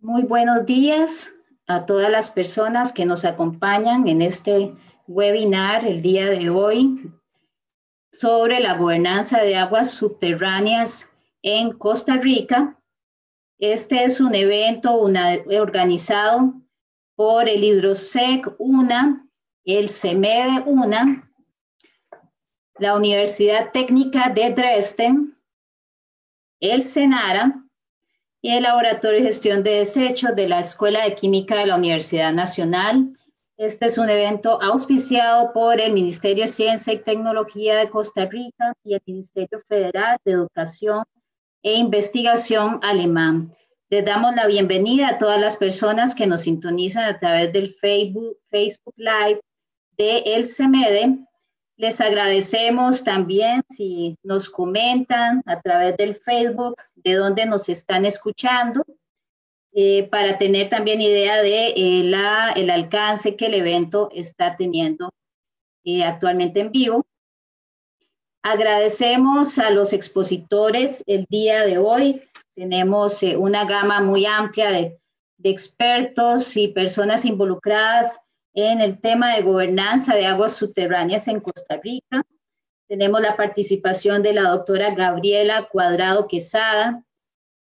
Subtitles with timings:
[0.00, 1.34] Muy buenos días
[1.66, 4.72] a todas las personas que nos acompañan en este
[5.08, 7.12] webinar el día de hoy
[8.12, 11.10] sobre la gobernanza de aguas subterráneas
[11.42, 12.78] en Costa Rica.
[13.58, 16.54] Este es un evento organizado
[17.16, 19.26] por el Hidrosec UNA,
[19.64, 21.28] el CEMEDE UNA,
[22.78, 25.36] la Universidad Técnica de Dresden,
[26.60, 27.64] el SENARA,
[28.40, 32.32] y el Laboratorio de Gestión de Desechos de la Escuela de Química de la Universidad
[32.32, 33.12] Nacional.
[33.56, 38.72] Este es un evento auspiciado por el Ministerio de Ciencia y Tecnología de Costa Rica
[38.84, 41.02] y el Ministerio Federal de Educación
[41.64, 43.52] e Investigación alemán.
[43.90, 48.36] Les damos la bienvenida a todas las personas que nos sintonizan a través del Facebook,
[48.48, 49.40] Facebook Live
[49.96, 51.18] de El CEMEDE
[51.78, 58.84] les agradecemos también si nos comentan a través del Facebook de dónde nos están escuchando,
[59.72, 65.12] eh, para tener también idea de eh, la, el alcance que el evento está teniendo
[65.84, 67.06] eh, actualmente en vivo.
[68.42, 72.22] Agradecemos a los expositores el día de hoy.
[72.56, 74.98] Tenemos una gama muy amplia de,
[75.36, 78.18] de expertos y personas involucradas
[78.66, 82.24] en el tema de gobernanza de aguas subterráneas en Costa Rica.
[82.88, 87.04] Tenemos la participación de la doctora Gabriela Cuadrado Quesada,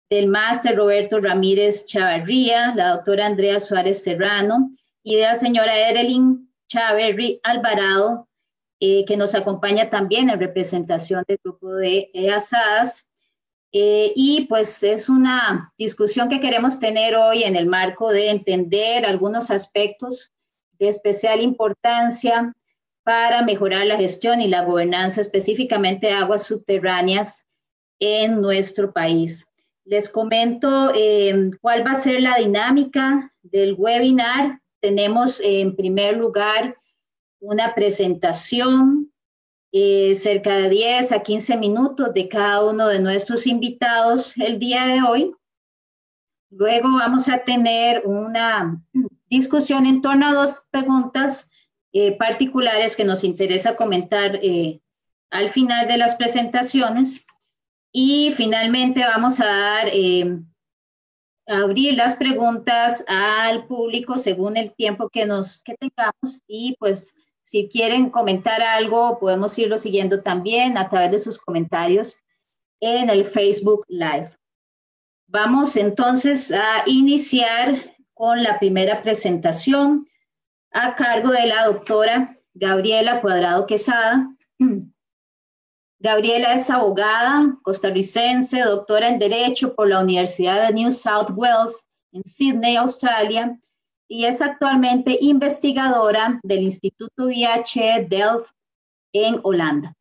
[0.08, 4.70] del máster Roberto Ramírez Chavarría, la doctora Andrea Suárez Serrano
[5.02, 8.28] y de la señora Erelin Chaverri Alvarado,
[8.78, 13.08] eh, que nos acompaña también en representación del grupo de EASAS.
[13.72, 19.04] Eh, y pues es una discusión que queremos tener hoy en el marco de entender
[19.04, 20.32] algunos aspectos
[20.78, 22.54] de especial importancia
[23.04, 27.44] para mejorar la gestión y la gobernanza específicamente de aguas subterráneas
[28.00, 29.46] en nuestro país.
[29.84, 34.60] Les comento eh, cuál va a ser la dinámica del webinar.
[34.80, 36.76] Tenemos en primer lugar
[37.38, 39.12] una presentación,
[39.72, 44.86] eh, cerca de 10 a 15 minutos de cada uno de nuestros invitados el día
[44.86, 45.34] de hoy.
[46.50, 48.80] Luego vamos a tener una
[49.28, 51.50] discusión en torno a dos preguntas
[51.92, 54.80] eh, particulares que nos interesa comentar eh,
[55.30, 57.24] al final de las presentaciones.
[57.92, 60.38] Y finalmente vamos a dar, eh,
[61.46, 66.42] abrir las preguntas al público según el tiempo que, nos, que tengamos.
[66.46, 72.16] Y pues si quieren comentar algo, podemos irlo siguiendo también a través de sus comentarios
[72.80, 74.30] en el Facebook Live.
[75.28, 77.80] Vamos entonces a iniciar
[78.16, 80.08] con la primera presentación
[80.72, 84.34] a cargo de la doctora Gabriela Cuadrado Quesada.
[86.00, 92.22] Gabriela es abogada costarricense, doctora en Derecho por la Universidad de New South Wales en
[92.24, 93.60] Sydney, Australia,
[94.08, 98.50] y es actualmente investigadora del Instituto IH Delft
[99.12, 99.92] en Holanda.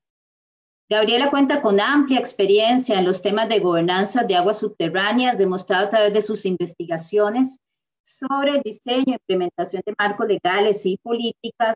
[0.90, 5.90] Gabriela cuenta con amplia experiencia en los temas de gobernanza de aguas subterráneas, demostrado a
[5.90, 7.60] través de sus investigaciones
[8.06, 11.75] sobre el diseño e implementación de marcos legales y políticas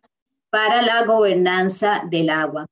[0.49, 2.67] para la gobernanza del agua.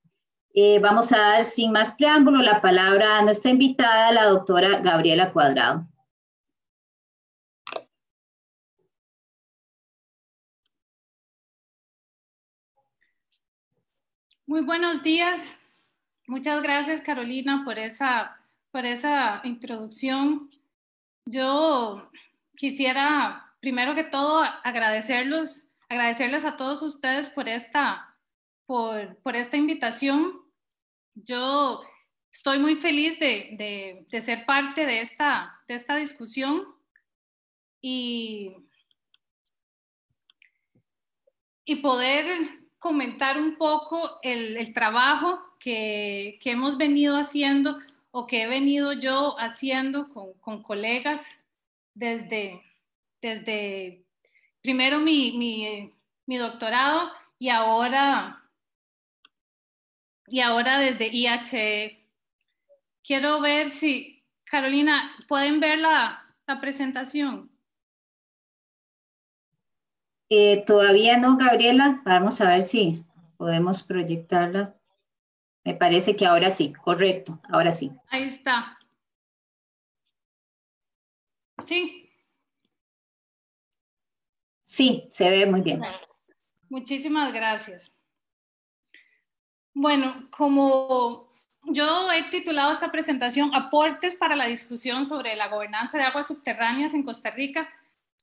[0.54, 5.32] Eh, vamos a dar sin más preámbulo la palabra a nuestra invitada, la doctora Gabriela
[5.32, 5.86] Cuadrado.
[14.46, 15.58] Muy buenos días.
[16.26, 18.38] Muchas gracias, Carolina, por esa,
[18.70, 20.48] por esa introducción.
[21.26, 22.10] Yo
[22.56, 28.16] quisiera primero que todo, agradecerlos, agradecerles a todos ustedes por esta,
[28.66, 30.40] por, por esta invitación.
[31.14, 31.82] Yo
[32.32, 36.66] estoy muy feliz de, de, ser parte de esta, de esta discusión
[37.80, 38.54] y,
[41.64, 42.26] y poder
[42.78, 47.78] comentar un poco el, el trabajo que, que, hemos venido haciendo
[48.12, 51.26] o que he venido yo haciendo con, con colegas
[51.94, 52.62] desde,
[53.20, 54.04] desde
[54.62, 55.92] primero mi,
[56.26, 58.42] doctorado y ahora,
[60.26, 62.06] y ahora desde IHE.
[63.02, 66.24] Quiero ver si, Carolina, ¿pueden ver la,
[66.60, 67.50] presentación?
[70.30, 72.02] Eh, todavía no, Gabriela.
[72.04, 73.04] Vamos a ver si
[73.36, 74.74] podemos proyectarla.
[75.64, 77.90] Me parece que ahora sí, correcto, ahora sí.
[78.08, 78.78] Ahí está.
[81.64, 82.07] Sí.
[84.68, 85.80] Sí, se ve muy bien.
[86.68, 87.90] Muchísimas gracias.
[89.72, 91.32] Bueno, como
[91.64, 96.92] yo he titulado esta presentación Aportes para la discusión sobre la gobernanza de aguas subterráneas
[96.92, 97.66] en Costa Rica.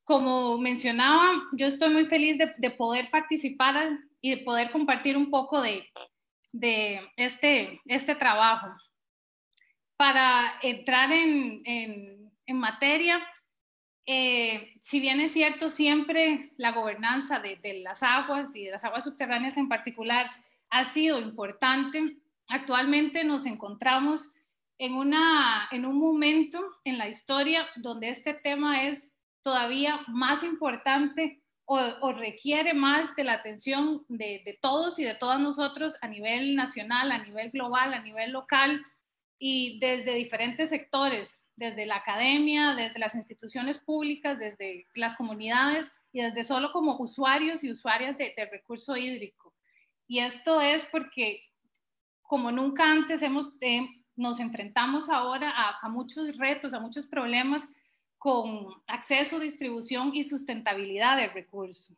[0.04, 5.64] Como mencionaba, yo estoy muy feliz de, poder participar y de poder compartir un poco
[5.64, 5.90] de,
[6.52, 8.68] de este, este trabajo.
[9.98, 13.20] Para entrar en, en, en materia,
[14.06, 19.04] eh, si bien es cierto, siempre la gobernanza de, las aguas y de las aguas
[19.04, 20.30] subterráneas en particular
[20.70, 22.18] ha sido importante,
[22.50, 24.32] actualmente nos encontramos
[24.78, 31.42] en, una, en un momento en la historia donde este tema es todavía más importante
[31.68, 37.12] o, requiere más de la atención de, todos y de todas nosotros a nivel nacional,
[37.12, 38.86] a nivel global, a nivel local
[39.40, 46.22] y desde diferentes sectores, desde la academia, desde las instituciones públicas, desde las comunidades y
[46.22, 49.54] desde solo como usuarios y usuarias de, de recurso hídrico.
[50.08, 51.42] Y esto es porque
[52.28, 57.68] como nunca antes hemos, eh, nos enfrentamos ahora a, muchos retos, a muchos problemas
[58.18, 61.94] con acceso, distribución y sustentabilidad del recurso.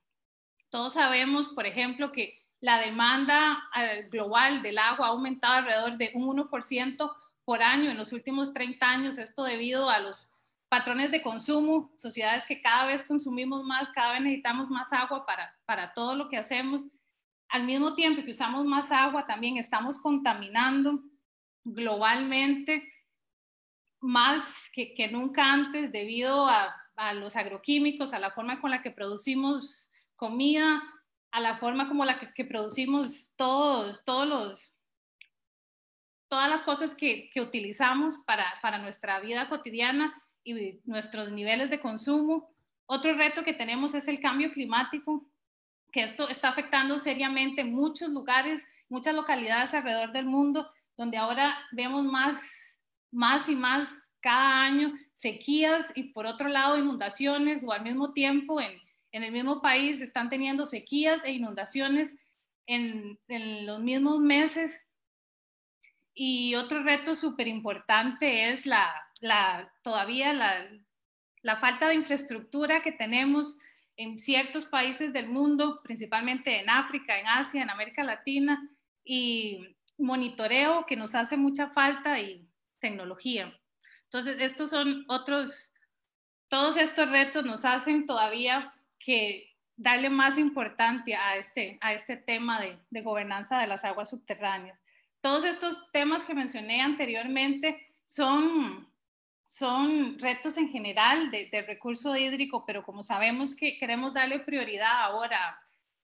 [0.69, 6.11] Todos sabemos, por ejemplo, que la demanda eh, global del agua ha aumentado alrededor de
[6.15, 7.15] un 1%
[7.47, 10.17] por año en los últimos 30 años, esto debido a los
[10.67, 15.57] patrones de consumo, sociedades que cada vez consumimos más, cada vez necesitamos más agua para,
[15.65, 16.85] para todo lo que hacemos.
[17.47, 21.01] Al mismo tiempo que usamos más agua, también estamos contaminando
[21.63, 22.91] globalmente
[24.01, 26.75] más que, nunca antes debido a,
[27.13, 30.83] los agroquímicos, a la forma con la que producimos comida,
[31.31, 34.73] a la forma como la que, producimos todos, todos los,
[36.27, 42.49] todas las cosas que, utilizamos para, para, nuestra vida cotidiana y nuestros niveles de consumo.
[42.85, 45.25] Otro reto que tenemos es el cambio climático
[45.91, 52.03] que esto está afectando seriamente muchos lugares, muchas localidades alrededor del mundo, donde ahora vemos
[52.03, 52.77] más,
[53.11, 58.59] más y más cada año sequías y por otro lado inundaciones o al mismo tiempo
[58.59, 58.79] en,
[59.11, 62.15] en el mismo país están teniendo sequías e inundaciones
[62.65, 64.86] en, en los mismos meses.
[66.19, 70.67] Y otro reto súper importante es la, la, todavía la,
[71.43, 73.55] la falta de infraestructura que tenemos
[73.97, 78.67] en ciertos países del mundo, principalmente en África, en Asia, en América Latina,
[79.03, 83.55] y monitoreo que nos hace mucha falta y tecnología.
[84.05, 85.71] Entonces, estos son otros,
[86.47, 92.59] todos estos retos nos hacen todavía que darle más importancia a este, a este tema
[92.59, 94.81] de, de gobernanza de las aguas subterráneas.
[95.21, 98.87] Todos estos temas que mencioné anteriormente son
[99.47, 105.57] son retos en general de, recurso hídrico, pero como sabemos que queremos darle prioridad ahora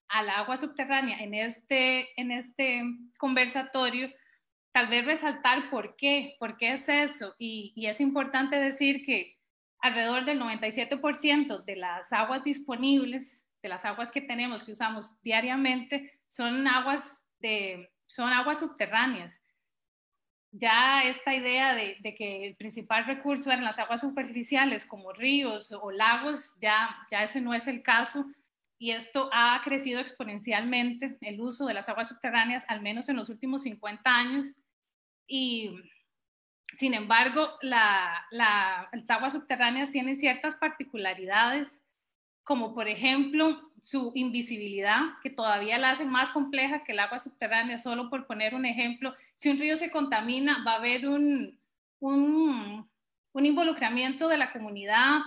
[0.07, 2.83] al agua subterránea en este, en este
[3.17, 4.09] conversatorio,
[4.71, 7.35] tal vez resaltar por qué, por qué es eso.
[7.37, 9.37] Y, y es importante decir que
[9.79, 16.17] alrededor del 97% de las aguas disponibles, de las aguas que tenemos, que usamos diariamente,
[16.27, 19.41] son aguas, de, son aguas subterráneas
[20.53, 25.91] ya esta idea de, que el principal recurso eran las aguas superficiales como ríos o
[25.91, 28.27] lagos, ya, ya ese no es el caso
[28.77, 33.29] y esto ha crecido exponencialmente, el uso de las aguas subterráneas, al menos en los
[33.29, 34.53] últimos 50 años.
[35.25, 35.71] Y
[36.71, 41.82] sin embargo, la, las aguas subterráneas tienen ciertas particularidades,
[42.43, 47.77] como por ejemplo su invisibilidad, que todavía la hace más compleja que el agua subterránea.
[47.77, 51.59] Solo por poner un ejemplo, si un río se contamina, va a haber un,
[51.99, 52.89] un,
[53.33, 55.19] involucramiento de la comunidad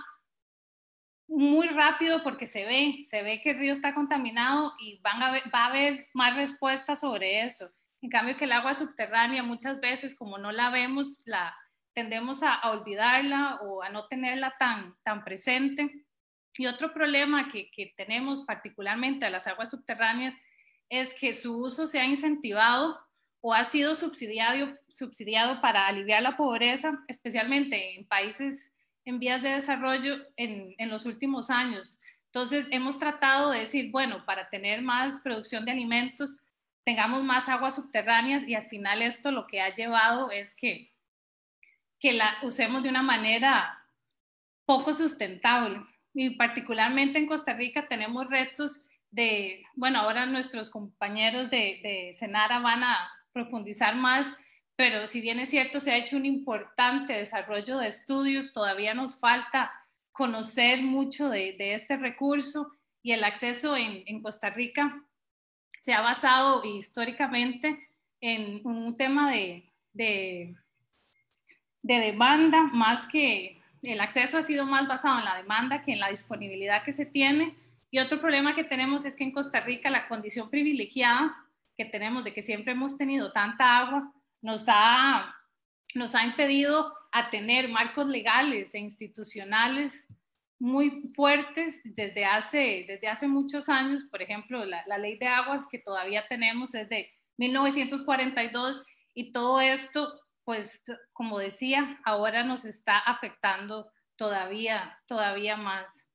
[1.27, 5.31] muy rápido porque se ve, se ve que el río está contaminado y van a
[5.31, 7.69] va a haber más respuestas sobre eso.
[8.01, 11.55] En cambio que el agua subterránea muchas veces como no la vemos, la
[11.93, 16.06] tendemos a, a olvidarla o a no tenerla tan, tan presente
[16.57, 20.35] y otro problema que, tenemos particularmente a las aguas subterráneas
[20.89, 22.99] es que su uso se ha incentivado
[23.41, 28.73] o ha sido subsidiado, subsidiado para aliviar la pobreza, especialmente en países
[29.05, 31.97] en vías de desarrollo en, en, los últimos años.
[32.25, 36.35] Entonces, hemos tratado de decir, bueno, para tener más producción de alimentos,
[36.83, 40.91] tengamos más aguas subterráneas y al final esto lo que ha llevado es que,
[41.99, 43.85] que la usemos de una manera
[44.65, 45.85] poco sustentable
[46.17, 48.81] y particularmente en Costa Rica tenemos retos
[49.11, 54.25] de, bueno, ahora nuestros compañeros de, de Senara van a profundizar más,
[54.75, 59.19] pero si bien es cierto, se ha hecho un importante desarrollo de estudios, todavía nos
[59.19, 59.71] falta
[60.11, 62.71] conocer mucho de, de este recurso
[63.03, 65.03] y el acceso en, en, Costa Rica
[65.77, 67.89] se ha basado históricamente
[68.21, 70.55] en un tema de, de,
[71.83, 75.99] de demanda, más que el acceso ha sido más basado en la demanda que en
[75.99, 77.55] la disponibilidad que se tiene.
[77.91, 81.35] Y otro problema que tenemos es que en Costa Rica la condición privilegiada
[81.77, 85.35] que tenemos de que siempre hemos tenido tanta agua nos ha,
[85.93, 90.07] nos ha impedido a tener marcos legales e institucionales
[90.59, 94.03] muy fuertes desde hace, desde hace muchos años.
[94.09, 99.61] Por ejemplo, la, la ley de aguas que todavía tenemos es de 1942 y todo
[99.61, 106.07] esto, pues como decía, ahora nos está afectando todavía, todavía más.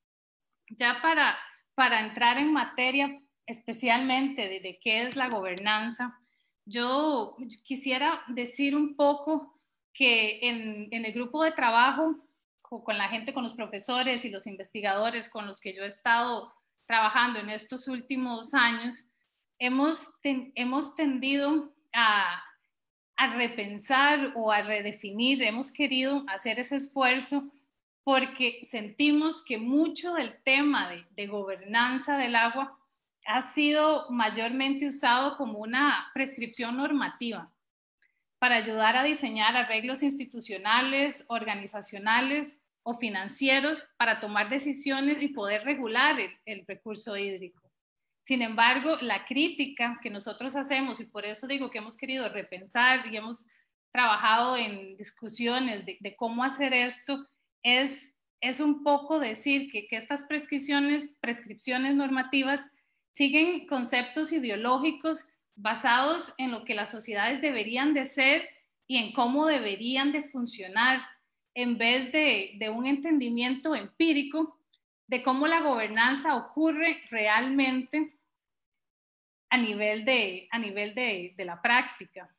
[0.70, 1.38] Ya para,
[1.74, 6.18] para entrar en materia especialmente de, qué es la gobernanza,
[6.64, 9.60] yo quisiera decir un poco
[9.92, 12.16] que en, el grupo de trabajo
[12.62, 16.54] con la gente, con los profesores y los investigadores con los que yo he estado
[16.86, 19.04] trabajando en estos últimos años,
[19.58, 22.42] hemos, hemos tendido a,
[23.22, 27.44] a repensar o a redefinir, hemos querido hacer ese esfuerzo
[28.02, 32.76] porque sentimos que mucho del tema de, gobernanza del agua
[33.24, 37.48] ha sido mayormente usado como una prescripción normativa
[38.40, 46.16] para ayudar a diseñar arreglos institucionales, organizacionales o financieros para tomar decisiones y poder regular
[46.44, 47.62] el recurso hídrico.
[48.22, 53.12] Sin embargo, la crítica que nosotros hacemos, y por eso digo que hemos querido repensar
[53.12, 53.44] y hemos
[53.90, 57.26] trabajado en discusiones de, cómo hacer esto,
[57.62, 62.64] es, es un poco decir que, que estas prescripciones, prescripciones normativas
[63.10, 65.26] siguen conceptos ideológicos
[65.56, 68.48] basados en lo que las sociedades deberían de ser
[68.86, 71.02] y en cómo deberían de funcionar,
[71.54, 74.56] en vez de, de un entendimiento empírico
[75.12, 78.16] de cómo la gobernanza ocurre realmente
[79.50, 82.35] a nivel de, a nivel de, de la práctica.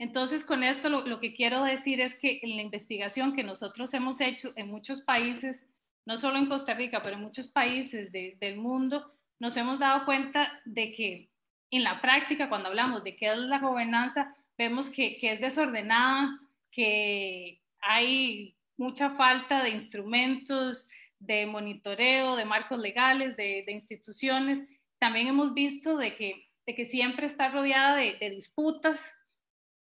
[0.00, 3.94] Entonces, con esto lo, lo, que quiero decir es que en la investigación que nosotros
[3.94, 5.64] hemos hecho en muchos países,
[6.06, 10.06] no solo en Costa Rica, pero en muchos países de, del mundo, nos hemos dado
[10.06, 11.30] cuenta de que
[11.70, 16.36] en la práctica, cuando hablamos de qué es la gobernanza, vemos que, que es desordenada,
[16.72, 24.60] que hay mucha falta de instrumentos, de monitoreo, de marcos legales, de, de instituciones.
[24.98, 29.14] También hemos visto de que, de que siempre está rodeada de, de disputas,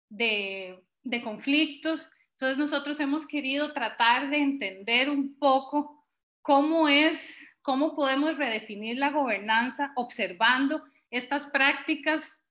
[0.10, 2.10] de, de conflictos.
[2.32, 6.06] Entonces nosotros hemos querido tratar de entender un poco
[6.42, 12.42] cómo es, cómo podemos redefinir la gobernanza observando estas prácticas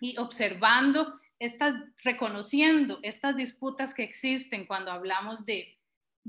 [0.00, 5.77] y observando estas, reconociendo estas disputas que existen cuando hablamos de,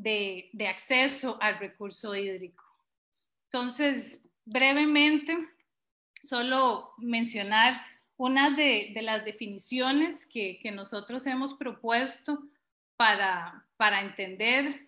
[0.02, 2.64] de, acceso al recurso hídrico.
[3.46, 5.38] Entonces, brevemente,
[6.22, 7.82] solo mencionar
[8.18, 12.44] una de, las definiciones que, nosotros hemos propuesto
[12.96, 14.88] para, para entender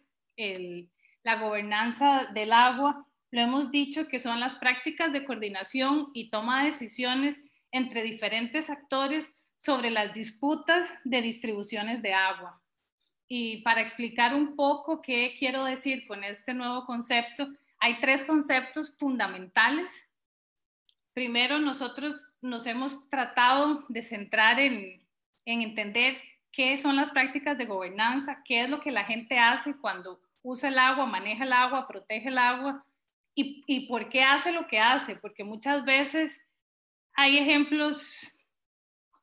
[1.24, 3.06] la gobernanza del agua.
[3.32, 7.40] Lo hemos dicho que son las prácticas de coordinación y toma de decisiones
[7.72, 12.61] entre diferentes actores sobre las disputas de distribuciones de agua.
[13.34, 17.48] Y para explicar un poco qué quiero decir con este nuevo concepto,
[17.80, 19.90] hay tres conceptos fundamentales.
[21.14, 25.02] Primero, nosotros nos hemos tratado de centrar en,
[25.46, 29.78] en entender qué son las prácticas de gobernanza, qué es lo que la gente hace
[29.78, 32.86] cuando usa el agua, maneja el agua, protege el agua
[33.34, 36.38] y, y por qué hace lo que hace, porque muchas veces
[37.14, 38.14] hay ejemplos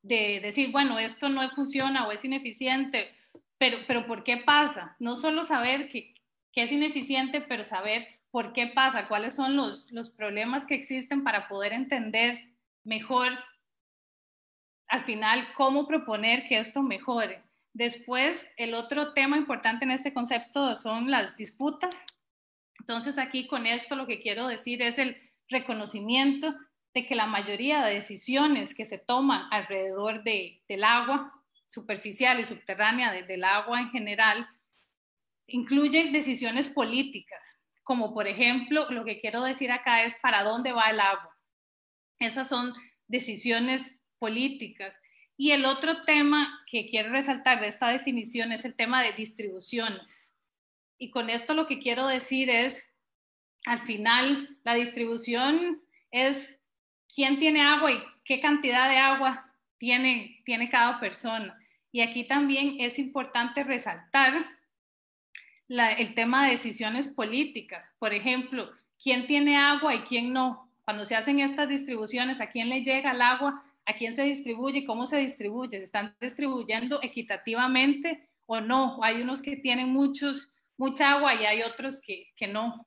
[0.01, 3.18] de decir, bueno, esto no funciona o es ineficiente
[3.59, 4.97] pero, pero ¿por qué pasa?
[4.99, 6.15] No solo saber que,
[6.55, 11.73] es ineficiente, pero saber por qué pasa, cuáles son los, problemas que existen para poder
[11.73, 13.39] entender mejor
[14.89, 17.45] al final cómo proponer que esto mejore.
[17.75, 21.95] Después, el otro tema importante en este concepto son las disputas.
[22.81, 25.17] Entonces, aquí con esto lo que quiero decir es el
[25.49, 26.57] reconocimiento
[26.93, 31.38] de que la mayoría de decisiones que se toman alrededor de, del agua
[31.69, 34.49] superficial y subterránea de, del agua en general,
[35.47, 37.43] incluye decisiones políticas,
[37.83, 41.37] como por ejemplo, lo que quiero decir acá es para dónde va el agua.
[42.19, 42.75] Esas son
[43.07, 44.99] decisiones políticas.
[45.37, 50.35] Y el otro tema que quiero resaltar de esta definición es el tema de distribuciones.
[50.99, 52.91] Y con esto lo que quiero decir es,
[53.65, 56.59] al final, la distribución es
[57.15, 59.48] quién tiene agua y qué cantidad de agua
[59.79, 61.59] tiene, tiene cada persona.
[61.91, 64.47] Y aquí también es importante resaltar
[65.69, 67.89] el tema de decisiones políticas.
[67.99, 68.71] Por ejemplo,
[69.03, 70.71] ¿quién tiene agua y quién no?
[70.85, 73.65] Cuando se hacen estas distribuciones, ¿a quién le llega el agua?
[73.89, 79.03] a quién se distribuye, cómo se distribuye, se están distribuyendo equitativamente o no.
[79.03, 82.87] Hay unos que tienen muchos, mucha agua y hay otros que, que no.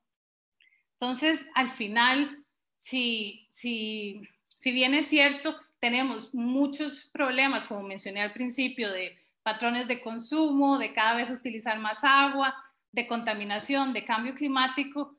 [0.92, 8.32] Entonces, al final, si, si, si bien es cierto, tenemos muchos problemas, como mencioné al
[8.32, 12.56] principio, de patrones de consumo, de cada vez utilizar más agua,
[12.92, 15.18] de contaminación, de cambio climático,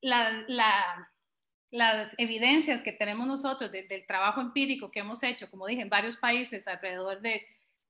[0.00, 1.10] la, la,
[1.70, 6.16] las evidencias que tenemos nosotros del trabajo empírico que hemos hecho, como dije, en varios
[6.16, 7.44] países alrededor de,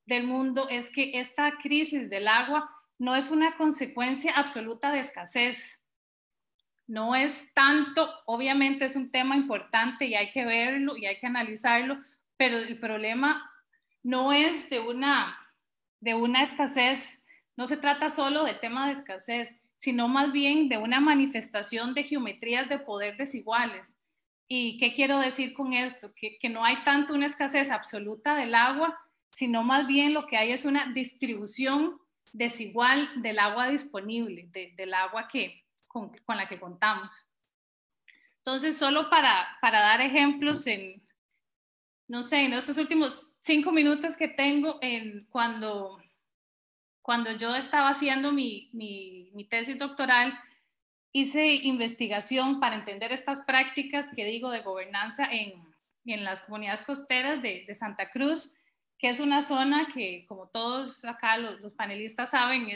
[0.07, 5.76] del mundo, es que esta crisis del agua no es una consecuencia absoluta de escasez.
[6.87, 11.27] No es tanto, obviamente es un tema importante y hay que verlo y hay que
[11.27, 11.99] analizarlo,
[12.37, 13.51] pero el problema
[14.03, 15.37] no es de una,
[16.01, 17.21] de una escasez,
[17.57, 22.05] no se trata solo de tema de escasez, sino más bien de una manifestación de
[22.05, 23.97] geometrías de poder desiguales.
[24.49, 26.13] ¿Y qué quiero decir con esto?
[26.15, 28.97] Que, no hay tanto una escasez absoluta del agua,
[29.33, 31.99] sino más bien lo que hay es una distribución
[32.33, 35.66] desigual del agua disponible, del agua que,
[36.25, 37.11] con, la que contamos.
[38.39, 41.03] Entonces, solo para, para dar ejemplos en,
[42.09, 45.99] no sé, en estos últimos cinco minutos que tengo, en, cuando
[47.07, 50.37] cuando yo estaba haciendo mi, mi, tesis doctoral,
[51.13, 55.53] hice investigación para entender estas prácticas que digo de gobernanza en,
[56.05, 58.53] en las comunidades costeras de, Santa Cruz,
[58.99, 62.71] que es una zona que, como todos acá los, los panelistas saben,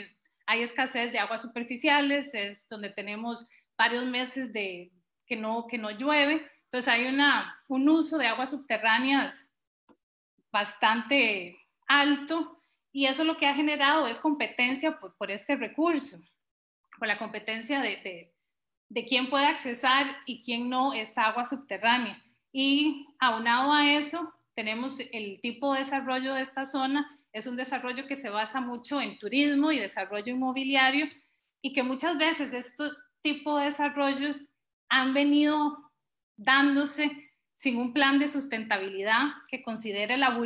[0.51, 4.91] hay escasez de aguas superficiales, es donde tenemos varios meses de,
[5.25, 9.49] que, no, que no llueve, entonces hay una, un uso de aguas subterráneas
[10.51, 12.61] bastante alto
[12.91, 16.19] y eso lo que ha generado es competencia por, este recurso,
[16.99, 18.33] por la competencia de,
[18.89, 22.21] de, quién puede accesar y quién no esta agua subterránea.
[22.51, 28.07] Y aunado a eso, tenemos el tipo de desarrollo de esta zona, es un desarrollo
[28.07, 31.07] que se basa mucho en turismo y desarrollo inmobiliario
[31.61, 34.41] y que muchas veces estos tipos de desarrollos
[34.89, 35.91] han venido
[36.35, 40.37] dándose sin un plan de sustentabilidad que considere la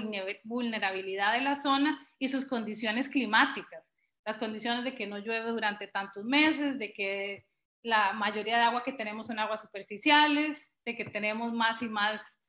[0.44, 3.84] vulnerabilidad de la zona y sus condiciones climáticas,
[4.26, 7.46] las condiciones de que no llueve durante tantos meses, de que
[7.84, 12.40] la mayoría de agua que tenemos son aguas superficiales, de que tenemos más y más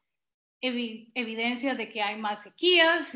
[0.61, 3.14] evidencias de que hay más sequías.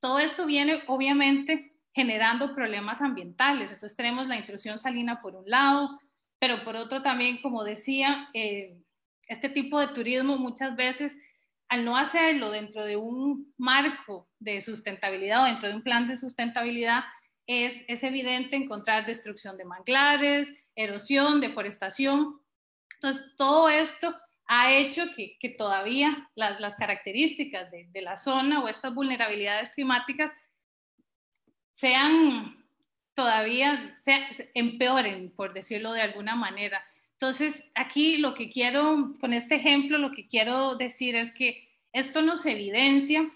[0.00, 3.72] Todo esto viene obviamente generando problemas ambientales.
[3.72, 5.98] Entonces tenemos la intrusión salina por un lado,
[6.38, 8.76] pero por otro también, como decía, eh,
[9.28, 11.16] este tipo de turismo muchas veces,
[11.68, 16.16] al no hacerlo dentro de un marco de sustentabilidad o dentro de un plan de
[16.16, 17.04] sustentabilidad,
[17.46, 22.40] es, es evidente encontrar destrucción de manglares, erosión, deforestación.
[22.94, 24.14] Entonces, todo esto
[24.48, 30.32] ha hecho que, todavía las, características de, la zona o estas vulnerabilidades climáticas
[31.74, 32.56] sean
[33.14, 36.82] todavía, se, empeoren, por decirlo de alguna manera.
[37.12, 42.22] Entonces, aquí lo que quiero, con este ejemplo, lo que quiero decir es que esto
[42.22, 43.30] nos evidencia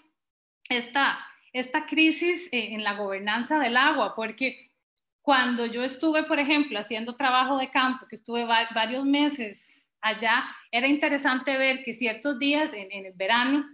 [0.69, 1.19] esta,
[1.51, 4.71] esta crisis eh, en la gobernanza del agua, porque
[5.21, 9.72] cuando yo estuve, por ejemplo, haciendo trabajo de campo, que estuve varios meses
[10.03, 13.65] allá, era interesante ver que ciertos días en, el verano,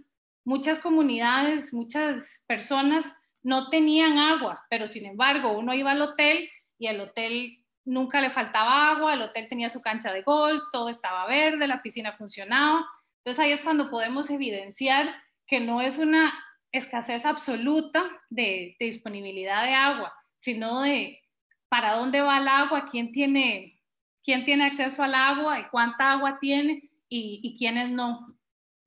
[0.44, 3.04] muchas comunidades, muchas personas
[3.42, 8.30] no tenían agua, pero sin embargo uno iba al hotel y el hotel nunca le
[8.30, 12.86] faltaba agua, el hotel tenía su cancha de golf, todo estaba verde, la piscina funcionaba.
[13.18, 15.14] Entonces ahí es cuando podemos evidenciar
[15.46, 16.32] que no es una
[16.70, 21.20] escasez absoluta de, disponibilidad de agua, sino de
[21.68, 23.79] para dónde va el agua, quién tiene,
[24.24, 28.26] quién tiene acceso al agua y cuánta agua tiene y, y quiénes no.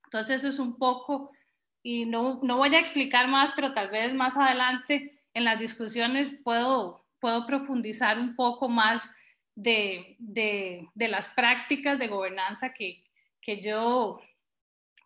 [0.04, 1.32] Entonces eso es un poco,
[1.82, 6.32] y no, no voy a explicar más, pero tal vez más adelante en las discusiones
[6.44, 9.10] puedo puedo profundizar un poco más
[9.54, 13.02] de, de, las prácticas de gobernanza que,
[13.40, 14.20] que yo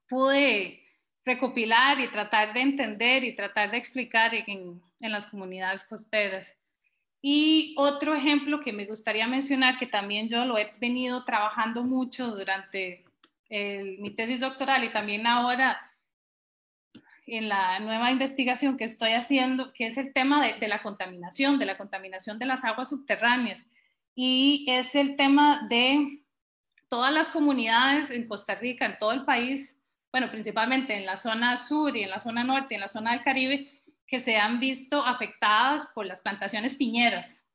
[0.08, 0.82] pude
[1.24, 6.56] recopilar y tratar de entender y tratar de explicar en, en, las comunidades costeras.
[7.20, 12.28] Y otro ejemplo que me gustaría mencionar, que también yo lo he venido trabajando mucho
[12.28, 13.04] durante
[13.50, 15.88] mi tesis doctoral y también ahora
[17.28, 21.66] en la nueva investigación que estoy haciendo, que es el tema de, la contaminación, de
[21.66, 23.64] la contaminación de las aguas subterráneas.
[24.14, 26.22] Y es el tema de
[26.88, 29.76] todas las comunidades en Costa Rica, en todo el país,
[30.10, 33.22] bueno, principalmente en la zona sur y en la zona norte, en la zona del
[33.22, 33.77] Caribe,
[34.08, 37.46] que se han visto afectadas por las plantaciones piñeras.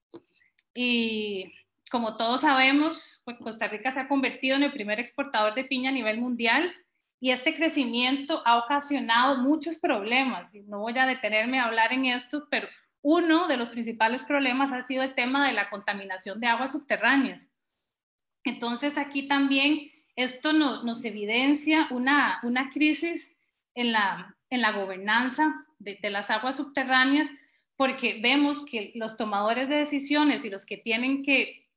[0.74, 1.52] Y
[1.92, 5.90] como todos sabemos, pues Costa Rica se ha convertido en el primer exportador de piña
[5.90, 6.74] a nivel mundial
[7.20, 10.54] y este crecimiento ha ocasionado muchos problemas.
[10.54, 12.68] No voy a detenerme a hablar en esto, pero
[13.02, 17.50] uno de los principales problemas ha sido el tema de la contaminación de aguas subterráneas.
[18.44, 23.36] Entonces aquí también esto nos evidencia una, una crisis
[23.74, 27.30] en la, en la gobernanza de, las aguas subterráneas
[27.76, 31.68] porque vemos que los tomadores de decisiones y los que tienen que,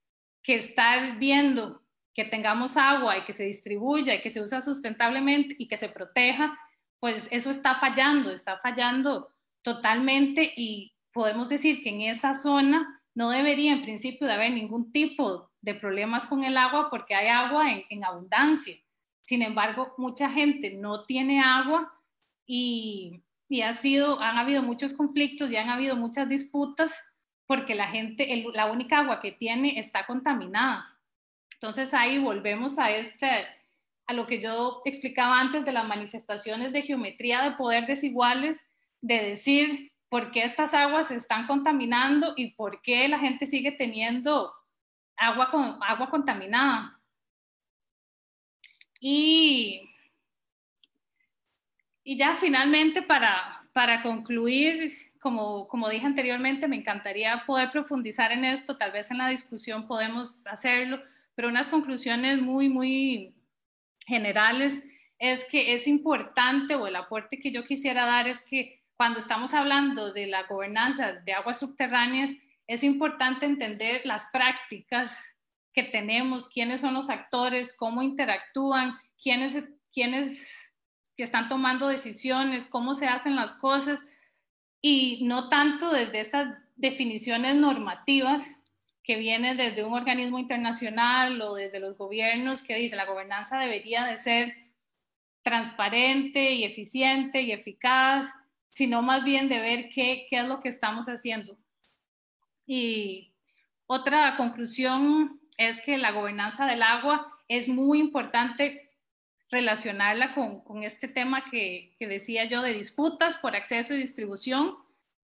[0.42, 1.82] que estar viendo
[2.14, 5.90] que tengamos agua y que se distribuya y que se usa sustentablemente y que se
[5.90, 6.58] proteja,
[6.98, 9.28] pues eso está fallando, está fallando
[9.60, 14.92] totalmente y podemos decir que en esa zona no debería en principio de haber ningún
[14.92, 18.76] tipo de problemas con el agua porque hay agua en, abundancia.
[19.22, 21.92] Sin embargo, mucha gente no tiene agua
[22.46, 26.92] y, y, ha sido, han habido muchos conflictos y han habido muchas disputas
[27.46, 30.98] porque la gente, la única agua que tiene está contaminada.
[31.54, 33.46] Entonces ahí volvemos a este,
[34.06, 38.64] a lo que yo explicaba antes de las manifestaciones de geometría de poder desiguales,
[39.00, 43.72] de decir por qué estas aguas se están contaminando y por qué la gente sigue
[43.72, 44.52] teniendo
[45.16, 47.00] agua, con, agua contaminada.
[49.00, 49.82] Y,
[52.08, 58.44] y ya finalmente para, para concluir, como, como dije anteriormente, me encantaría poder profundizar en
[58.44, 61.02] esto, tal vez en la discusión podemos hacerlo,
[61.34, 63.34] pero unas conclusiones muy, muy
[64.06, 64.84] generales
[65.18, 69.52] es que es importante o el aporte que yo quisiera dar es que cuando estamos
[69.52, 72.30] hablando de la gobernanza de aguas subterráneas,
[72.68, 75.18] es importante entender las prácticas
[75.72, 80.65] que tenemos, quiénes son los actores, cómo interactúan, quiénes, quiénes
[81.16, 84.00] que están tomando decisiones, cómo se hacen las cosas,
[84.80, 88.46] y no tanto desde estas definiciones normativas,
[89.06, 94.04] que viene desde un organismo internacional o desde los gobiernos que dice la gobernanza debería
[94.04, 94.56] de ser
[95.42, 98.26] transparente y eficiente y eficaz,
[98.68, 101.56] sino más bien de ver qué, qué es lo que estamos haciendo.
[102.66, 103.32] Y
[103.86, 108.85] otra conclusión es que la gobernanza del agua es muy importante
[109.50, 114.76] relacionarla con, con este tema que, que, decía yo de disputas por acceso y distribución.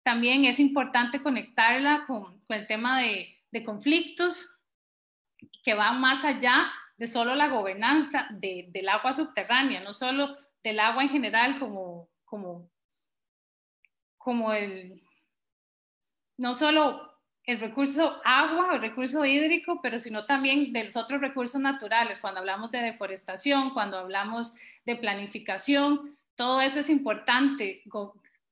[0.04, 4.50] También es importante conectarla con, con el tema de de conflictos
[5.64, 11.04] que van más allá de solo la gobernanza del agua subterránea, no solo del agua
[11.04, 12.72] en general como, como,
[14.18, 15.04] como el,
[16.38, 17.13] no solo
[17.46, 22.40] el recurso agua, el recurso hídrico, pero sino también de los otros recursos naturales, cuando
[22.40, 24.54] hablamos de deforestación, cuando hablamos
[24.86, 27.84] de planificación, todo eso es importante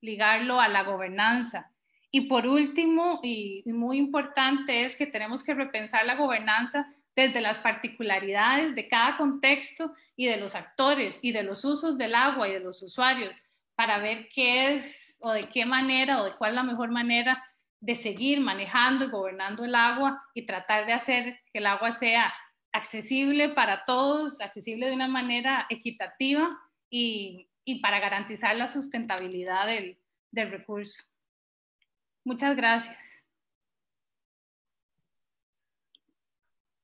[0.00, 1.70] ligarlo a la gobernanza.
[2.10, 7.58] Y por último, y muy importante, es que tenemos que repensar la gobernanza desde las
[7.58, 12.52] particularidades de cada contexto y de los actores y de los usos del agua y
[12.52, 13.34] de los usuarios
[13.74, 17.42] para ver qué es o de qué manera o de cuál es la mejor manera
[17.82, 22.32] de seguir manejando y gobernando el agua y tratar de hacer que el agua sea
[22.72, 26.56] accesible para todos, accesible de una manera equitativa
[26.88, 29.98] y, y para garantizar la sustentabilidad del,
[30.30, 31.02] del recurso.
[32.24, 32.96] Muchas gracias.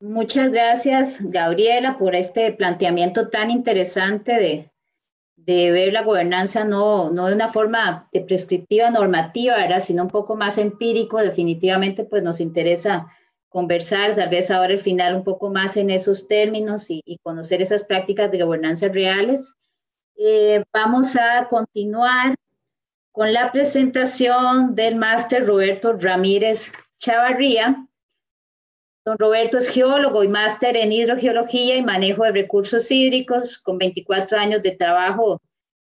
[0.00, 4.72] Muchas gracias, Gabriela, por este planteamiento tan interesante de,
[5.48, 9.80] de ver la gobernanza no, no de una forma de prescriptiva normativa, ¿verdad?
[9.80, 11.16] sino un poco más empírico.
[11.16, 13.06] Definitivamente, pues nos interesa
[13.48, 17.82] conversar, tal vez ahora al final un poco más en esos términos y, conocer esas
[17.82, 19.54] prácticas de gobernanza reales.
[20.16, 22.34] Eh, vamos a continuar
[23.10, 27.87] con la presentación del máster Roberto Ramírez Chavarría.
[29.08, 34.36] Don Roberto es geólogo y máster en hidrogeología y manejo de recursos hídricos, con 24
[34.36, 35.40] años de trabajo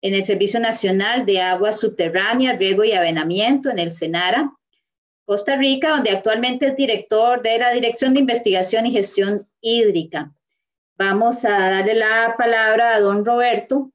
[0.02, 4.52] en el Servicio Nacional de Aguas Subterráneas, Riego y Avenamiento en el SENARA,
[5.26, 10.34] Costa Rica, donde actualmente es director de la Dirección de Investigación y Gestión Hídrica.
[10.98, 13.92] Vamos a darle la palabra a don Roberto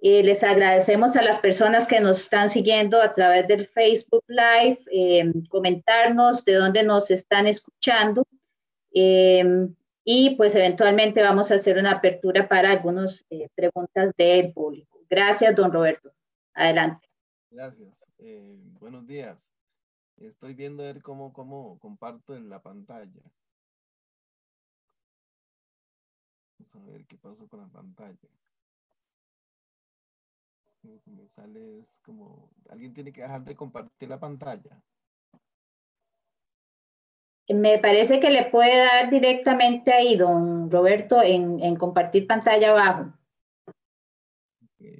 [0.00, 4.78] eh, les agradecemos a las personas que nos están siguiendo a través del Facebook Live,
[4.92, 8.26] eh, comentarnos de dónde nos están escuchando
[8.94, 9.68] eh,
[10.04, 15.00] y pues eventualmente vamos a hacer una apertura para algunas preguntas del público.
[15.10, 16.12] Gracias, don Roberto.
[16.54, 17.08] Adelante.
[17.50, 18.04] Gracias.
[18.78, 19.50] buenos días.
[20.16, 23.22] Estoy viendo a ver cómo, cómo comparto en la pantalla.
[26.58, 28.28] Vamos a ver qué pasó con la pantalla
[31.06, 34.82] me sale es como, alguien tiene que dejar de compartir la pantalla.
[37.48, 43.12] Me parece que le puede dar directamente ahí, don Roberto, en, en compartir pantalla abajo.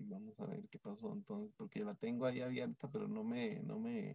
[0.02, 3.78] vamos a ver qué pasó entonces, porque la tengo ahí abierta, pero no me, no
[3.78, 4.14] me,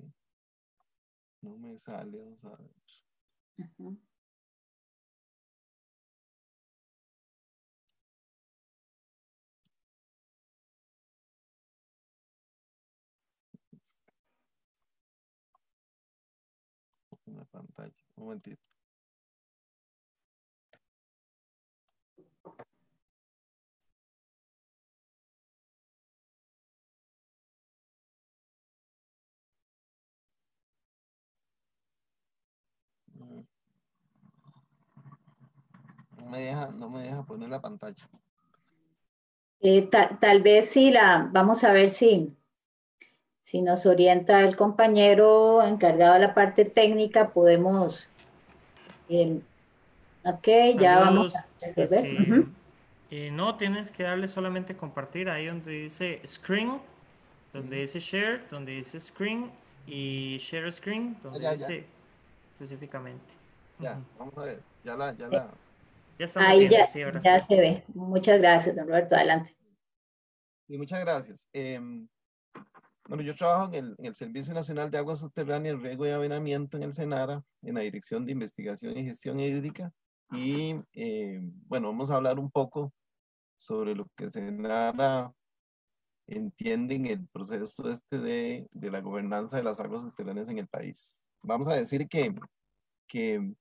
[1.42, 2.72] no me sale, vamos a ver.
[17.26, 18.62] Una pantalla, un momentito.
[36.17, 38.10] No me deja, no me deja poner la pantalla.
[39.62, 42.34] Eh, tal vez sí la, vamos a ver si,
[43.41, 48.09] si nos orienta el compañero encargado de la parte técnica, podemos.
[49.10, 49.41] Eh,
[50.24, 50.48] ok,
[50.80, 51.45] ya vamos a
[51.76, 52.45] este,
[53.12, 56.80] eh, no, tienes que darle solamente compartir ahí donde dice screen,
[57.52, 59.52] donde dice share, donde dice screen
[59.88, 61.86] y share screen, donde dice
[62.54, 63.34] específicamente.
[63.80, 65.48] Ya, vamos a ver, ya la, ya la.
[66.19, 66.86] Ya Ahí ya,
[67.22, 67.84] ya se ve.
[67.93, 69.15] Muchas gracias, don Roberto.
[69.15, 69.56] Adelante.
[70.67, 71.48] Y muchas gracias.
[71.54, 72.08] Em,
[73.10, 76.78] bueno, yo trabajo en el, en el, Servicio Nacional de Aguas Subterráneas, Riego y Avenamiento
[76.78, 79.91] en el SENARA, en la Dirección de Investigación y Gestión Hídrica.
[80.32, 82.93] Y em, bueno, vamos a hablar un poco
[83.58, 85.34] sobre lo que SENARA
[86.28, 90.67] entiende en el proceso este de, de la gobernanza de las aguas subterráneas en el
[90.67, 91.32] país.
[91.41, 92.36] Vamos a decir que,
[93.08, 93.56] que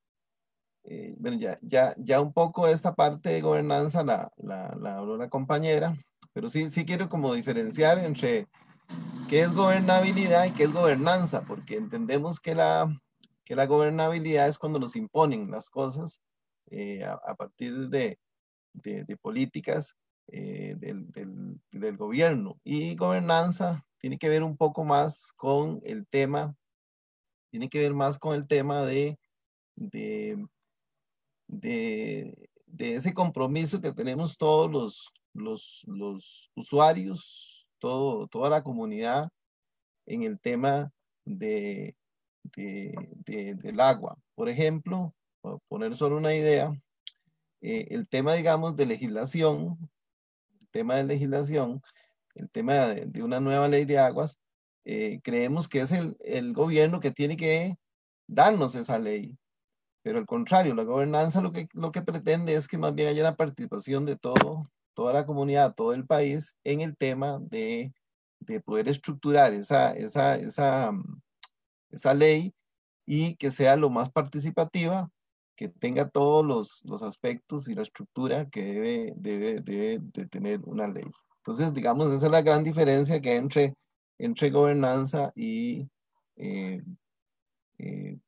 [0.84, 5.16] eh, bueno, ya, ya, ya un poco esta parte de gobernanza la, la, la habló
[5.16, 5.96] la compañera,
[6.34, 8.46] pero sí, sí quiero como diferenciar entre
[9.28, 12.88] qué es gobernabilidad y qué es gobernanza, porque entendemos que la,
[13.44, 16.20] que la gobernabilidad es cuando nos imponen las cosas
[16.70, 18.18] eh, a, partir de,
[18.72, 19.96] de, de políticas
[20.28, 21.06] eh, del,
[21.70, 22.60] del, gobierno.
[22.64, 26.54] Y gobernanza tiene que ver un poco más con el tema,
[27.50, 29.18] tiene que ver más con el tema de,
[29.76, 30.46] de
[31.48, 32.48] de,
[32.78, 39.30] ese compromiso que tenemos todos los, los, los usuarios, todo, toda la comunidad
[40.06, 40.92] en el tema
[41.24, 41.96] de,
[42.54, 44.18] del agua.
[44.34, 45.14] Por ejemplo,
[45.68, 46.72] poner solo una idea,
[47.60, 49.78] eh, el tema, digamos, de legislación,
[50.60, 51.82] el tema de legislación,
[52.34, 54.38] el tema de, una nueva ley de aguas,
[54.84, 57.76] eh, creemos que es el, gobierno que tiene que
[58.26, 59.36] darnos esa ley.
[60.02, 63.22] Pero al contrario, la gobernanza lo que, lo que pretende es que más bien haya
[63.22, 67.92] una participación de todo, toda la comunidad, todo el país en el tema de,
[68.40, 71.22] de poder estructurar esa, esa, esa, mm,
[71.92, 72.52] esa ley
[73.06, 75.08] y que sea lo más participativa,
[75.54, 80.62] que tenga todos los, los aspectos y la estructura que debe, debe, debe de tener
[80.64, 81.06] una ley.
[81.36, 83.74] Entonces, digamos, esa es la gran diferencia que hay entre,
[84.18, 85.88] entre gobernanza y
[86.34, 86.82] eh,
[87.78, 88.18] eh,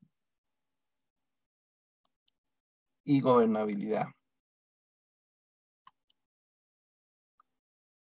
[3.05, 4.07] y gobernabilidad.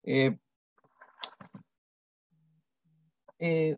[0.08, 0.38] Eh,
[3.40, 3.76] eh,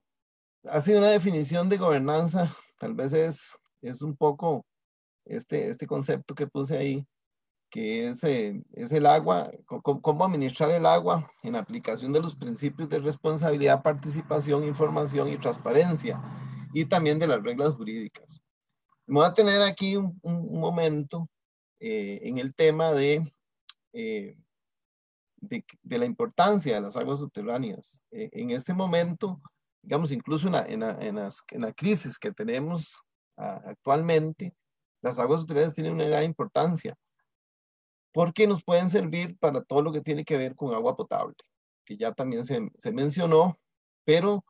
[0.66, 4.66] hace una definición de gobernanza, tal vez es, es un poco
[5.26, 7.08] este, este concepto que puse ahí,
[7.70, 12.90] que es, eh, es el agua, cómo administrar el agua en aplicación de los principios
[12.90, 16.22] de responsabilidad, participación, información y transparencia,
[16.74, 18.42] y también de las reglas jurídicas.
[19.06, 21.30] Me voy a tener aquí un, momento
[21.80, 23.34] eh, en el tema de,
[23.94, 24.38] eh,
[25.48, 28.04] de, la importancia de las aguas subterráneas.
[28.12, 29.42] Eh, en este momento,
[29.82, 33.02] digamos, incluso en la, en la, en la crisis que tenemos
[33.36, 34.54] actualmente,
[35.02, 36.98] las aguas subterráneas tienen una gran importancia
[38.18, 41.36] porque nos pueden servir para todo lo que tiene que ver con agua potable,
[41.86, 43.60] que ya también se, se mencionó,
[44.04, 44.44] pero,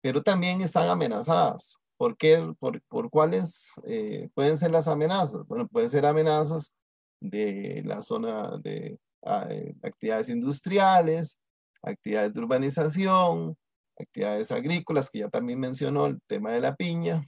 [0.00, 1.76] pero también están amenazadas.
[1.98, 2.54] ¿Por qué?
[2.58, 5.46] ¿Por, por cuáles eh, pueden ser las amenazas?
[5.46, 6.74] Bueno, pueden ser amenazas
[7.20, 11.40] de la zona de actividades industriales,
[11.82, 13.56] actividades de urbanización,
[13.98, 17.26] actividades agrícolas, que ya también mencionó el tema de la piña.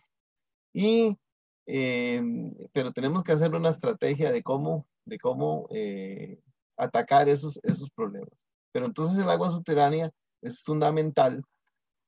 [0.73, 1.17] Y,
[1.67, 2.23] eh,
[2.73, 5.69] pero tenemos que hacer una estrategia de cómo, de cómo
[6.77, 8.31] atacar esos, esos problemas.
[8.73, 10.11] Pero entonces el agua subterránea
[10.43, 11.43] es fundamental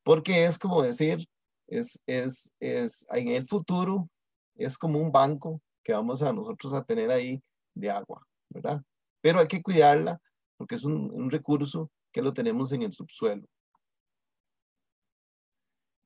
[0.06, 1.26] porque es como decir,
[1.66, 4.08] es, es, es, en el futuro
[4.54, 7.42] es como un banco que vamos a nosotros a tener ahí
[7.74, 8.80] de agua, ¿verdad?
[9.26, 10.20] Pero hay que cuidarla
[10.56, 13.44] porque es un, un recurso que lo tenemos en el subsuelo.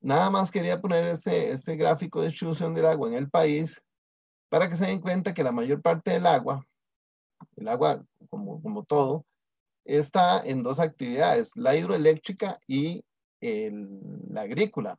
[0.01, 3.79] Nada más quería poner este, este gráfico de distribución del agua en el país
[4.49, 6.65] para que se den cuenta que la mayor parte del agua,
[7.57, 9.27] el agua como, como todo,
[9.85, 13.05] está en dos actividades, la hidroeléctrica y
[13.43, 14.99] la agrícola,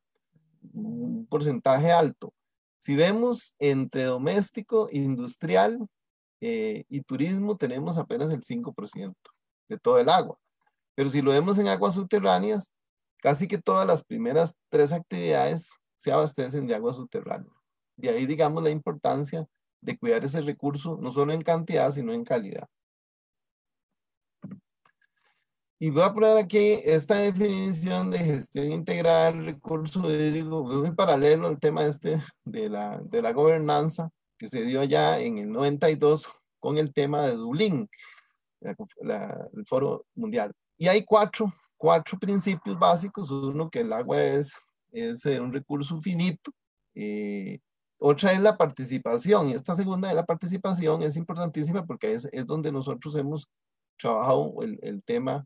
[0.74, 2.36] un porcentaje alto.
[2.78, 5.90] Si vemos entre doméstico, industrial
[6.42, 9.16] eh, y turismo, tenemos apenas el 5%
[9.70, 10.38] de todo el agua.
[10.96, 12.74] Pero si lo vemos en aguas subterráneas,
[13.20, 17.52] casi que todas las primeras tres actividades se abastecen de agua subterránea.
[17.96, 19.46] De ahí, digamos, la importancia
[19.82, 22.68] de cuidar ese recurso, no solo en cantidad, sino en calidad.
[25.80, 31.60] Y voy a poner aquí esta definición de gestión integral recurso hídrico, muy paralelo al
[31.60, 34.12] tema este de la, de la gobernanza
[34.42, 36.28] que se dio allá en el 92
[36.60, 37.88] con el tema de Dublín,
[38.60, 40.52] el Foro Mundial.
[40.80, 43.30] Y hay cuatro, cuatro principios básicos.
[43.30, 44.56] Uno, que el agua es,
[44.92, 46.52] es eh, un recurso finito.
[46.96, 47.60] Eh,
[48.00, 49.50] otra es la participación.
[49.50, 53.48] Y esta segunda de la participación es importantísima porque es, es donde nosotros hemos
[53.96, 55.46] trabajado el, el tema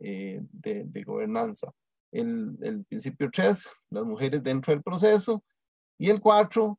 [0.00, 1.72] eh, de, gobernanza.
[2.12, 5.42] El, el principio 3, las mujeres dentro del proceso.
[5.96, 6.78] Y el 4,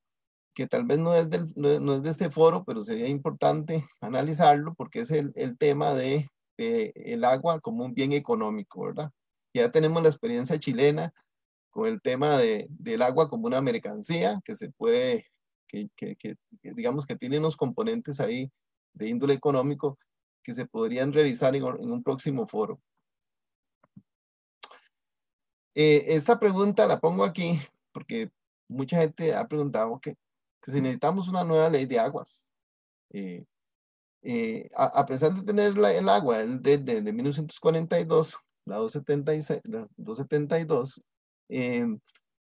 [0.55, 4.73] que tal vez no es, del, no, es de este foro, pero sería importante analizarlo
[4.73, 9.11] porque es el, el tema de, el agua como un bien económico, ¿verdad?
[9.53, 11.13] Ya tenemos la experiencia chilena
[11.69, 15.27] con el tema de, del agua como una mercancía que se puede,
[15.67, 18.49] que, que, que, digamos que tiene unos componentes ahí
[18.93, 19.99] de índole económico
[20.41, 22.79] que se podrían revisar en, en un próximo foro.
[25.73, 27.59] Eh, esta pregunta la pongo aquí
[27.91, 28.31] porque
[28.69, 30.15] mucha gente ha preguntado que,
[30.71, 32.51] si necesitamos una nueva ley de aguas.
[33.11, 33.45] Eh,
[34.23, 38.35] eh, a, pesar de tener el agua de, de, de, 1942,
[38.65, 41.01] la 276, la 272,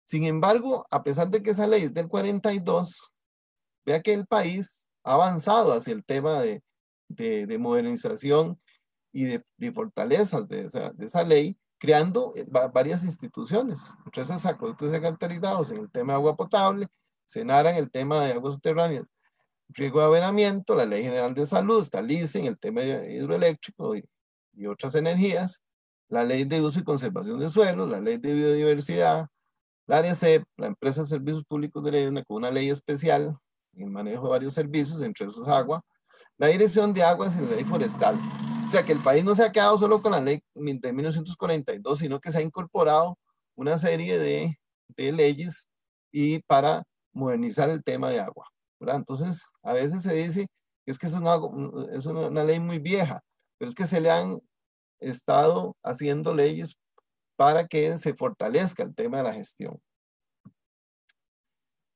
[0.06, 3.12] sin embargo, a pesar de que esa ley es del 42,
[3.84, 6.62] vea que el país ha avanzado hacia el tema de,
[7.08, 8.58] de modernización
[9.14, 14.90] y de, fortalezas de esa, de esa ley, creando eh, varias instituciones, entre esas acueductos
[14.90, 16.88] y alcantarizados en el tema de agua potable,
[17.24, 19.08] Senara en el tema de aguas subterráneas,
[19.68, 24.04] riego de avenamiento, la Ley General de Salud, está LICE en el tema hidroeléctrico y,
[24.52, 25.62] y, otras energías,
[26.08, 29.28] la Ley de Uso y Conservación de Suelos, la Ley de Biodiversidad,
[29.86, 33.36] la ARECEP, la Empresa de Servicios Públicos de Ley, con una ley especial
[33.74, 35.82] en el manejo de varios servicios, entre esos agua,
[36.38, 38.18] la Dirección de Aguas y la Ley Forestal.
[38.64, 41.98] O sea que el país no se ha quedado solo con la ley de 1942,
[41.98, 43.18] sino que se ha incorporado
[43.56, 44.58] una serie de,
[44.96, 45.68] de leyes
[46.10, 48.46] y para modernizar el tema de agua.
[48.78, 48.96] ¿verdad?
[48.96, 50.46] Entonces, a veces se dice
[50.84, 51.36] que es que es, una,
[51.92, 53.22] es una, ley muy vieja,
[53.58, 54.40] pero es que se le han
[55.00, 56.76] estado haciendo leyes
[57.36, 59.80] para que se fortalezca el tema de la gestión.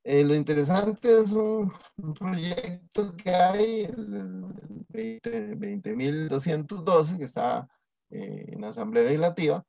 [0.05, 1.73] Eh, lo interesante es un,
[2.19, 4.45] proyecto que hay, el,
[4.89, 7.69] 20.212, que está
[8.11, 9.63] eh, en la Asamblea Legislativa,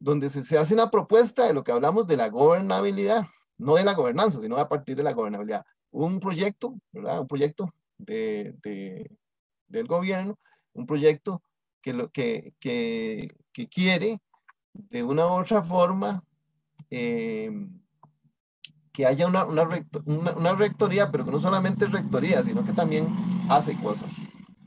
[0.00, 3.26] donde se, se, hace una propuesta de lo que hablamos de la gobernabilidad,
[3.58, 5.64] no de la gobernanza, sino a partir de la gobernabilidad.
[5.90, 7.20] Un proyecto, ¿verdad?
[7.20, 9.10] Un proyecto de, de,
[9.68, 10.38] del gobierno,
[10.74, 11.42] un proyecto
[11.80, 13.28] que, lo, que, que,
[13.68, 14.20] quiere
[14.72, 16.22] de una u otra forma
[16.90, 17.50] eh,
[18.92, 23.08] que haya una, una, rectoría, pero que no solamente es rectoría, sino que también
[23.48, 24.18] hace cosas.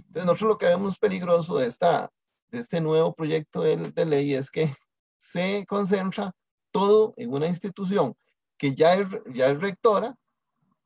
[0.08, 2.10] Entonces, nosotros lo que vemos peligroso de, esta,
[2.52, 4.74] de este nuevo proyecto de ley es que
[5.18, 6.34] se concentra
[6.72, 8.16] todo en una institución
[8.60, 10.16] que ya es, ya es rectora,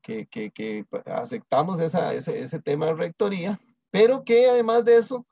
[0.02, 3.60] que, que, que aceptamos ese, ese tema de rectoría,
[3.92, 5.26] pero que además de eso,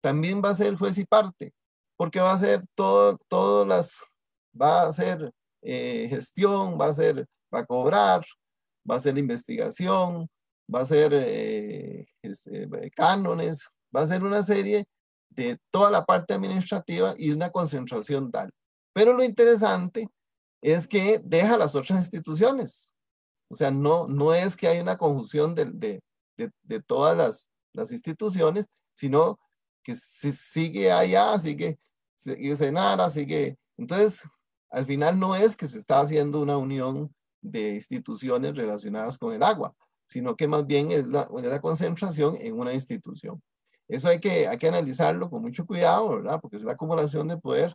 [0.00, 1.52] también va a ser juez y parte,
[1.96, 3.96] porque va a ser todo, todas las,
[4.58, 5.30] va a ser
[5.60, 8.24] eh, gestión, va a ser va a cobrar,
[8.88, 10.28] va a hacer investigación,
[10.72, 14.86] va a hacer eh, este, cánones, va a hacer una serie
[15.30, 18.50] de toda la parte administrativa y una concentración tal.
[18.92, 20.08] Pero lo interesante
[20.62, 22.94] es que deja las otras instituciones.
[23.48, 26.00] O sea, no, no es que hay una conjunción de, de,
[26.62, 29.38] de, todas las, las, instituciones, sino
[29.82, 31.78] que se sigue allá, sigue,
[32.16, 33.58] sigue Senara, sigue...
[33.76, 34.22] Entonces,
[34.70, 39.42] al final no es que se está haciendo una unión de instituciones relacionadas con el
[39.42, 39.74] agua,
[40.06, 43.42] sino que más bien es la, la concentración en una institución.
[43.88, 46.40] Eso hay que, hay que analizarlo con mucho cuidado, ¿verdad?
[46.40, 47.74] Porque es la acumulación de poder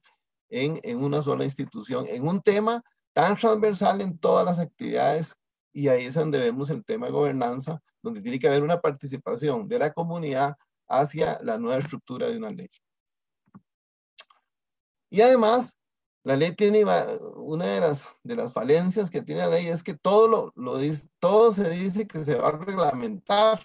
[0.49, 2.83] en, en una sola institución, en un tema
[3.13, 5.35] tan transversal en todas las actividades
[5.77, 9.67] y ahí es donde vemos el tema de gobernanza, donde tiene que haber una participación
[9.67, 10.55] de la comunidad
[10.87, 12.69] hacia la nueva estructura de una ley.
[15.11, 15.77] Y además,
[16.23, 16.83] la ley tiene
[17.35, 20.79] una de las, de las falencias que tiene la ley es que todo, lo, lo
[21.19, 23.61] todo se dice que se va a reglamentar,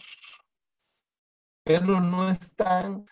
[1.65, 3.07] pero no están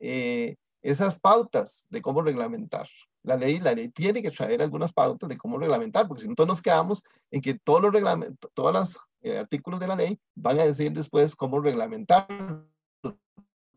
[0.00, 2.88] eh, esas pautas de cómo reglamentar.
[3.22, 6.46] La ley, la ley tiene que traer algunas pautas de cómo reglamentar, porque si no
[6.46, 10.58] nos quedamos en que todos los reglamentos, todos los eh, artículos de la ley van
[10.60, 12.26] a decir después cómo reglamentar,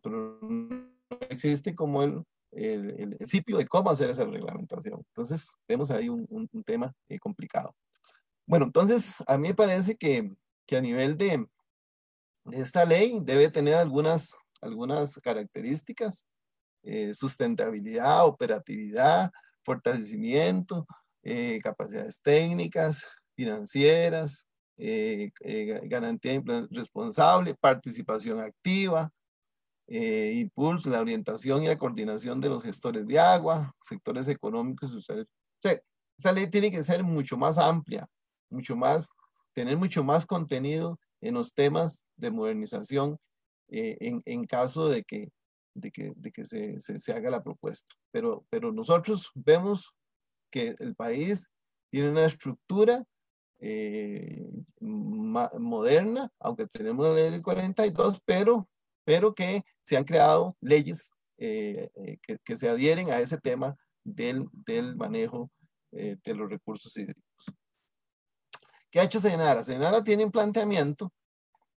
[0.02, 0.94] pero no
[1.30, 5.04] existe como el, el, principio de cómo hacer esa reglamentación.
[5.10, 7.76] Entonces, vemos ahí un, un, tema eh, complicado.
[8.46, 10.32] Bueno, entonces, a mí me parece que,
[10.66, 11.46] que a nivel de,
[12.46, 16.26] de, esta ley debe tener algunas, algunas características
[16.86, 19.32] eh, sustentabilidad, operatividad,
[19.64, 20.86] fortalecimiento,
[21.24, 23.06] eh, capacidades técnicas,
[23.38, 25.32] financieras, eh,
[25.86, 29.10] garantía responsable, participación activa,
[29.88, 35.28] impulso, la orientación y la coordinación de los gestores de agua, sectores económicos y sociales.
[36.18, 38.08] esta ley tiene que ser mucho más amplia,
[38.50, 39.10] mucho más,
[39.54, 43.18] tener mucho más contenido en los temas de modernización
[43.70, 45.30] en, en, caso de que
[45.74, 47.94] de que, de que se, se, haga la propuesta.
[48.12, 49.94] Pero, pero nosotros vemos
[50.52, 51.50] que el país
[51.90, 53.04] tiene una estructura
[53.60, 54.50] eh,
[54.80, 58.68] moderna, aunque tenemos la ley del 42, pero,
[59.06, 63.76] pero que se han creado leyes eh, eh, que, que, se adhieren a ese tema
[64.04, 65.50] del, del manejo
[65.92, 67.54] de los recursos hídricos.
[68.90, 69.64] ¿Qué ha hecho Senara?
[69.64, 71.14] Senara tiene un planteamiento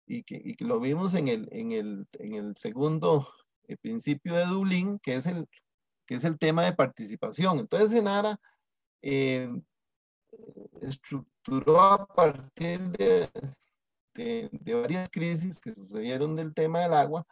[0.06, 3.28] y que, y que lo vimos en el, en el, en el segundo
[3.68, 5.48] el principio de Dublín, que es el,
[6.06, 7.60] que es el tema de participación.
[7.60, 8.40] Entonces, Senara
[9.02, 9.50] eh,
[10.82, 13.30] estructuró a partir de,
[14.66, 17.26] varias crisis que sucedieron del tema del agua,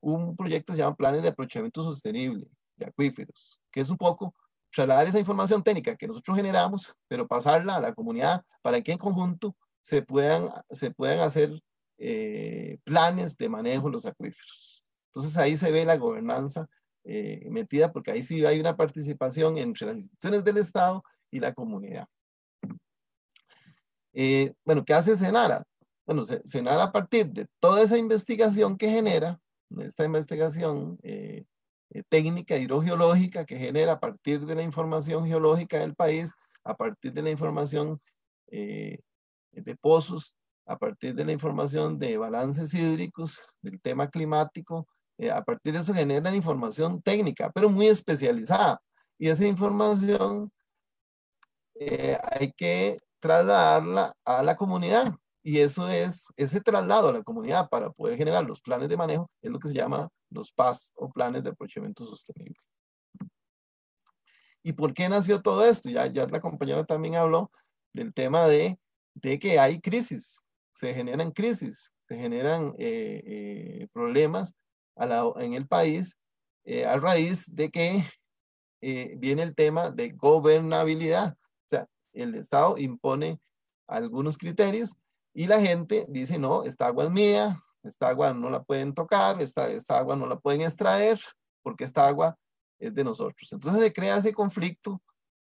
[0.00, 4.34] un proyecto que se llama Planes de Aprovechamiento Sostenible de Acuíferos, que es un poco
[4.72, 8.98] trasladar esa información técnica que nosotros generamos, pero pasarla a la comunidad para que en
[8.98, 11.60] conjunto se puedan, se puedan hacer
[11.98, 14.69] eh, planes de manejo de los acuíferos.
[15.12, 16.68] Entonces ahí se ve la gobernanza
[17.04, 21.52] eh, metida porque ahí sí hay una participación entre las instituciones del Estado y la
[21.52, 22.06] comunidad.
[24.12, 25.64] Eh, bueno, ¿qué hace Senara?
[26.06, 29.40] Bueno, Senara a partir de toda esa investigación que genera,
[29.78, 31.44] esta investigación eh,
[32.08, 36.34] técnica hidrogeológica que genera a partir de la información geológica del país,
[36.64, 38.00] a partir de la información
[38.48, 40.36] de pozos,
[40.66, 44.86] a partir de la información de balances hídricos, del tema climático,
[45.20, 48.80] eh, a partir de eso generan información técnica, pero muy especializada.
[49.18, 50.50] Y esa información
[51.74, 55.14] eh, hay que trasladarla a la comunidad.
[55.42, 59.30] Y eso es, ese traslado a la comunidad para poder generar los planes de manejo
[59.42, 62.56] es lo que se llama los PAS o planes de aprovechamiento sostenible.
[64.62, 65.90] ¿Y por qué nació todo esto?
[65.90, 67.50] Ya, ya la compañera también habló
[67.92, 68.78] del tema de,
[69.14, 70.40] de que hay crisis,
[70.72, 74.54] se generan crisis, se generan eh, problemas
[74.96, 76.16] en el país
[76.64, 78.04] eh, a raíz de que
[78.82, 81.32] eh, viene el tema de gobernabilidad.
[81.32, 83.40] O sea, el Estado impone
[83.88, 84.94] algunos criterios
[85.34, 89.40] y la gente dice, no, esta agua es mía, esta agua no la pueden tocar,
[89.40, 91.18] esta, esta agua no la pueden extraer,
[91.62, 92.36] porque esta agua
[92.78, 93.52] es de nosotros.
[93.52, 95.02] Entonces se crea ese conflicto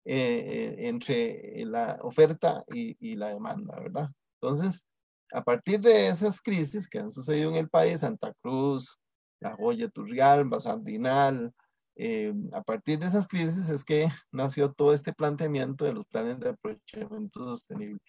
[0.05, 4.09] eh, entre la oferta y, y, la demanda, ¿verdad?
[4.41, 4.87] Entonces,
[5.33, 8.99] a partir de esas crisis que han sucedido en el país, Santa Cruz,
[9.41, 11.53] la joya Turrial, Basardinal.
[11.97, 16.39] Eh, a partir de esas crisis es que nació todo este planteamiento de los planes
[16.39, 18.01] de aprovechamiento sostenible.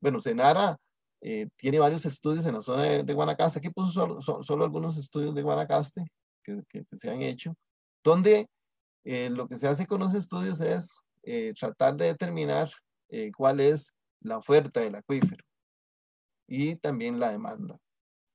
[0.00, 0.76] Bueno, Senara
[1.20, 3.58] eh, tiene varios estudios en la zona de, Guanacaste.
[3.58, 6.04] Aquí puso solo, algunos estudios de Guanacaste
[6.42, 6.62] que,
[6.96, 7.54] se han hecho,
[8.02, 8.48] donde
[9.04, 11.00] eh, lo que se hace con los estudios es
[11.58, 12.70] tratar de determinar
[13.34, 15.42] cuál es la oferta del acuífero
[16.46, 17.78] y también la demanda.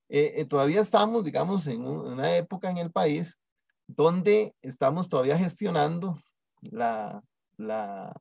[0.10, 3.40] Eh, eh, todavía estamos, digamos, en una época en el país
[3.88, 6.20] donde estamos todavía gestionando
[6.62, 7.24] la,
[7.58, 8.14] la,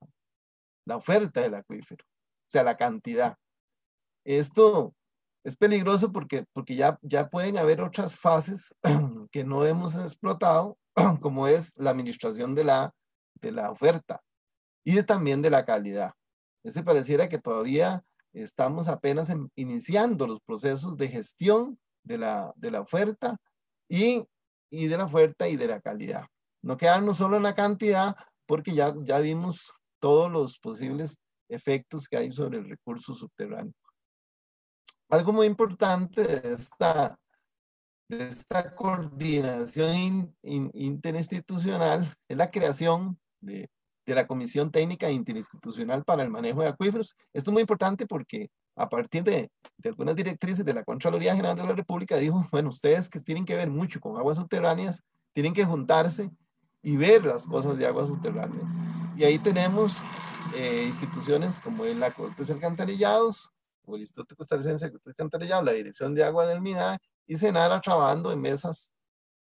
[0.85, 3.37] la oferta del acuífero, o sea, la cantidad.
[4.25, 4.95] Esto
[5.45, 8.75] es peligroso porque, porque ya, ya pueden haber otras fases
[9.33, 10.77] que no hemos explotado,
[11.23, 12.95] como es la administración de la,
[13.41, 14.21] de la oferta
[14.85, 16.13] y también de la calidad.
[16.65, 22.81] Ese pareciera que todavía estamos apenas iniciando los procesos de gestión de la, de la
[22.81, 23.37] oferta
[23.89, 24.25] y,
[24.71, 26.27] y, de la oferta y de la calidad.
[26.63, 28.17] No quedarnos solo en la cantidad
[28.47, 31.19] porque ya, ya vimos todos los posibles
[31.49, 33.75] efectos que hay sobre el recurso subterráneo.
[35.11, 37.19] Algo muy importante de esta,
[38.09, 43.71] de esta coordinación interinstitucional es la creación de,
[44.09, 47.15] de la Comisión Técnica Interinstitucional para el Manejo de Acuíferos.
[47.35, 51.55] Esto es muy importante porque a partir de, de, algunas directrices de la Contraloría General
[51.55, 55.03] de la República dijo, bueno, ustedes que tienen que ver mucho con aguas subterráneas,
[55.35, 56.31] tienen que juntarse
[56.83, 58.63] y ver las cosas de agua subterránea.
[59.15, 59.99] Y ahí tenemos
[60.55, 63.51] eh, instituciones como el Acueductos Alcantarillados,
[63.85, 66.97] o el Instituto Costarricense de Acueductos Alcantarillados, la Dirección de Agua del MINAE
[67.27, 68.91] y Senara trabajando en mesas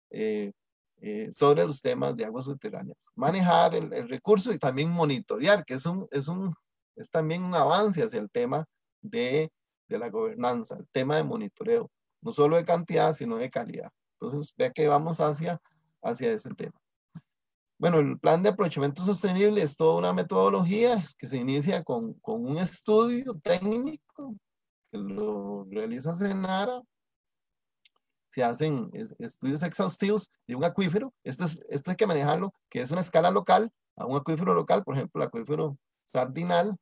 [0.08, 0.52] eh,
[1.00, 3.08] eh, sobre los temas de aguas subterráneas.
[3.14, 6.54] Manejar el, el, recurso y también monitorear, que es, un, es, un,
[6.96, 8.64] es también un avance hacia el tema
[9.02, 9.50] de,
[9.88, 11.90] de la gobernanza, el tema de monitoreo,
[12.22, 13.90] no solo de cantidad, sino de calidad.
[14.18, 15.60] Entonces, vea que vamos hacia,
[16.02, 16.74] hacia ese tema.
[17.78, 22.46] Bueno, el plan de aprovechamiento sostenible es toda una metodología que se inicia con, con
[22.46, 24.34] un estudio técnico
[24.90, 26.80] que lo realiza Senara.
[28.36, 31.14] Se hacen estudios exhaustivos de un acuífero.
[31.24, 34.84] Esto, es, esto hay que manejarlo, que es una escala local, a un acuífero local,
[34.84, 36.76] por ejemplo, el acuífero sardinal.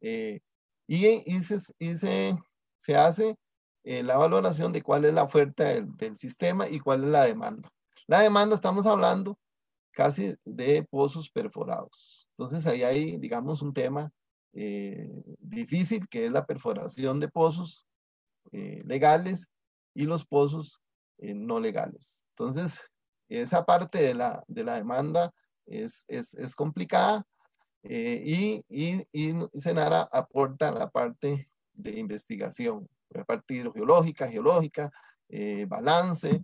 [0.00, 0.40] Eh,
[0.88, 2.36] y, y, se, y se,
[2.78, 3.36] se hace
[3.84, 7.22] eh, la valoración de cuál es la oferta del, del sistema y cuál es la
[7.22, 7.70] demanda.
[8.08, 9.38] La demanda, estamos hablando
[9.92, 12.28] casi de pozos perforados.
[12.36, 14.10] Entonces ahí hay, digamos, un tema
[14.52, 17.86] eh, difícil que es la perforación de pozos
[18.50, 19.46] eh, legales
[19.94, 20.80] y los pozos
[21.18, 22.24] eh, no legales.
[22.30, 22.80] Entonces,
[23.28, 25.32] esa parte de la, de la demanda
[25.66, 27.26] es, es, es complicada
[27.82, 34.90] y, y, y, Senara aporta la parte de investigación, la parte hidrogeológica, geológica,
[35.68, 36.42] balance,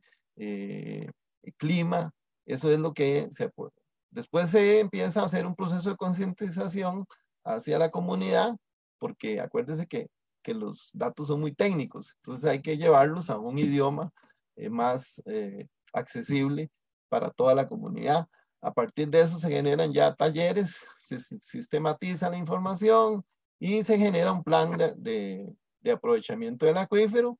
[1.56, 2.12] clima,
[2.46, 3.72] eso es lo que se puede.
[4.10, 7.06] Después se empieza a hacer un proceso de concientización
[7.44, 8.56] hacia la comunidad,
[8.98, 10.08] porque acuérdese que,
[10.42, 14.12] que, los datos son muy técnicos, entonces hay que llevarlos a un idioma
[14.56, 16.70] eh, más eh, accesible
[17.08, 18.26] para toda la comunidad.
[18.60, 23.24] A partir de eso se generan ya talleres, se sistematiza la información
[23.60, 27.38] y se genera un plan de, de, de aprovechamiento del acuífero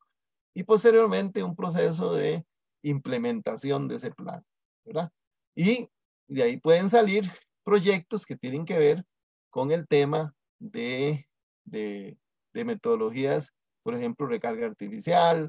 [0.54, 2.44] y posteriormente un proceso de
[2.82, 4.44] implementación de ese plan.
[4.84, 5.10] ¿verdad?
[5.56, 5.88] Y
[6.28, 7.30] de ahí pueden salir
[7.64, 9.04] proyectos que tienen que ver
[9.50, 11.26] con el tema de,
[11.64, 12.18] de,
[12.52, 13.52] de metodologías,
[13.82, 15.48] por ejemplo, recarga artificial,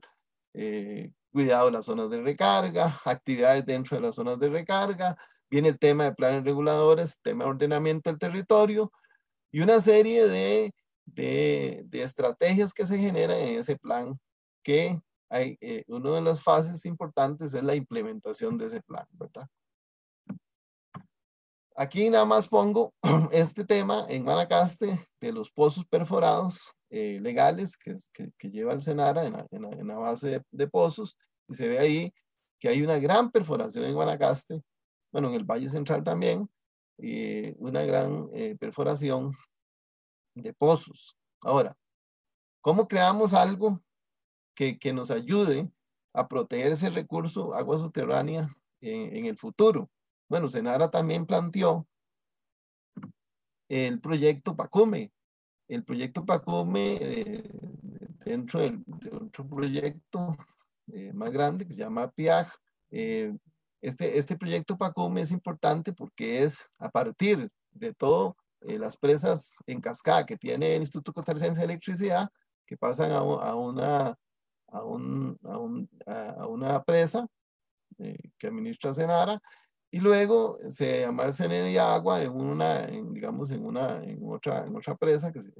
[0.53, 5.17] eh, cuidado de las zonas de recarga, actividades dentro de las zonas de recarga,
[5.49, 8.89] viene el tema de planes reguladores, tema de ordenamiento del territorio
[9.51, 10.73] y una serie de,
[11.03, 14.17] de, de estrategias que se generan en ese plan
[14.63, 14.97] que
[15.29, 19.49] hay, eh, una de las fases importantes es la implementación de ese plan, ¿verdad?
[21.75, 22.93] Aquí nada más pongo
[23.33, 27.97] este tema en Manacaste de los pozos perforados eh, legales que,
[28.37, 31.17] que, lleva el Senara en la, en en la base de, pozos
[31.49, 32.13] y se ve ahí
[32.57, 34.63] que hay una gran perforación en Guanacaste,
[35.11, 36.49] bueno, en el Valle Central también,
[36.97, 39.33] y una gran eh, perforación
[40.35, 41.17] de pozos.
[41.41, 41.75] Ahora,
[42.61, 43.83] ¿cómo creamos algo
[44.55, 45.69] que, que nos ayude
[46.13, 49.89] a proteger ese recurso, agua subterránea, en, en el futuro.
[50.29, 51.85] Bueno, Senara también planteó
[53.69, 55.11] el proyecto PACUME.
[55.67, 57.51] El proyecto PACUME, eh,
[58.23, 60.37] dentro del, de otro proyecto
[60.93, 62.51] eh, más grande que se llama PIAG,
[62.91, 63.35] eh,
[63.81, 69.79] este, este proyecto PACUME es importante porque es a partir de todo las presas en
[69.79, 72.29] cascada que tiene el Instituto Costarricense de Electricidad,
[72.65, 74.17] que pasan a, una
[74.69, 75.37] a, un,
[76.07, 77.27] a, a una presa
[77.97, 79.39] que administra Senara
[79.91, 84.95] y luego se almacena agua en una, en, digamos, en una, en otra, en otra
[84.95, 85.53] presa que se,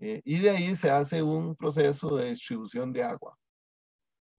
[0.00, 3.36] eh, y de ahí se hace un proceso de distribución de agua.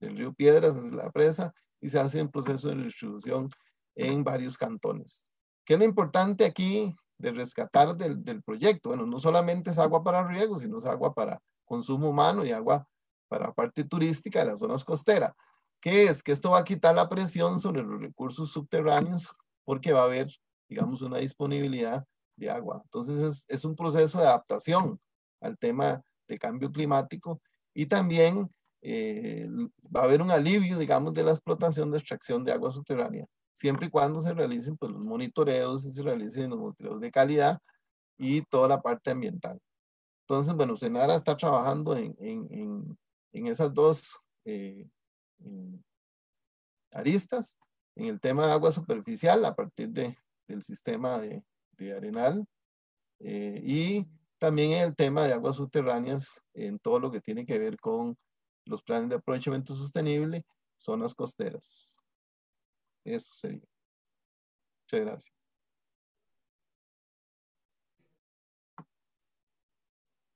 [0.00, 3.48] Del río Piedras es la presa y se hace un proceso de distribución
[3.94, 5.26] en varios cantones.
[5.64, 8.88] ¿Qué es lo importante aquí de rescatar del, del proyecto?
[8.88, 12.86] Bueno, no solamente es agua para riego, sino es agua para consumo humano y agua
[13.28, 15.32] para parte turística de las zonas costeras.
[15.82, 16.22] ¿Qué es?
[16.22, 19.28] Que esto va a quitar la presión sobre los recursos subterráneos
[19.64, 20.28] porque va a haber,
[20.68, 22.06] digamos, una disponibilidad
[22.36, 22.80] de agua.
[22.84, 25.00] Entonces es, es un proceso de adaptación
[25.40, 27.42] al tema de cambio climático
[27.74, 28.48] y también
[28.80, 29.48] eh,
[29.94, 33.86] va a haber un alivio, digamos, de la explotación de extracción de agua subterránea, siempre
[33.88, 37.58] y cuando se realicen pues, los monitoreos y se realicen los monitoreos de calidad
[38.16, 39.58] y toda la parte ambiental.
[40.28, 42.96] Entonces, bueno, Senara está trabajando en, en,
[43.32, 44.86] en esas dos eh,
[46.92, 47.58] aristas,
[47.94, 50.16] en el tema de agua superficial a partir de,
[50.46, 52.46] del sistema de, de arenal
[53.20, 54.06] eh, y
[54.38, 58.16] también en el tema de aguas subterráneas en todo lo que tiene que ver con
[58.64, 60.44] los planes de aprovechamiento sostenible,
[60.76, 62.00] zonas costeras.
[63.04, 63.68] Eso sería.
[64.84, 65.41] Muchas gracias.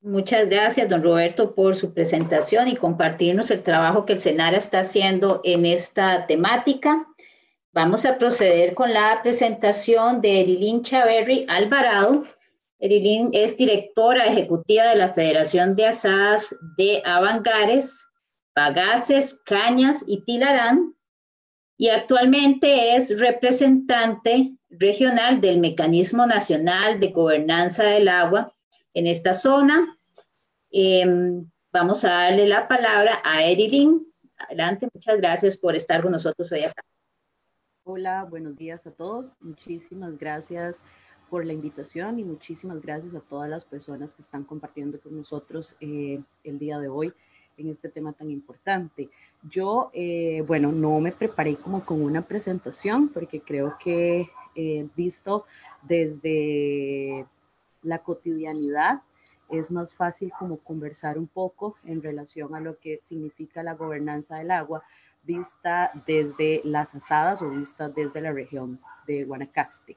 [0.06, 4.78] Muchas gracias, don Roberto, por su presentación y compartirnos el trabajo que el SENARA está
[4.78, 7.08] haciendo en esta temática.
[7.72, 12.22] Vamos a proceder con la presentación de Erilín Chaverri Alvarado.
[12.78, 18.06] Erilín es directora ejecutiva de la Federación de Asadas de Avangares,
[18.54, 20.94] Bagaces, Cañas y Tilarán
[21.76, 28.52] y actualmente es representante regional del Mecanismo Nacional de Gobernanza del Agua
[28.94, 29.95] en esta zona.
[30.70, 34.06] Em, vamos a darle la palabra a Erilín.
[34.36, 36.82] Adelante, muchas gracias por estar con nosotros hoy acá.
[37.84, 39.36] Hola, buenos días a todos.
[39.40, 40.80] Muchísimas gracias
[41.30, 45.76] por la invitación y muchísimas gracias a todas las personas que están compartiendo con nosotros
[45.80, 47.12] eh, el día de hoy
[47.56, 49.08] en este tema tan importante.
[49.48, 55.46] Yo, eh, bueno, no me preparé como con una presentación porque creo que eh, visto
[55.82, 57.26] desde
[57.82, 59.02] la cotidianidad
[59.50, 64.36] es más fácil como conversar un poco en relación a lo que significa la gobernanza
[64.36, 64.82] del agua
[65.22, 69.96] vista desde las asadas o vista desde la región de Guanacaste.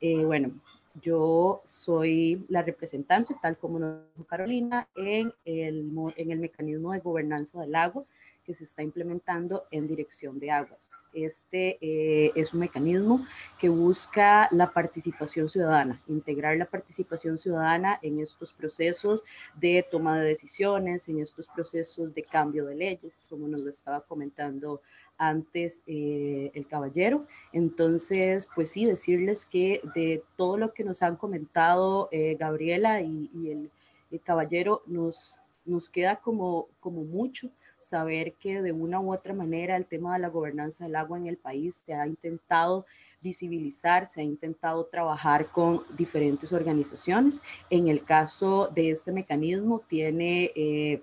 [0.00, 0.52] Eh, bueno,
[1.00, 7.00] yo soy la representante, tal como nos dijo Carolina, en el, en el mecanismo de
[7.00, 8.04] gobernanza del agua
[8.50, 11.06] que se está implementando en dirección de aguas.
[11.14, 13.24] Este eh, es un mecanismo
[13.60, 19.22] que busca la participación ciudadana, integrar la participación ciudadana en estos procesos
[19.54, 24.00] de toma de decisiones, en estos procesos de cambio de leyes, como nos lo estaba
[24.00, 24.82] comentando
[25.16, 27.28] antes eh, el caballero.
[27.52, 33.30] Entonces, pues sí, decirles que de todo lo que nos han comentado eh, Gabriela y,
[33.48, 33.70] el,
[34.10, 37.48] el, caballero, nos, nos queda como, como mucho
[37.80, 41.26] saber que de una u otra manera el tema de la gobernanza del agua en
[41.26, 42.86] el país se ha intentado
[43.22, 47.42] visibilizar, se ha intentado trabajar con diferentes organizaciones.
[47.68, 51.02] En el caso de este mecanismo tiene eh,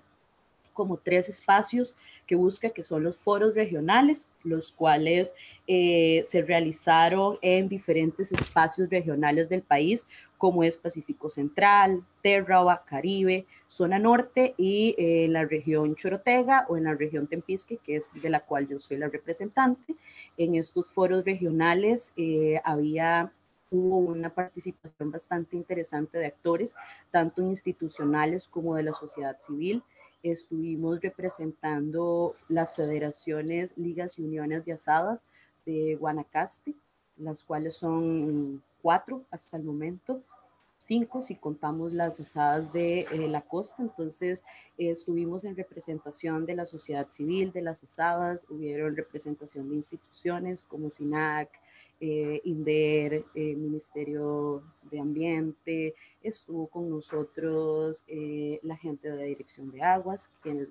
[0.78, 5.34] como tres espacios que busca, que son los foros regionales, los cuales
[5.66, 10.06] eh, se realizaron en diferentes espacios regionales del país,
[10.38, 16.76] como es Pacífico Central, Terraba, Caribe, Zona Norte y eh, en la región Chorotega o
[16.76, 19.94] en la región Tempisque, que es de la cual yo soy la representante.
[20.36, 23.32] En estos foros regionales eh, había
[23.70, 26.74] hubo una participación bastante interesante de actores,
[27.10, 29.82] tanto institucionales como de la sociedad civil
[30.22, 35.26] estuvimos representando las federaciones, ligas y uniones de asadas
[35.64, 36.74] de Guanacaste,
[37.18, 40.22] las cuales son cuatro hasta el momento,
[40.78, 43.82] cinco si contamos las asadas de eh, la costa.
[43.82, 44.44] Entonces,
[44.76, 50.90] estuvimos en representación de la sociedad civil, de las asadas, hubieron representación de instituciones como
[50.90, 51.50] SINAC,
[52.00, 59.70] eh, INDER, eh, Ministerio de Ambiente, estuvo con nosotros eh, la gente de la Dirección
[59.70, 60.68] de Aguas, quienes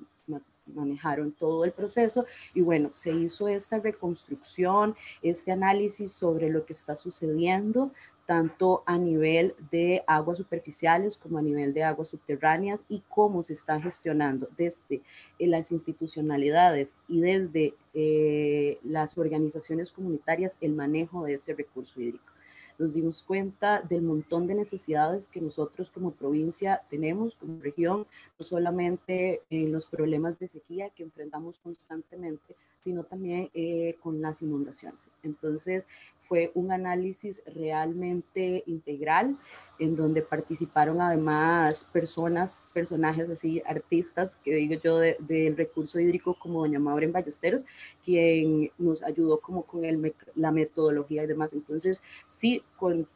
[0.66, 6.74] manejaron todo el proceso y bueno, se hizo esta reconstrucción, este análisis sobre lo que
[6.74, 7.92] está sucediendo,
[8.28, 13.54] tanto a nivel de aguas superficiales como a nivel de aguas subterráneas y cómo se
[13.54, 15.02] está gestionando desde
[15.40, 22.38] eh, las institucionalidades y desde eh, las organizaciones comunitarias el manejo de ese recurso hídrico
[22.78, 28.06] nos dimos cuenta del montón de necesidades que nosotros como provincia tenemos, como región,
[28.38, 34.42] no solamente en los problemas de sequía que enfrentamos constantemente, sino también eh, con las
[34.42, 35.08] inundaciones.
[35.24, 35.88] Entonces,
[36.28, 39.38] fue un análisis realmente integral
[39.80, 46.62] en donde participaron además personas, personajes así, artistas, que digo yo, del recurso hídrico como
[46.62, 47.66] doña Maureen Ballesteros,
[48.04, 51.54] quien nos ayudó como con el, la metodología y demás.
[51.54, 53.08] Entonces, sí, con,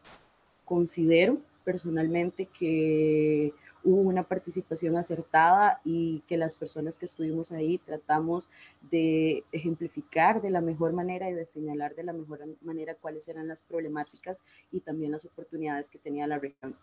[0.65, 3.53] considero personalmente que
[3.83, 8.49] hubo una participación acertada y que las personas que estuvimos ahí tratamos
[8.89, 13.47] de ejemplificar de la mejor manera y de señalar de la mejor manera cuáles eran
[13.47, 16.75] las problemáticas y también las oportunidades que tenía la región.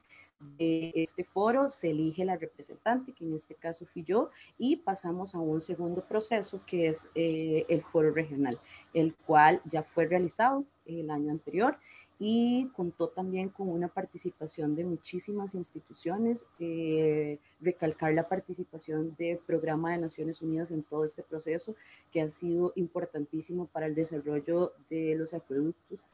[0.56, 5.34] De este foro se elige la representante, que en este caso fui yo, y pasamos
[5.34, 8.56] a un segundo proceso que es eh, el foro regional,
[8.94, 11.76] el cual ya fue realizado el año anterior
[12.18, 19.92] y contó también con una participación de muchísimas instituciones, eh, recalcar la participación del Programa
[19.92, 21.76] de Naciones Unidas en todo este proceso,
[22.10, 26.04] que ha sido importantísimo para el desarrollo de los acueductos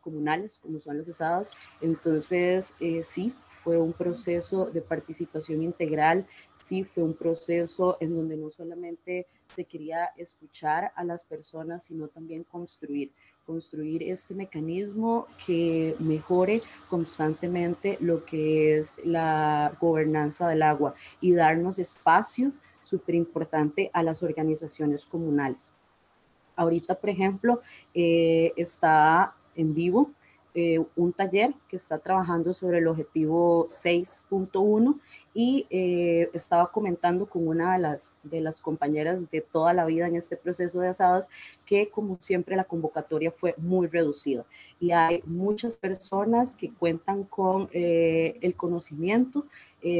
[0.00, 1.50] comunales, como son los ESADAS.
[1.82, 8.36] Entonces, eh, sí, fue un proceso de participación integral, sí fue un proceso en donde
[8.36, 13.12] no solamente se quería escuchar a las personas, sino también construir
[13.50, 21.80] construir este mecanismo que mejore constantemente lo que es la gobernanza del agua y darnos
[21.80, 22.52] espacio
[22.84, 25.72] súper importante a las organizaciones comunales.
[26.54, 27.60] Ahorita, por ejemplo,
[27.92, 30.12] eh, está en vivo
[30.60, 35.00] eh, un taller que está trabajando sobre el objetivo 6.1
[35.32, 40.06] y eh, estaba comentando con una de las, de las compañeras de toda la vida
[40.06, 41.28] en este proceso de asadas
[41.64, 44.44] que como siempre la convocatoria fue muy reducida.
[44.78, 49.46] Y hay muchas personas que cuentan con eh, el conocimiento,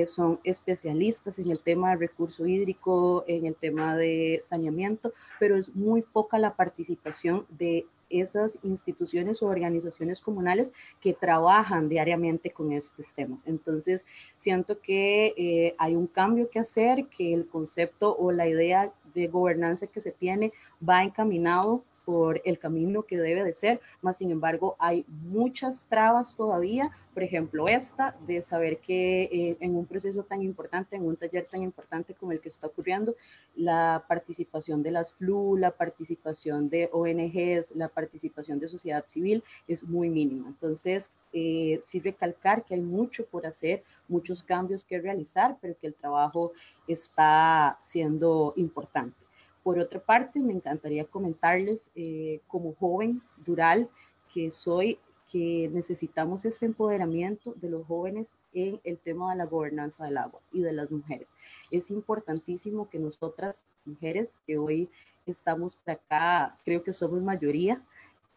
[0.08, 5.74] son especialistas en el tema de recurso hídrico, en el tema de saneamiento, pero es
[5.74, 13.14] muy poca la participación de esas instituciones o organizaciones comunales que trabajan diariamente con estos
[13.14, 13.46] temas.
[13.46, 14.04] Entonces,
[14.34, 19.28] siento que eh, hay un cambio que hacer, que el concepto o la idea de
[19.28, 20.52] gobernanza que se tiene
[20.86, 26.34] va encaminado por el camino que debe de ser, más sin embargo hay muchas trabas
[26.36, 31.16] todavía, por ejemplo esta de saber que eh, en un proceso tan importante, en un
[31.16, 33.14] taller tan importante como el que está ocurriendo,
[33.54, 39.84] la participación de las FLU, la participación de ONGs, la participación de sociedad civil es
[39.84, 40.48] muy mínima.
[40.48, 45.86] Entonces, eh, sí recalcar que hay mucho por hacer, muchos cambios que realizar, pero que
[45.86, 46.52] el trabajo
[46.88, 49.19] está siendo importante.
[49.62, 53.88] Por otra parte, me encantaría comentarles eh, como joven dural
[54.32, 54.98] que soy,
[55.30, 60.40] que necesitamos este empoderamiento de los jóvenes en el tema de la gobernanza del agua
[60.52, 61.32] y de las mujeres.
[61.70, 64.88] Es importantísimo que nosotras, mujeres, que hoy
[65.26, 67.82] estamos acá, creo que somos mayoría,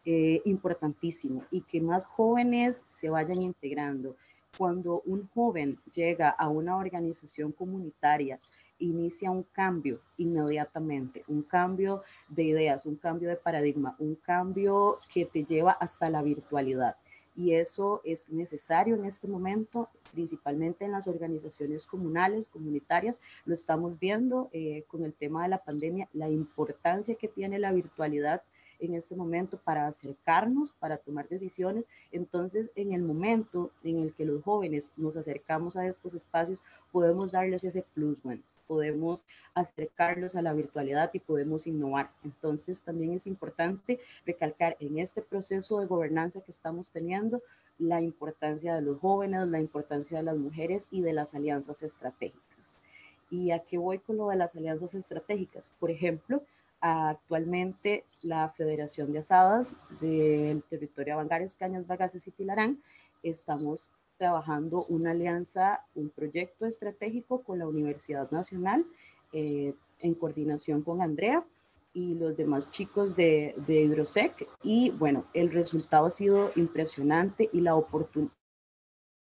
[0.04, 4.16] eh, importantísimo, y que más jóvenes se vayan integrando.
[4.56, 8.38] Cuando un joven llega a una organización comunitaria
[8.84, 15.24] inicia un cambio inmediatamente, un cambio de ideas, un cambio de paradigma, un cambio que
[15.24, 16.96] te lleva hasta la virtualidad.
[17.36, 23.18] Y eso es necesario en este momento, principalmente en las organizaciones comunales, comunitarias.
[23.44, 27.72] Lo estamos viendo eh, con el tema de la pandemia, la importancia que tiene la
[27.72, 28.42] virtualidad
[28.78, 31.84] en este momento para acercarnos, para tomar decisiones.
[32.12, 36.62] Entonces, en el momento en el que los jóvenes nos acercamos a estos espacios,
[36.92, 42.10] podemos darles ese plus, bueno, podemos acercarlos a la virtualidad y podemos innovar.
[42.24, 47.42] Entonces, también es importante recalcar en este proceso de gobernanza que estamos teniendo
[47.78, 52.76] la importancia de los jóvenes, la importancia de las mujeres y de las alianzas estratégicas.
[53.30, 55.70] ¿Y a qué voy con lo de las alianzas estratégicas?
[55.80, 56.42] Por ejemplo,
[56.80, 62.82] actualmente la Federación de Asadas del territorio Avangares, Cañas, Bagaces y Tilarán,
[63.22, 63.90] estamos
[64.24, 68.86] trabajando una alianza, un proyecto estratégico con la Universidad Nacional
[69.34, 71.44] eh, en coordinación con Andrea
[71.92, 74.48] y los demás chicos de, de Hidrosec.
[74.62, 78.32] Y bueno, el resultado ha sido impresionante y la oportunidad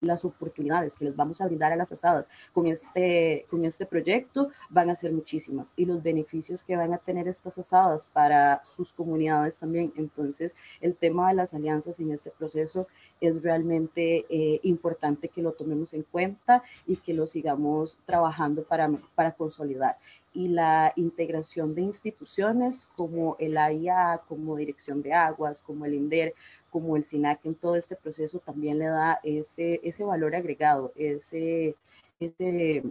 [0.01, 4.51] las oportunidades que les vamos a brindar a las asadas con este, con este proyecto
[4.71, 8.93] van a ser muchísimas y los beneficios que van a tener estas asadas para sus
[8.93, 9.93] comunidades también.
[9.97, 12.87] Entonces, el tema de las alianzas en este proceso
[13.21, 18.91] es realmente eh, importante que lo tomemos en cuenta y que lo sigamos trabajando para,
[19.15, 19.97] para consolidar
[20.35, 26.35] y la integración de instituciones como el AIA, como Dirección de Aguas, como el INDER,
[26.75, 31.77] como el SINAC en todo este proceso también le da ese, ese valor agregado, ese,
[32.18, 32.83] ese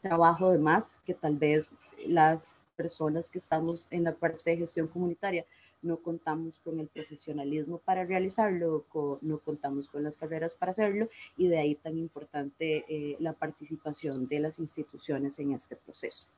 [0.00, 1.70] trabajo de más que tal vez
[2.06, 5.44] las personas que estamos en la parte de gestión comunitaria
[5.82, 8.86] no contamos con el profesionalismo para realizarlo,
[9.20, 14.26] no contamos con las carreras para hacerlo y de ahí tan importante eh, la participación
[14.26, 16.28] de las instituciones en este proceso.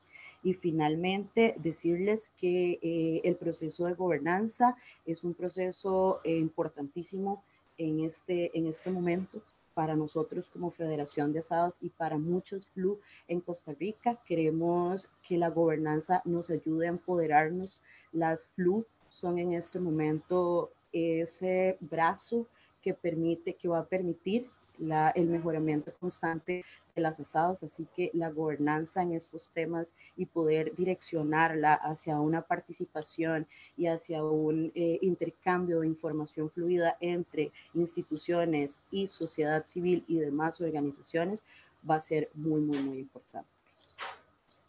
[0.43, 4.75] Y finalmente, decirles que eh, el proceso de gobernanza
[5.05, 7.43] es un proceso eh, importantísimo
[7.77, 9.41] en este, en este momento
[9.73, 14.19] para nosotros como Federación de Asadas y para muchos FLU en Costa Rica.
[14.25, 17.81] Queremos que la gobernanza nos ayude a empoderarnos.
[18.11, 22.45] Las FLU son en este momento ese brazo
[22.81, 24.47] que permite, que va a permitir
[24.79, 26.63] el mejoramiento constante
[26.95, 32.41] de las asadas, así que la gobernanza en estos temas y poder direccionarla hacia una
[32.41, 40.19] participación y hacia un eh, intercambio de información fluida entre instituciones y sociedad civil y
[40.19, 41.43] demás organizaciones
[41.89, 43.49] va a ser muy, muy, muy importante.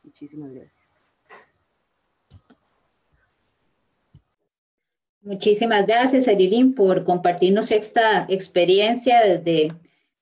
[0.02, 1.00] Muchísimas gracias.
[5.22, 9.70] Muchísimas gracias, Arilín, por compartirnos esta experiencia desde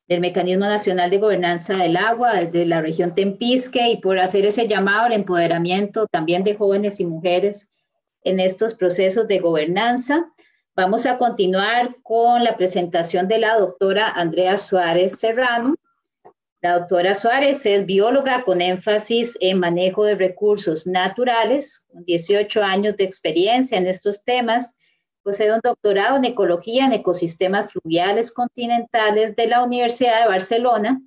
[0.09, 4.66] del Mecanismo Nacional de Gobernanza del Agua, de la región Tempisque, y por hacer ese
[4.66, 7.70] llamado al empoderamiento también de jóvenes y mujeres
[8.24, 10.26] en estos procesos de gobernanza.
[10.74, 15.74] Vamos a continuar con la presentación de la doctora Andrea Suárez Serrano,
[16.61, 22.96] La doctora Suárez es bióloga con énfasis en manejo de recursos naturales, con 18 años
[22.96, 24.74] de experiencia en estos temas.
[25.28, 31.02] Posee un doctorado en ecología en ecosistemas fluviales continentales de la Universidad de Barcelona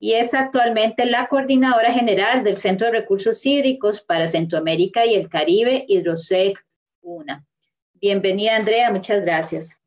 [0.00, 5.28] y es actualmente la coordinadora general del Centro de Recursos Hídricos para Centroamérica y el
[5.28, 6.58] Caribe, Hidrosec
[7.00, 7.46] UNA.
[7.94, 9.80] Bienvenida, Andrea, muchas gracias.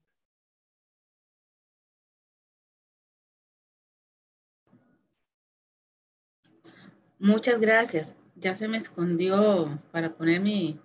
[7.20, 8.16] Muchas gracias.
[8.36, 10.80] Ya se me escondió para poner mi...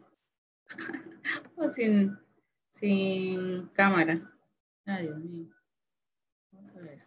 [1.73, 2.19] sin,
[2.79, 4.21] sin cámara.
[4.87, 5.49] Ay, Dios mío.
[6.53, 7.05] Vamos a ver.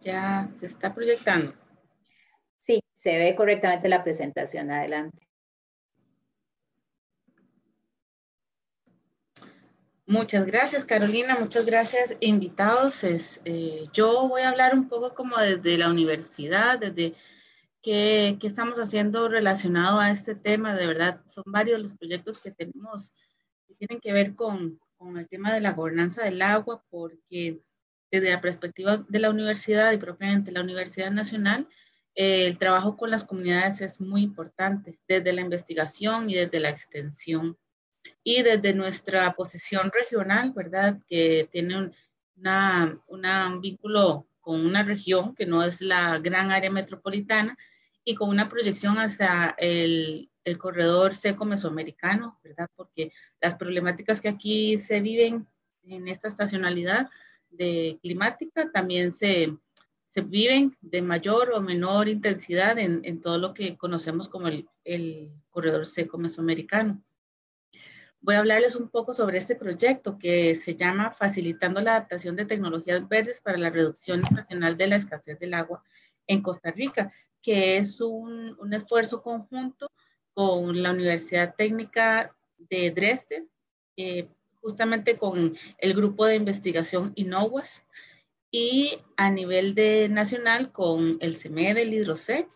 [0.00, 1.52] Ya se está proyectando.
[2.60, 4.70] Sí, se ve correctamente la presentación.
[4.70, 5.25] Adelante.
[10.08, 11.36] Muchas gracias, Carolina.
[11.36, 13.02] Muchas gracias, invitados.
[13.02, 17.14] Es, eh, yo voy a hablar un poco como desde la universidad, desde
[17.82, 20.76] qué, qué, estamos haciendo relacionado a este tema.
[20.76, 23.12] De verdad, son varios los proyectos que tenemos
[23.66, 27.60] que tienen que ver con, con el tema de la gobernanza del agua, porque
[28.10, 31.68] desde la perspectiva de la universidad y propiamente la Universidad Nacional,
[32.14, 36.70] eh, el trabajo con las comunidades es muy importante, desde la investigación y desde la
[36.70, 37.58] extensión
[38.28, 40.98] y desde nuestra posición regional, ¿verdad?
[41.06, 41.94] Que tiene un,
[42.34, 47.56] una, un vínculo con una región que no es la gran área metropolitana
[48.02, 52.68] y con una proyección hacia el, el corredor seco mesoamericano, ¿verdad?
[52.74, 55.46] Porque las problemáticas que aquí se viven
[55.84, 57.08] en esta estacionalidad
[57.48, 59.56] de climática también se,
[60.02, 64.68] se viven de mayor o menor intensidad en, en todo lo que conocemos como el,
[64.82, 67.05] el corredor seco mesoamericano
[68.26, 72.44] voy a hablarles un poco sobre este proyecto que se llama Facilitando la adaptación de
[72.44, 75.84] tecnologías verdes para la reducción estacional de la escasez del agua
[76.26, 79.92] en Costa Rica, que es un, un esfuerzo conjunto
[80.34, 83.46] con la Universidad Técnica de Dresde,
[83.96, 84.28] eh,
[84.60, 87.84] justamente con el grupo de investigación INOWAS
[88.50, 92.48] y a nivel de nacional con el CEMED, el Hidrosec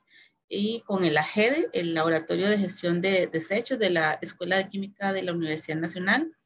[0.52, 5.12] y con el AGEDE, el Laboratorio de Gestión de Desechos de la Escuela de Química
[5.12, 6.36] de la Universidad Nacional.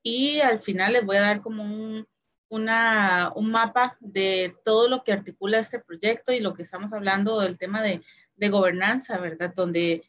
[0.00, 2.06] Y al final les voy a dar como un,
[2.48, 7.58] un mapa de todo lo que articula este proyecto y lo que estamos hablando del
[7.58, 8.00] tema de,
[8.36, 9.52] de gobernanza, ¿verdad?
[9.52, 10.04] Donde,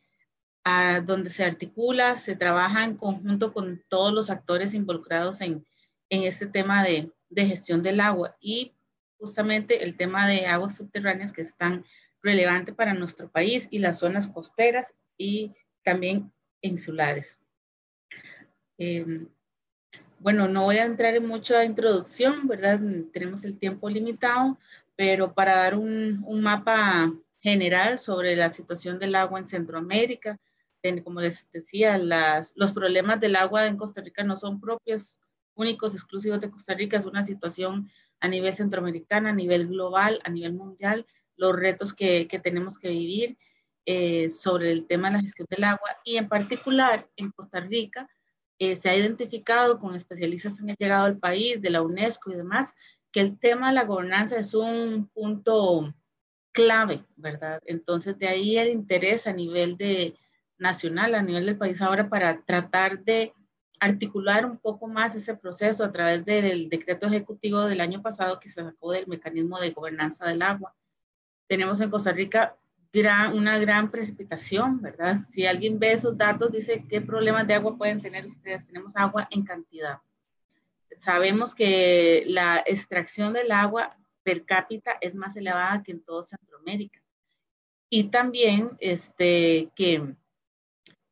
[0.64, 5.66] a, donde se articula, se trabaja en conjunto con todos los actores involucrados en,
[6.10, 8.74] en este tema de, de gestión del agua y
[9.18, 11.84] justamente el tema de aguas subterráneas que están
[12.22, 15.54] relevante para nuestro país y las zonas costeras y
[15.84, 17.38] también insulares.
[18.78, 19.28] Eh,
[20.20, 22.80] bueno, no voy a entrar en mucha introducción, ¿verdad?
[23.14, 24.58] Tenemos el tiempo limitado,
[24.96, 30.38] pero para dar un, un mapa general sobre la situación del agua en Centroamérica,
[31.04, 35.20] como les decía, las, los problemas del agua en Costa Rica no son propios,
[35.56, 37.90] únicos, exclusivos de Costa Rica, es una situación
[38.22, 41.06] a nivel centroamericana, a nivel global, a nivel mundial,
[41.40, 43.38] los retos que, que tenemos que vivir
[43.86, 48.08] eh, sobre el tema de la gestión del agua y en particular en Costa Rica
[48.60, 52.36] eh, se ha identificado con especialistas que han llegado al país, de la UNESCO y
[52.36, 52.74] demás,
[53.12, 55.94] que el tema de la gobernanza es un punto
[56.52, 57.62] clave, ¿verdad?
[57.66, 60.14] Entonces de ahí el interés a nivel de
[60.58, 63.34] nacional, a nivel del país ahora para tratar de
[63.80, 68.50] articular un poco más ese proceso a través del decreto ejecutivo del año pasado que
[68.50, 70.76] se sacó del mecanismo de gobernanza del agua
[71.50, 72.56] tenemos en Costa Rica
[73.34, 75.22] una gran precipitación, ¿verdad?
[75.28, 78.66] Si alguien ve esos datos, dice qué problemas de agua pueden tener ustedes.
[78.66, 80.00] Tenemos agua en cantidad.
[80.98, 87.02] Sabemos que la extracción del agua per cápita es más elevada que en todo Centroamérica.
[87.90, 90.16] Y también este, que,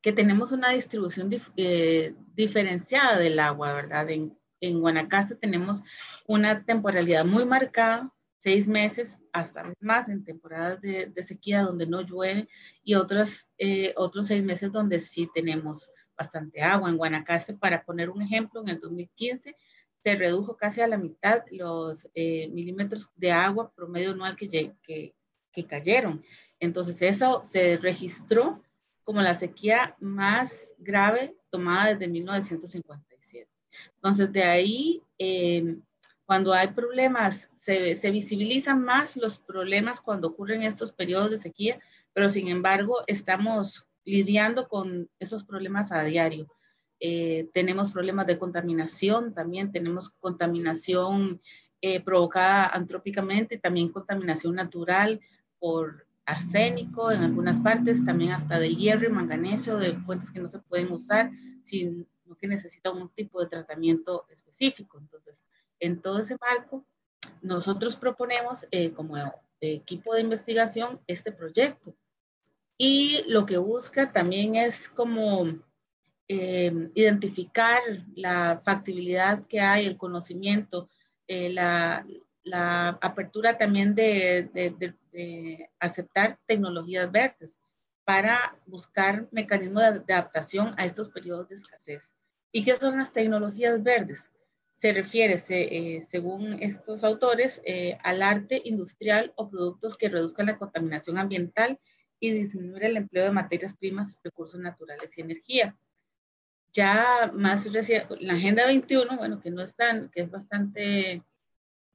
[0.00, 4.08] que tenemos una distribución eh, diferenciada del agua, ¿verdad?
[4.10, 5.82] En, en Guanacaste tenemos
[6.26, 8.12] una temporalidad muy marcada
[8.48, 12.48] seis meses hasta más en temporadas de, sequía donde no llueve
[12.82, 16.88] y otros, eh, otros seis meses donde sí tenemos bastante agua.
[16.88, 19.54] En Guanacaste, para poner un ejemplo, en el 2015
[20.02, 25.14] se redujo casi a la mitad los eh, milímetros de agua promedio anual que, que,
[25.52, 26.24] que cayeron.
[26.58, 28.62] Entonces eso se registró
[29.04, 33.46] como la sequía más grave tomada desde 1957.
[33.96, 35.02] Entonces de ahí...
[35.18, 35.80] Eh,
[36.28, 41.80] Cuando hay problemas, se, se visibilizan más los problemas cuando ocurren estos periodos de sequía,
[42.12, 46.46] pero sin embargo estamos lidiando con esos problemas a diario.
[47.00, 51.40] Eh, tenemos problemas de contaminación, también tenemos contaminación
[51.80, 55.22] eh, provocada antrópicamente, también contaminación natural
[55.58, 60.48] por arsénico en algunas partes, también hasta de hierro y manganeso, de fuentes que no
[60.48, 61.30] se pueden usar,
[61.64, 62.04] sino
[62.38, 64.98] que necesitan un tipo de tratamiento específico.
[64.98, 65.42] Entonces,
[65.80, 66.84] en todo ese marco,
[67.42, 69.16] nosotros proponemos eh, como
[69.60, 71.94] equipo de investigación este proyecto.
[72.76, 75.58] Y lo que busca también es como
[76.28, 77.80] eh, identificar
[78.14, 80.88] la factibilidad que hay, el conocimiento,
[81.26, 82.06] eh, la,
[83.00, 87.58] apertura también de, de, de, aceptar tecnologías verdes
[88.04, 92.10] para buscar mecanismos de adaptación a estos periodos de escasez.
[92.50, 94.30] ¿Y qué son las tecnologías verdes?
[94.78, 100.56] Se refiere, eh, según estos autores, eh, al arte industrial o productos que reduzcan la
[100.56, 101.80] contaminación ambiental
[102.20, 105.76] y disminuir el empleo de materias primas, recursos naturales y energía.
[106.72, 111.24] Ya más reciente, la Agenda 21, bueno, que no es tan, que es bastante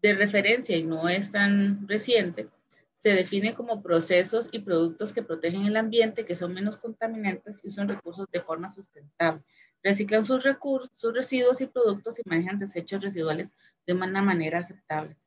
[0.01, 2.49] de referencia y no es tan reciente,
[2.95, 7.71] se define como procesos y productos que protegen el ambiente, que son menos contaminantes y
[7.71, 9.41] son recursos de forma sustentable
[9.83, 13.55] reciclan sus recursos, sus residuos y productos y manejan desechos residuales
[13.85, 15.17] de una manera aceptable.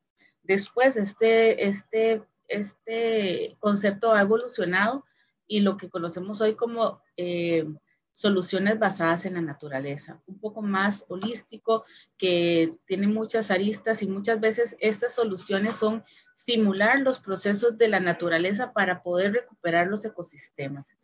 [0.43, 5.05] Después, este, este, este concepto ha evolucionado
[5.47, 7.67] y lo que conocemos hoy como eh,
[8.17, 11.85] soluciones basadas en la naturaleza, un poco más holístico,
[12.17, 16.03] que tiene muchas aristas y muchas veces estas soluciones son
[16.35, 20.97] simular los procesos de la naturaleza para poder recuperar los ecosistemas.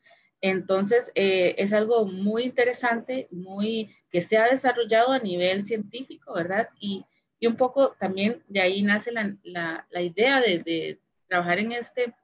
[0.43, 6.69] Entonces, eh, es algo muy interesante, muy que se ha desarrollado a nivel científico, ¿verdad?
[6.81, 7.07] Y,
[7.39, 11.73] y un poco también de ahí nace la, la, la idea de, de, trabajar en
[11.73, 12.15] este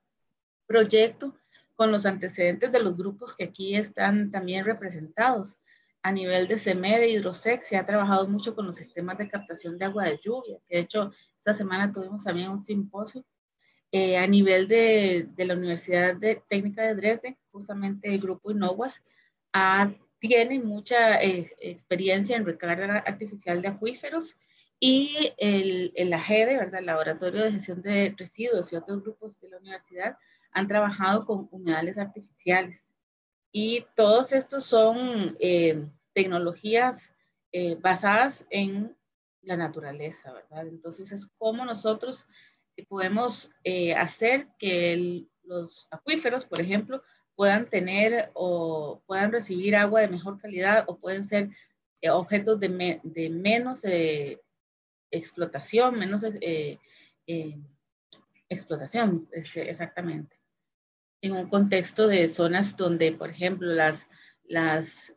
[0.67, 1.35] proyecto
[1.77, 5.57] con los antecedentes de los grupos que aquí están también representados.
[6.03, 9.79] A nivel de CEME, de Hidrosec, se ha trabajado mucho con los sistemas de captación
[9.79, 13.25] de agua de lluvia, de hecho esta semana tuvimos también un simposio
[13.91, 19.03] eh, a nivel de, de, la Universidad de Técnica de Dresde, justamente el grupo Innowas
[19.55, 24.37] ah, tiene mucha eh, experiencia en recarga artificial de acuíferos
[24.79, 26.81] y el, el AGEDE, ¿verdad?
[26.81, 30.19] el Laboratorio de Gestión de Residuos y otros grupos de la universidad
[30.53, 32.81] han trabajado con humedales artificiales.
[33.53, 35.83] Y todos estos son eh,
[36.13, 37.13] tecnologías
[37.81, 38.95] basadas en
[39.49, 40.69] la naturaleza, ¿verdad?
[40.69, 42.27] Entonces es como nosotros
[42.85, 47.03] podemos eh, hacer que los acuíferos, por ejemplo,
[47.35, 51.51] puedan tener o puedan recibir agua de mejor calidad o pueden ser
[52.01, 54.41] eh, objetos de, de menos eh,
[55.11, 56.25] explotación, menos
[58.49, 60.39] explotación, exactamente.
[61.21, 64.09] En un contexto de zonas donde, por ejemplo, las,
[64.45, 65.15] las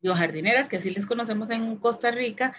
[0.00, 2.54] biojardineras, que así les conocemos en Costa Rica,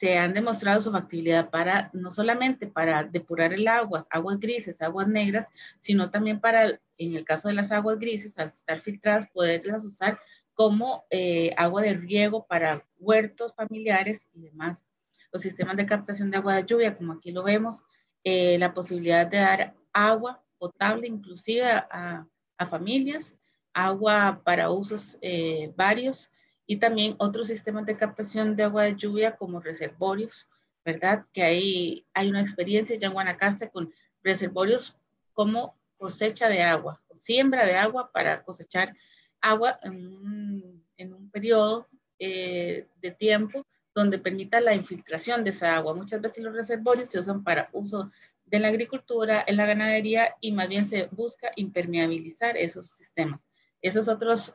[0.00, 5.06] se han demostrado su factibilidad para, no solamente para depurar el agua, aguas grises, aguas
[5.06, 9.84] negras, sino también para, en el caso de las aguas grises, al estar filtradas, poderlas
[9.84, 10.18] usar
[10.54, 14.86] como eh, agua de riego para huertos familiares y demás.
[15.32, 17.82] Los sistemas de captación de agua de lluvia, como aquí lo vemos,
[18.24, 22.26] eh, la posibilidad de dar agua potable inclusive a,
[22.56, 23.36] a familias,
[23.74, 26.32] agua para usos eh, varios,
[26.70, 30.46] y también otros sistemas de captación de agua de lluvia como reservorios,
[30.84, 31.26] ¿verdad?
[31.32, 33.92] Que ahí hay una experiencia ya en Guanacaste con
[34.22, 34.96] reservorios
[35.32, 38.94] como cosecha de agua, siembra de agua para cosechar
[39.40, 41.88] agua en un, en un periodo
[42.20, 45.92] eh, de tiempo donde permita la infiltración de esa agua.
[45.92, 48.12] Muchas veces los reservorios se usan para uso
[48.44, 53.48] de la agricultura, en la ganadería y más bien se busca impermeabilizar esos sistemas.
[53.82, 54.54] Esos otros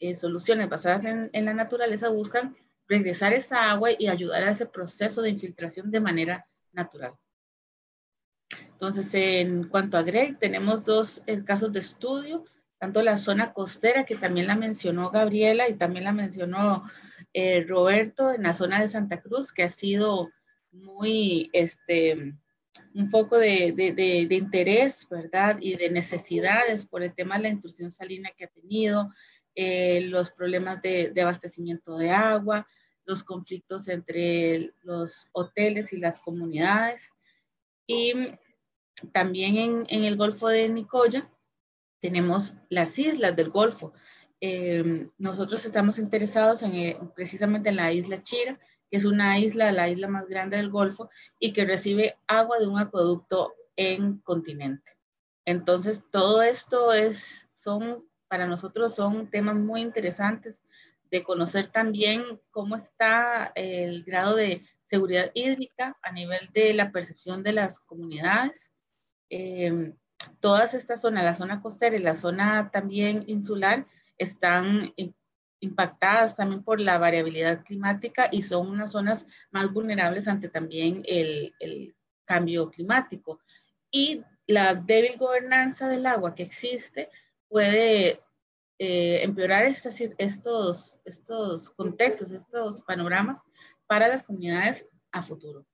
[0.00, 2.56] eh, soluciones basadas en, la naturaleza buscan
[2.86, 7.14] regresar esa agua y ayudar a ese proceso de infiltración de manera natural.
[8.72, 12.44] Entonces, en cuanto a GREG, tenemos dos eh, casos de estudio,
[12.78, 16.84] tanto la zona costera, que también la mencionó Gabriela y también la mencionó
[17.32, 20.30] eh, Roberto, en la zona de Santa Cruz, que ha sido
[20.70, 22.34] muy, este,
[22.94, 25.58] un foco de, de, interés, ¿verdad?
[25.60, 29.10] Y de necesidades por el tema de la intrusión salina que ha tenido,
[29.60, 32.64] eh, los problemas de, abastecimiento de agua,
[33.04, 37.12] los conflictos entre los hoteles y las comunidades.
[37.88, 38.12] Y
[39.10, 41.28] también en, en el Golfo de Nicoya
[41.98, 43.92] tenemos las islas del Golfo.
[44.40, 49.72] Eh, nosotros estamos interesados en, eh, precisamente en la isla Chira, que es una isla,
[49.72, 51.10] la isla más grande del Golfo,
[51.40, 54.92] y que recibe agua de un acueducto en continente.
[55.44, 60.62] Entonces, todo esto es, son, para nosotros son temas muy interesantes
[61.10, 67.42] de conocer también cómo está el grado de seguridad hídrica a nivel de la percepción
[67.42, 68.70] de las comunidades.
[69.30, 69.94] Eh,
[70.40, 73.86] todas estas zonas, la zona costera y la zona también insular,
[74.18, 74.92] están
[75.60, 81.54] impactadas también por la variabilidad climática y son unas zonas más vulnerables ante también el,
[81.60, 81.94] el
[82.24, 83.40] cambio climático.
[83.90, 87.10] Y la débil gobernanza del agua que existe
[87.48, 88.20] puede
[88.78, 90.00] eh, empeorar estos,
[91.04, 93.40] estos contextos, estos panoramas
[93.86, 95.66] para las comunidades a futuro.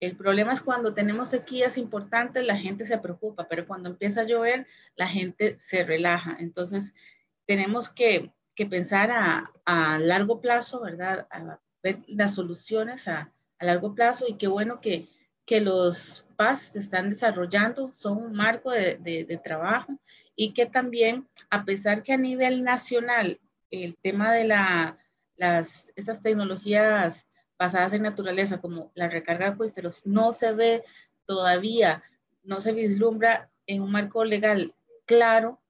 [0.00, 4.24] El problema es cuando tenemos sequías importantes, la gente se preocupa, pero cuando empieza a
[4.24, 6.36] llover, la gente se relaja.
[6.38, 6.92] Entonces,
[7.46, 11.26] tenemos que, que pensar a, a, largo plazo, ¿verdad?
[11.30, 15.08] A ver las soluciones a, a largo plazo y qué bueno que,
[15.46, 19.98] que los PAS se están desarrollando, son un marco de, de, trabajo
[20.36, 23.40] y que también, a pesar que a nivel nacional
[23.70, 24.98] el tema de la,
[25.36, 27.26] las, esas tecnologías
[27.58, 30.84] basadas en naturaleza como la recarga de acuíferos no se ve
[31.24, 32.02] todavía,
[32.44, 34.74] no se vislumbra en un marco legal
[35.06, 35.60] claro,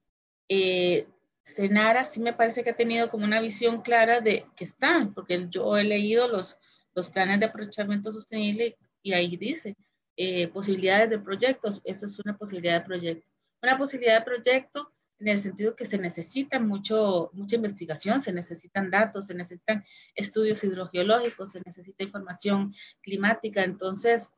[0.48, 1.06] eh,
[1.44, 5.46] Senara sí me parece que ha tenido como una visión clara de que están, porque
[5.48, 6.58] yo he leído los,
[6.94, 9.76] los planes de aprovechamiento sostenible y ahí dice
[10.16, 13.28] eh, posibilidades de proyectos, eso es una posibilidad de proyecto.
[13.62, 18.90] Una posibilidad de proyecto en el sentido que se necesita mucho, mucha investigación, se necesitan
[18.90, 19.84] datos, se necesitan
[20.14, 24.30] estudios hidrogeológicos, se necesita información climática, entonces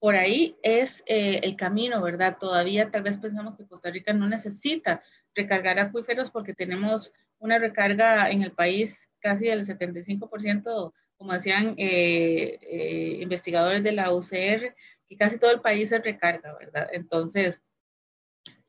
[0.00, 2.36] por ahí es eh, el camino, ¿verdad?
[2.38, 5.02] Todavía tal vez pensamos que Costa Rica no necesita
[5.34, 12.58] recargar acuíferos porque tenemos una recarga en el país casi del 75%, como decían eh,
[12.60, 14.74] eh, investigadores de la UCR,
[15.06, 16.88] que casi todo el país se recarga, ¿verdad?
[16.92, 17.62] Entonces,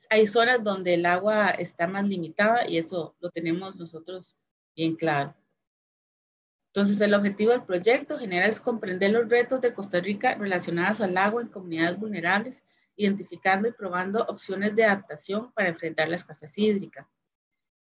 [0.10, 4.38] hay zonas donde el agua está más limitada y eso lo tenemos nosotros
[4.76, 5.36] bien claro.
[6.74, 11.18] Entonces, el objetivo del proyecto general es comprender los retos de Costa Rica relacionados al
[11.18, 12.64] agua en comunidades vulnerables,
[12.98, 17.10] identificando y probando opciones de adaptación para enfrentar la escasez hídrica.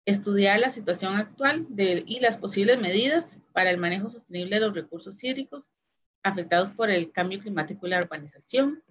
[0.06, 5.22] Estudiar la situación actual y las posibles medidas para el manejo sostenible de los recursos
[5.24, 5.72] hídricos
[6.22, 8.82] afectados por el cambio climático y la urbanización.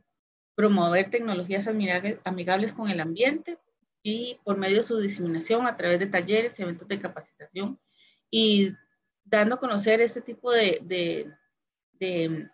[0.55, 3.57] Promover tecnologías amigables con el ambiente
[4.03, 7.79] y por medio de su diseminación a través de talleres y eventos de capacitación
[8.29, 8.73] y
[9.23, 10.79] dando a conocer este tipo de,
[11.99, 12.49] de,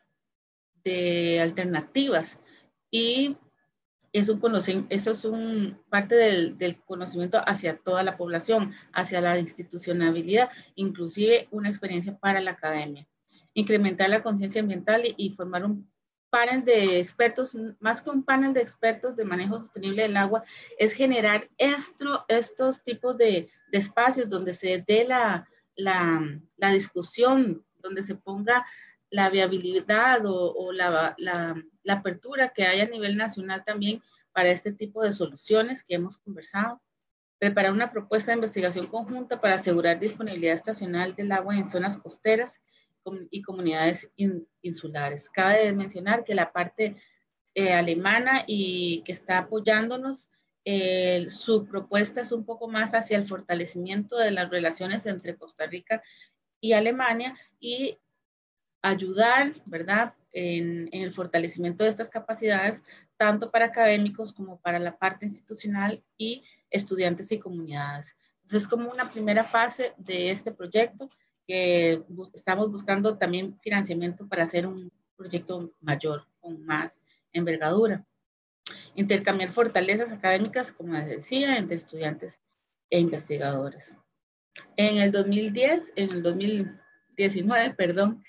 [0.84, 2.40] de, alternativas.
[2.92, 3.36] Y
[4.14, 4.42] es un
[4.90, 11.70] eso es un parte del, conocimiento hacia toda la población, hacia la institucionalidad, inclusive una
[11.70, 13.08] experiencia para la academia.
[13.54, 15.90] Incrementar la conciencia ambiental y, formar un
[16.30, 20.44] panel de expertos, más que un panel de expertos de manejo sostenible del agua,
[20.78, 28.04] es generar esto, estos tipos de, de espacios donde se dé la, la, discusión, donde
[28.04, 28.66] se ponga
[29.10, 31.56] la viabilidad o, o la, la,
[31.88, 36.82] apertura que hay a nivel nacional también para este tipo de soluciones que hemos conversado.
[37.40, 42.62] Preparar una propuesta de investigación conjunta para asegurar disponibilidad estacional del agua en zonas costeras
[43.32, 44.10] y comunidades
[44.62, 45.30] insulares.
[45.30, 46.96] Cabe mencionar que la parte
[47.56, 50.30] eh, alemana y que está apoyándonos
[51.30, 56.04] su propuesta es un poco más hacia el fortalecimiento de las relaciones entre Costa Rica
[56.62, 57.98] y Alemania y
[58.82, 62.84] ayudar, ¿verdad?, en, en, el fortalecimiento de estas capacidades,
[63.18, 68.16] tanto para académicos como para la parte institucional y estudiantes y comunidades.
[68.36, 71.10] Entonces, es como una primera fase de este proyecto
[71.50, 72.04] que
[72.36, 77.02] estamos buscando también financiamiento para hacer un proyecto mayor, con más
[77.34, 78.06] envergadura
[78.94, 82.40] intercambiar fortalezas académicas, como les decía, entre estudiantes
[82.90, 83.98] e investigadores.
[84.78, 88.24] En el 2010, en el 2019, perdón,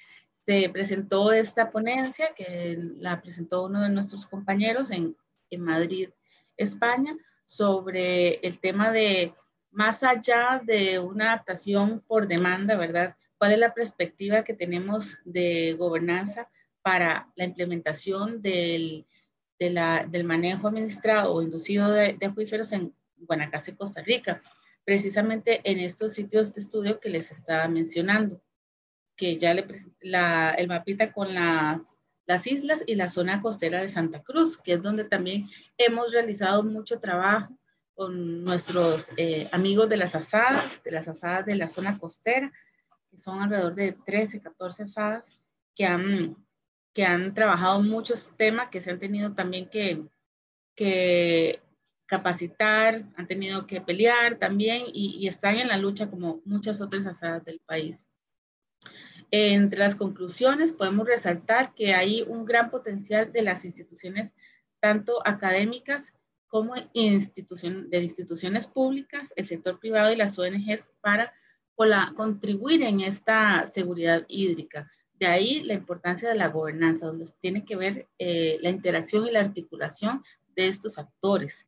[0.46, 5.14] se presentó esta ponencia que la presentó uno de nuestros compañeros en,
[5.50, 6.08] en Madrid,
[6.56, 9.34] España, sobre el tema de
[9.70, 13.16] más allá de una adaptación por demanda, ¿verdad?
[13.38, 16.48] ¿Cuál es la perspectiva que tenemos de gobernanza
[16.82, 19.06] para la implementación del
[19.60, 24.42] del manejo administrado o inducido de, acuíferos en Guanacaste, Costa Rica,
[24.84, 28.42] precisamente en estos sitios de estudio que les estaba mencionando,
[29.16, 29.66] que ya le
[30.00, 31.82] la, el mapita con las,
[32.26, 36.62] las islas y la zona costera de Santa Cruz, que es donde también hemos realizado
[36.62, 37.54] mucho trabajo
[38.00, 42.50] con nuestros eh, amigos de las asadas, de las asadas de la zona costera,
[43.10, 45.38] que son alrededor de 13, 14 asadas
[45.76, 46.34] que han,
[46.94, 50.02] que han trabajado muchos temas, que se han tenido también que,
[50.74, 51.60] que
[52.06, 57.04] capacitar, han tenido que pelear también y, y, están en la lucha como muchas otras
[57.06, 58.08] asadas del país.
[59.30, 64.32] Entre las conclusiones podemos resaltar que hay un gran potencial de las instituciones,
[64.80, 66.14] tanto académicas
[66.50, 71.32] como institución, de instituciones públicas, el sector privado y las ONGs para
[72.14, 74.90] contribuir en esta seguridad hídrica.
[75.14, 79.30] De ahí la importancia de la gobernanza, donde tiene que ver eh, la interacción y
[79.30, 80.22] la articulación
[80.56, 81.66] de estos actores.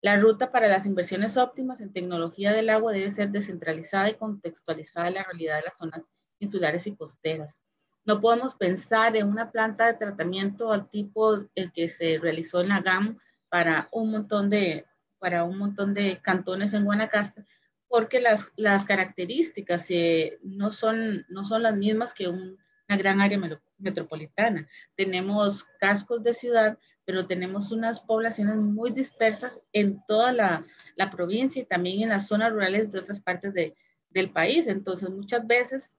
[0.00, 5.08] La ruta para las inversiones óptimas en tecnología del agua debe ser descentralizada y contextualizada
[5.08, 6.02] en la realidad de las zonas
[6.40, 7.58] insulares y costeras.
[8.04, 12.70] No podemos pensar en una planta de tratamiento al tipo el que se realizó en
[12.70, 13.16] la GAM
[13.52, 14.86] para un montón de,
[15.18, 17.44] para un montón de cantones en Guanacaste,
[17.86, 22.56] porque las, las características eh, no, son, no son las mismas que una
[22.96, 23.38] gran área
[23.76, 24.66] metropolitana.
[24.96, 30.64] Tenemos cascos de ciudad, pero tenemos unas poblaciones muy dispersas en toda la,
[30.96, 33.76] la provincia y también en las zonas rurales de otras partes de,
[34.08, 34.66] del país.
[34.66, 35.92] Entonces, muchas veces,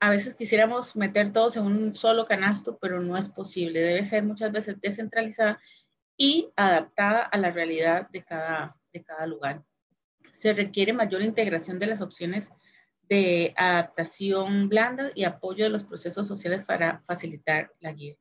[0.00, 3.78] a veces quisiéramos meter todos en un solo canasto, pero no es posible.
[3.78, 5.60] Debe ser muchas veces descentralizada
[6.20, 9.64] y adaptada a la realidad de cada, de cada lugar.
[10.32, 12.52] Se requiere mayor integración de las opciones
[13.08, 18.16] de adaptación blanda y apoyo de los procesos sociales para facilitar la guía.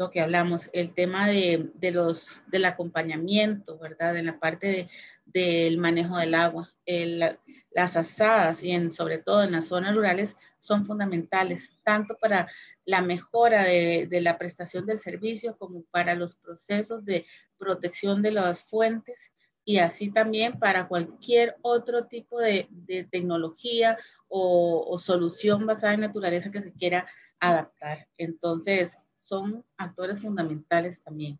[0.00, 4.16] Lo que hablamos, el tema de, de los, del acompañamiento, ¿verdad?
[4.16, 4.88] En la parte de,
[5.26, 6.72] del manejo del agua.
[6.86, 7.38] El,
[7.70, 12.48] las asadas y en, sobre todo en las zonas rurales son fundamentales, tanto para
[12.86, 17.26] la mejora de, de, la prestación del servicio como para los procesos de
[17.58, 19.32] protección de las fuentes
[19.66, 23.98] y así también para cualquier otro tipo de, de tecnología
[24.28, 27.06] o, o solución basada en naturaleza que se quiera
[27.38, 28.08] adaptar.
[28.16, 28.96] Entonces,
[29.30, 31.38] son actores fundamentales también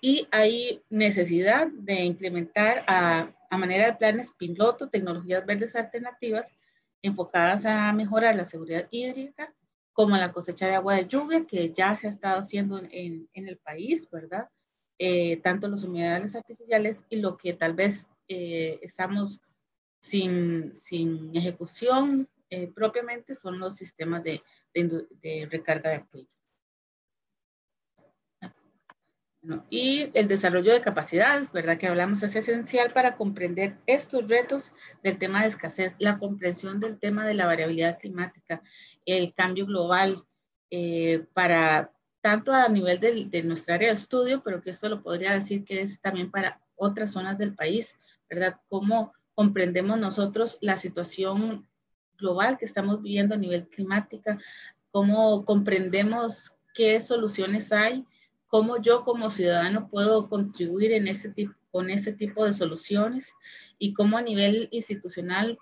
[0.00, 6.52] y hay necesidad de implementar a, a, manera de planes piloto tecnologías verdes alternativas
[7.02, 9.52] enfocadas a mejorar la seguridad hídrica,
[9.92, 13.48] como la cosecha de agua de lluvia, que ya se ha estado haciendo en, en
[13.48, 14.48] el país, ¿verdad?
[14.98, 19.40] Eh, tanto los humedales artificiales y lo que tal vez eh, estamos
[20.00, 24.42] sin, sin ejecución eh, propiamente son los sistemas de,
[24.72, 25.96] de, de recarga de
[29.54, 29.66] acuíferos.
[29.70, 31.78] Y el desarrollo de capacidades, ¿verdad?
[31.78, 36.98] Que hablamos, es esencial para comprender estos retos del tema de escasez, la comprensión del
[36.98, 38.62] tema de la variabilidad climática,
[39.04, 40.24] el cambio global,
[40.70, 45.02] eh, para tanto a nivel de, de, nuestra área de estudio, pero que esto lo
[45.02, 47.96] podría decir que es también para otras zonas del país,
[48.28, 48.56] ¿verdad?
[48.68, 51.68] Cómo comprendemos nosotros la situación
[52.18, 54.38] global que estamos viviendo a nivel climática,
[54.90, 58.04] cómo comprendemos qué soluciones hay
[58.46, 63.34] cómo yo como ciudadano puedo contribuir en ese tipo, con ese tipo de soluciones
[63.78, 65.58] y cómo a nivel institucional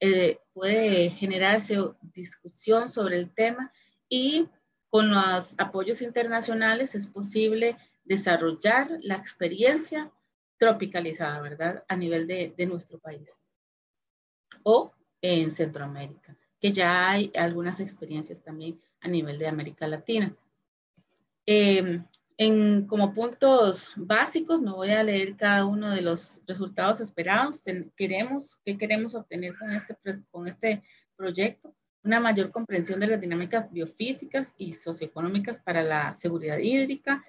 [0.00, 1.78] eh, puede generarse
[2.14, 3.72] discusión sobre el tema
[4.08, 4.48] y
[4.88, 10.10] con los apoyos internacionales es posible desarrollar la experiencia
[10.58, 11.84] tropicalizada, ¿verdad?
[11.88, 13.28] A nivel de nuestro país
[14.64, 14.92] o
[15.22, 20.34] en Centroamérica, que ya hay algunas experiencias también a nivel de América Latina.
[21.46, 22.00] Eh,
[22.36, 27.62] en, como puntos básicos, no voy a leer cada uno de los resultados esperados.
[27.96, 29.96] queremos, ¿Qué queremos obtener con este,
[30.30, 30.82] con este
[31.16, 31.74] proyecto?
[32.02, 37.24] Una mayor comprensión de las dinámicas biofísicas y socioeconómicas para la seguridad hídrica,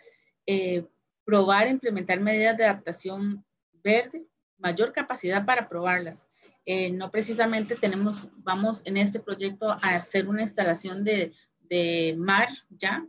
[0.46, 0.86] eh,
[1.24, 3.46] probar e implementar medidas de adaptación
[3.84, 4.26] verde,
[4.58, 6.26] mayor capacidad para probarlas.
[6.66, 12.50] Eh, no precisamente tenemos, vamos en este proyecto a hacer una instalación de, de mar
[12.70, 13.06] ya,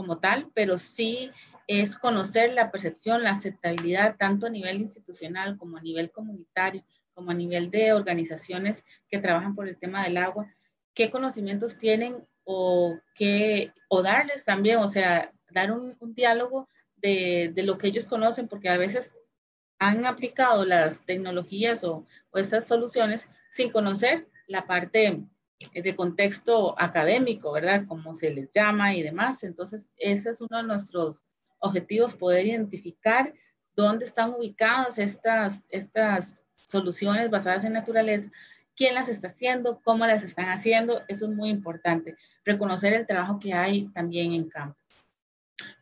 [0.00, 1.30] como tal, pero sí
[1.66, 6.82] es conocer la percepción, la aceptabilidad, tanto a nivel institucional como a nivel comunitario,
[7.12, 10.50] como a nivel de organizaciones que trabajan por el tema del agua,
[10.94, 16.66] qué conocimientos tienen o, qué, o darles también, o sea, dar un, un diálogo
[16.96, 19.12] de, de, lo que ellos conocen, porque a veces
[19.78, 25.20] han aplicado las tecnologías o, o estas soluciones sin conocer la parte
[25.74, 27.84] de contexto académico, ¿verdad?
[27.86, 29.44] Como se les llama y demás.
[29.44, 31.24] Entonces, ese es uno de nuestros
[31.58, 33.32] objetivos, poder identificar
[33.76, 38.30] dónde están ubicadas estas, estas soluciones basadas en naturaleza,
[38.74, 41.02] quién las está haciendo, cómo las están haciendo.
[41.08, 42.16] Eso es muy importante.
[42.44, 44.78] Reconocer el trabajo que hay también en campo.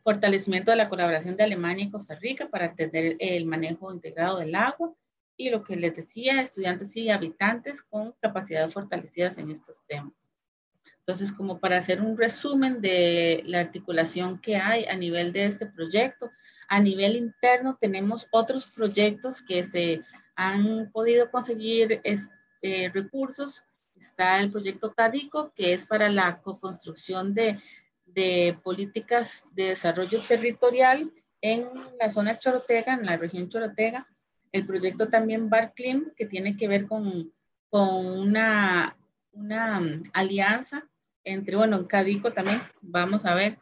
[0.02, 4.54] Fortalecimiento de la colaboración de Alemania y Costa Rica para atender el manejo integrado del
[4.56, 4.92] agua
[5.38, 10.12] y lo que les decía, estudiantes y habitantes con capacidades fortalecidas en estos temas.
[10.98, 15.64] Entonces, como para hacer un resumen de la articulación que hay a nivel de este
[15.64, 16.30] proyecto,
[16.68, 20.02] a nivel interno tenemos otros proyectos que se
[20.34, 23.64] han podido conseguir eh, recursos.
[23.96, 27.58] Está el proyecto CADICO, que es para la co-construcción de,
[28.04, 31.10] de políticas de desarrollo territorial
[31.40, 34.06] en la zona Chorotega, en la región Chorotega.
[34.52, 37.32] El proyecto también BARCLIM, que tiene que ver con,
[37.70, 38.96] con una,
[39.32, 40.88] una um, alianza
[41.24, 43.58] entre, bueno, en Cadico también, vamos a ver,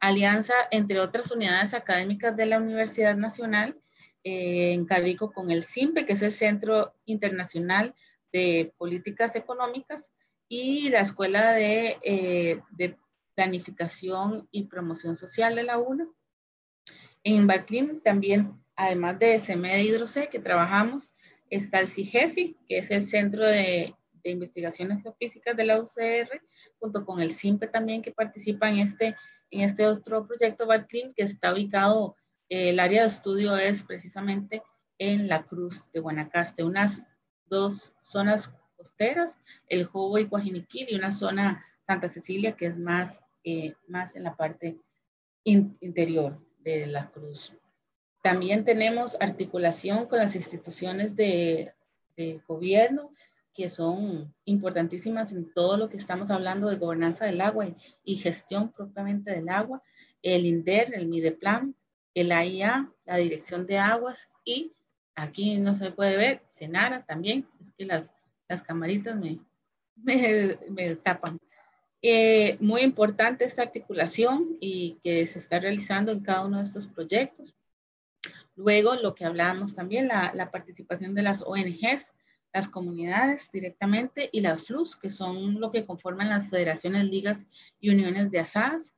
[0.00, 3.78] alianza entre otras unidades académicas de la Universidad Nacional,
[4.22, 7.94] eh, en Cadico con el CIMPE, que es el Centro Internacional
[8.32, 10.12] de Políticas Económicas,
[10.48, 12.96] y la Escuela de, eh, de
[13.34, 16.06] Planificación y Promoción Social de la UNA.
[17.24, 21.10] En Barclin también, además de SME de Hidrose, que trabajamos,
[21.50, 23.94] está el CIGEFI, que es el Centro de
[24.26, 26.42] de Investigaciones Geofísicas de la UCR,
[26.78, 29.16] junto con el CIMPE también que participa en este,
[29.50, 32.16] en este otro proyecto BARCLIN que está ubicado,
[32.48, 34.62] eh, el área de estudio es precisamente
[34.98, 37.02] en la Cruz de Guanacaste, unas
[37.46, 39.38] dos zonas costeras,
[39.68, 44.24] el Jobo y Guajiniquil y una zona Santa Cecilia que es más, eh, más en
[44.24, 44.76] la parte
[45.44, 47.52] interior de la Cruz.
[48.26, 51.72] También tenemos articulación con las instituciones de,
[52.48, 53.12] gobierno,
[53.54, 57.68] que son importantísimas en todo lo que estamos hablando de gobernanza del agua
[58.02, 59.80] y, gestión propiamente del agua,
[60.22, 61.76] el INDER, el MIDEPLAN,
[62.14, 64.72] el AIA, la Dirección de Aguas y
[65.14, 68.12] aquí no se puede ver, Senara también, es que las,
[68.48, 69.16] las camaritas
[69.94, 71.38] me, me, tapan.
[72.02, 76.88] Eh, muy importante esta articulación y que se está realizando en cada uno de estos
[76.88, 77.54] proyectos.
[78.56, 82.14] Luego, lo que hablábamos también, la, participación de las ONGs,
[82.54, 87.46] las comunidades directamente y las FLUS, que son lo que conforman las federaciones, ligas
[87.78, 88.94] y uniones de asadas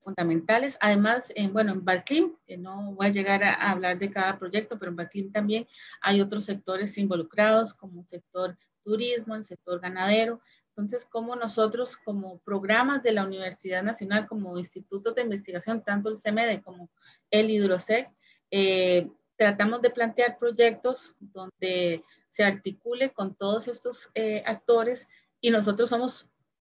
[0.00, 0.78] fundamentales.
[0.80, 4.90] Además, en, bueno, en Barclin, no voy a llegar a, hablar de cada proyecto, pero
[4.90, 5.66] en Barclin también
[6.00, 10.40] hay otros sectores involucrados, como el sector turismo, el sector ganadero.
[10.68, 16.16] Entonces, como nosotros, como programas de la Universidad Nacional, como institutos de investigación, tanto el
[16.16, 16.88] CMD como
[17.30, 18.10] el Hidrosec,
[18.50, 25.08] eh, tratamos de plantear proyectos donde se articule con todos estos eh, actores
[25.40, 26.26] y nosotros somos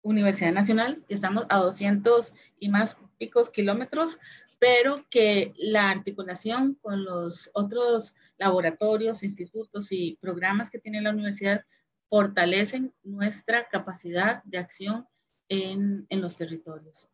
[0.02, 4.18] Universidad Nacional, estamos a 200 y más picos kilómetros,
[4.58, 11.66] pero que la articulación con los otros laboratorios, institutos y programas que tiene la universidad
[12.08, 15.08] fortalecen nuestra capacidad de acción
[15.50, 17.08] en, en los territorios.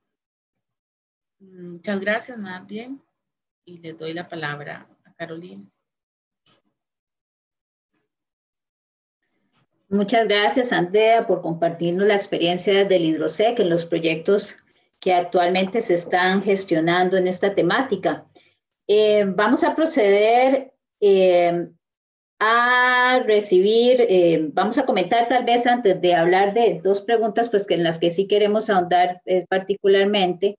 [1.39, 3.01] Muchas gracias, más bien,
[3.65, 5.63] y le doy la palabra a Carolina.
[9.89, 14.57] Muchas gracias, Andrea, por compartirnos la experiencia del Hidrosec en los proyectos
[14.99, 18.25] que actualmente se están gestionando en esta temática.
[18.87, 21.67] Eh, vamos a proceder eh,
[22.39, 27.67] a recibir, eh, vamos a comentar tal vez antes de hablar de dos preguntas, pues
[27.67, 30.57] que en las que sí queremos ahondar particularmente.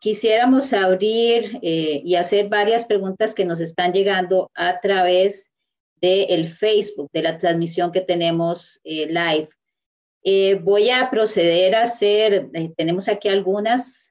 [0.00, 5.50] Quisiéramos abrir y hacer varias preguntas que nos están llegando a través
[6.04, 9.48] el Facebook, de la transmisión que tenemos eh, live.
[10.22, 14.10] Eh, voy a proceder a hacer, eh, tenemos aquí algunas.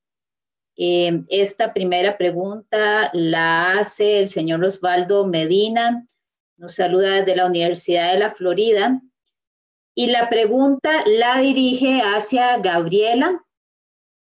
[0.76, 6.08] esta primera pregunta la hace el señor Osvaldo Medina,
[6.58, 9.00] nos saluda desde la Universidad de la Florida.
[9.96, 13.40] Y la pregunta la dirige hacia Gabriela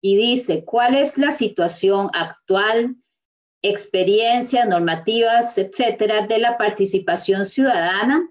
[0.01, 2.95] y dice, ¿cuál es la situación actual
[3.61, 8.29] experiencias, normativas, etcétera, de la participación ciudadana,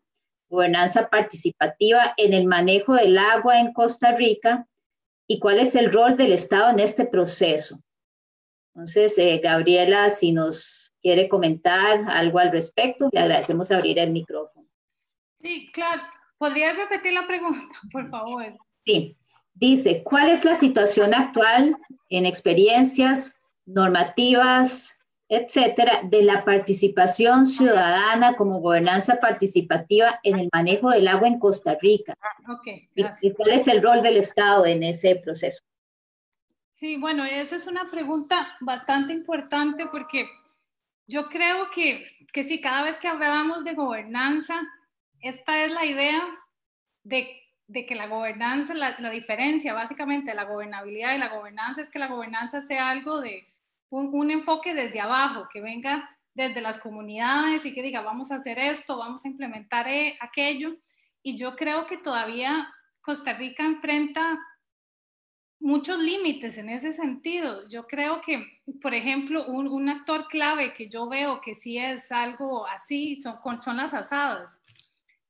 [0.49, 4.67] gobernanza participativa en el manejo del agua en Costa Rica
[5.27, 7.81] y cuál es el rol del Estado en este proceso.
[8.75, 14.69] Entonces, eh, Gabriela, si nos quiere comentar algo al respecto, le agradecemos abrir el micrófono.
[15.41, 16.03] Sí, claro.
[16.39, 18.57] ¿Podría repetir la pregunta, por favor?
[18.85, 19.17] Sí.
[19.57, 21.77] Dice, ¿cuál es la situación actual
[22.09, 24.97] en experiencias, normativas,
[25.29, 31.77] etcétera, de la participación ciudadana como gobernanza participativa en el manejo del agua en Costa
[31.81, 32.17] Rica.
[32.61, 35.65] Okay, ¿Y, cuál es el rol del Estado en ese proceso?
[36.75, 40.29] Sí, bueno, esa es una pregunta bastante importante porque
[41.09, 44.61] yo creo que, que sí, cada vez que hablamos de gobernanza,
[45.21, 46.23] esta es la idea
[47.03, 51.91] de, de que la gobernanza, la, la diferencia básicamente la gobernabilidad y la gobernanza es
[51.91, 53.47] que la gobernanza sea algo de
[53.91, 58.59] un, enfoque desde abajo, que venga desde las comunidades y que diga, vamos a hacer
[58.59, 60.77] esto, vamos a implementar eh, aquello.
[61.23, 64.39] Y yo creo que todavía Costa Rica enfrenta
[65.59, 67.67] muchos límites en ese sentido.
[67.69, 72.13] Yo creo que, por ejemplo, un, un, actor clave que yo veo que sí es
[72.13, 74.61] algo así son, son las asadas.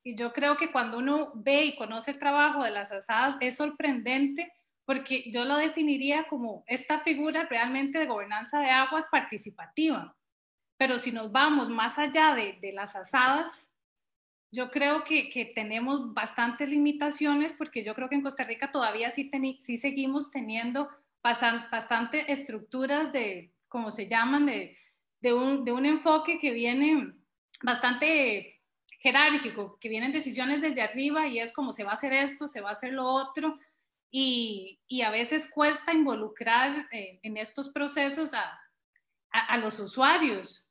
[0.06, 3.56] Y yo creo que cuando uno ve y conoce el trabajo de las asadas es
[3.56, 4.52] sorprendente
[4.84, 10.16] porque yo lo definiría como esta figura realmente de gobernanza de aguas participativa.
[10.76, 13.68] Pero si nos vamos más allá de, de las asadas,
[14.52, 19.10] yo creo que, que, tenemos bastantes limitaciones porque yo creo que en Costa Rica todavía
[19.10, 19.28] sí,
[19.58, 20.88] sí seguimos teniendo
[21.20, 24.78] bastante, bastante, estructuras de, como se llaman, de,
[25.20, 27.12] de, un, de un enfoque que viene
[27.60, 28.55] bastante
[29.06, 32.60] jerárquico, que vienen decisiones desde arriba y es como se va a hacer esto, se
[32.60, 33.58] va a hacer lo otro,
[34.10, 38.60] y, y a veces cuesta involucrar eh, en estos procesos a,
[39.30, 40.64] a, los usuarios.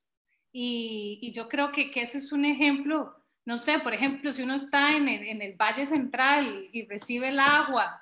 [0.51, 4.41] Y, y, yo creo que, que ese es un ejemplo no sé, por ejemplo, si
[4.41, 8.01] uno está en el, en el Valle Central y recibe el agua,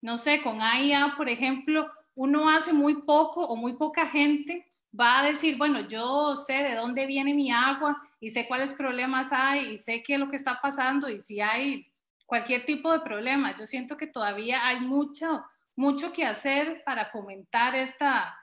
[0.00, 4.67] no sé, con AIA, por ejemplo, uno hace muy poco o muy poca gente
[4.98, 9.28] va a decir, bueno, yo sé de dónde viene mi agua y sé cuáles problemas
[9.32, 11.86] hay y sé qué es lo que está pasando y si hay
[12.26, 13.54] cualquier tipo de problema.
[13.54, 15.44] Yo siento que todavía hay mucho,
[15.76, 18.38] mucho que hacer para fomentar esta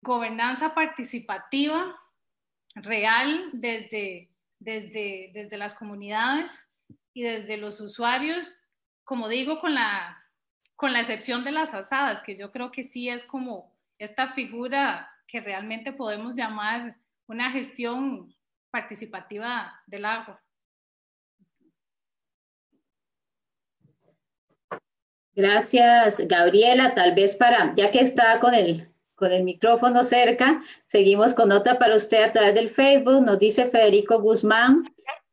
[0.00, 1.96] gobernanza participativa
[2.74, 6.50] real desde, desde, desde las comunidades
[7.14, 8.56] y desde los usuarios,
[9.04, 10.24] como digo, con la,
[10.74, 15.11] con la excepción de las asadas, que yo creo que sí es como esta figura
[15.26, 16.96] que realmente podemos llamar
[17.26, 18.34] una gestión
[18.70, 20.42] participativa del agua.
[25.34, 26.94] Gracias, Gabriela.
[26.94, 30.62] Tal vez para, ya que está con el, con el micrófono cerca.
[30.88, 33.22] Seguimos con otra para usted a través del Facebook.
[33.22, 34.84] Nos dice Federico Guzmán.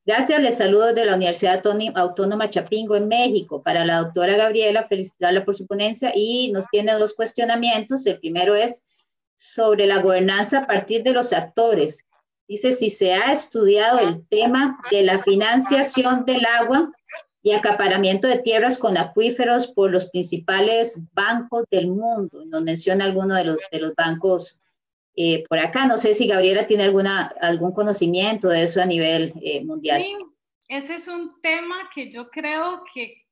[0.06, 1.62] Gracias, les saludo de la Universidad
[1.96, 3.62] Autónoma Chapingo en México.
[3.62, 8.06] Para la doctora Gabriela, felicitarla por su ponencia y nos tiene dos cuestionamientos.
[8.06, 8.82] El primero es
[9.40, 12.06] sobre la gobernanza a partir de los actores.
[12.46, 16.92] Dice si se ha estudiado el tema de la financiación del agua
[17.42, 22.44] y acaparamiento de tierras con acuíferos por los principales bancos del mundo.
[22.48, 24.60] Nos menciona alguno de los, de los bancos
[25.16, 25.86] eh, por acá.
[25.86, 30.04] No sé si Gabriela tiene alguna, algún conocimiento de eso a nivel eh, mundial.
[30.68, 33.26] Ese es un tema que yo creo que,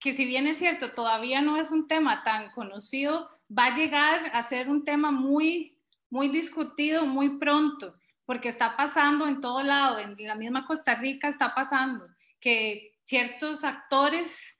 [0.00, 4.30] que si bien es cierto, todavía no es un tema tan conocido, va a llegar
[4.34, 5.78] a ser un tema muy,
[6.10, 7.94] muy discutido muy pronto,
[8.24, 12.06] porque está pasando en todo lado, en la misma Costa Rica está pasando
[12.40, 14.58] que ciertos actores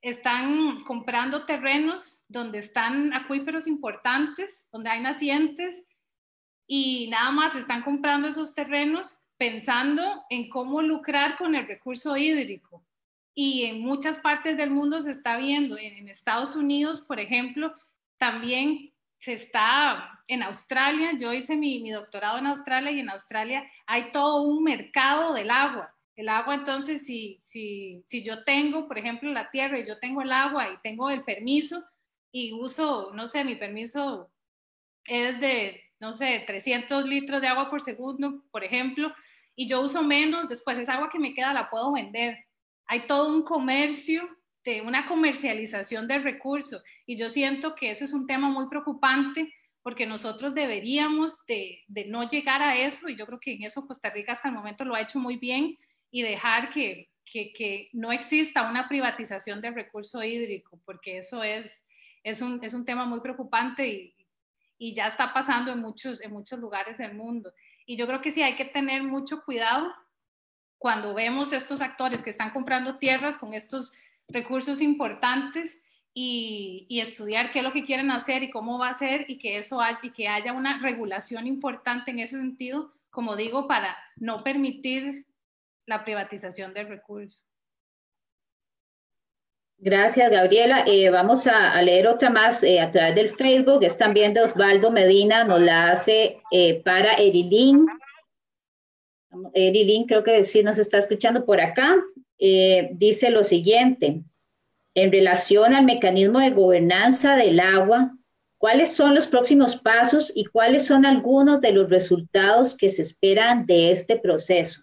[0.00, 5.84] están comprando terrenos donde están acuíferos importantes, donde hay nacientes,
[6.66, 12.84] y nada más están comprando esos terrenos pensando en cómo lucrar con el recurso hídrico.
[13.34, 17.74] Y en muchas partes del mundo se está viendo, en Estados Unidos, por ejemplo,
[18.18, 24.12] también se está en Australia, yo hice mi, doctorado en Australia y en Australia hay
[24.12, 29.32] todo un mercado del agua el agua, entonces, si, si, si yo tengo, por ejemplo,
[29.32, 31.84] la tierra y yo tengo el agua y tengo el permiso
[32.30, 34.30] y uso, no sé, mi permiso
[35.06, 39.12] es de, no sé, 300 litros de agua por segundo, por ejemplo,
[39.56, 42.46] y yo uso menos, después esa agua que me queda la puedo vender.
[42.86, 44.28] Hay todo un comercio,
[44.64, 49.52] de una comercialización del recurso, y yo siento que eso es un tema muy preocupante
[49.84, 54.08] porque nosotros deberíamos de, no llegar a eso, y yo creo que en eso Costa
[54.08, 55.76] Rica hasta el momento lo ha hecho muy bien,
[56.10, 57.10] y dejar que,
[57.92, 61.84] no exista una privatización del recurso hídrico, porque eso es,
[62.40, 64.14] un, tema muy preocupante y,
[64.78, 67.52] y, ya está pasando en muchos, en muchos lugares del mundo.
[67.84, 69.92] Y yo creo que sí hay que tener mucho cuidado
[70.78, 73.92] cuando vemos estos actores que están comprando tierras con estos
[74.28, 75.80] recursos importantes
[76.12, 79.38] y, y, estudiar qué es lo que quieren hacer y cómo va a ser y
[79.38, 84.44] que eso y que haya una regulación importante en ese sentido, como digo, para no
[84.44, 85.26] permitir
[85.86, 87.44] la privatización del recurso.
[89.78, 90.84] Gracias, Gabriela.
[90.86, 93.82] Eh, vamos a, leer otra más eh, a través del Facebook.
[93.82, 97.86] Es también de Osvaldo Medina, nos la hace eh, para Erilín.
[99.52, 101.96] Erilín creo que sí nos está escuchando por acá.
[102.38, 104.22] Dice lo siguiente,
[104.94, 108.16] en relación al mecanismo de gobernanza del agua,
[108.58, 113.66] ¿cuáles son los próximos pasos y cuáles son algunos de los resultados que se esperan
[113.66, 114.82] de este proceso?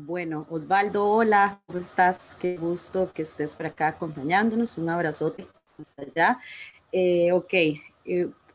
[0.00, 2.36] Bueno, Osvaldo, hola, ¿cómo estás?
[2.40, 4.78] Qué gusto que estés por acá acompañándonos.
[4.78, 5.44] Un abrazote
[5.76, 6.38] hasta allá.
[6.92, 7.80] Eh, ok, eh,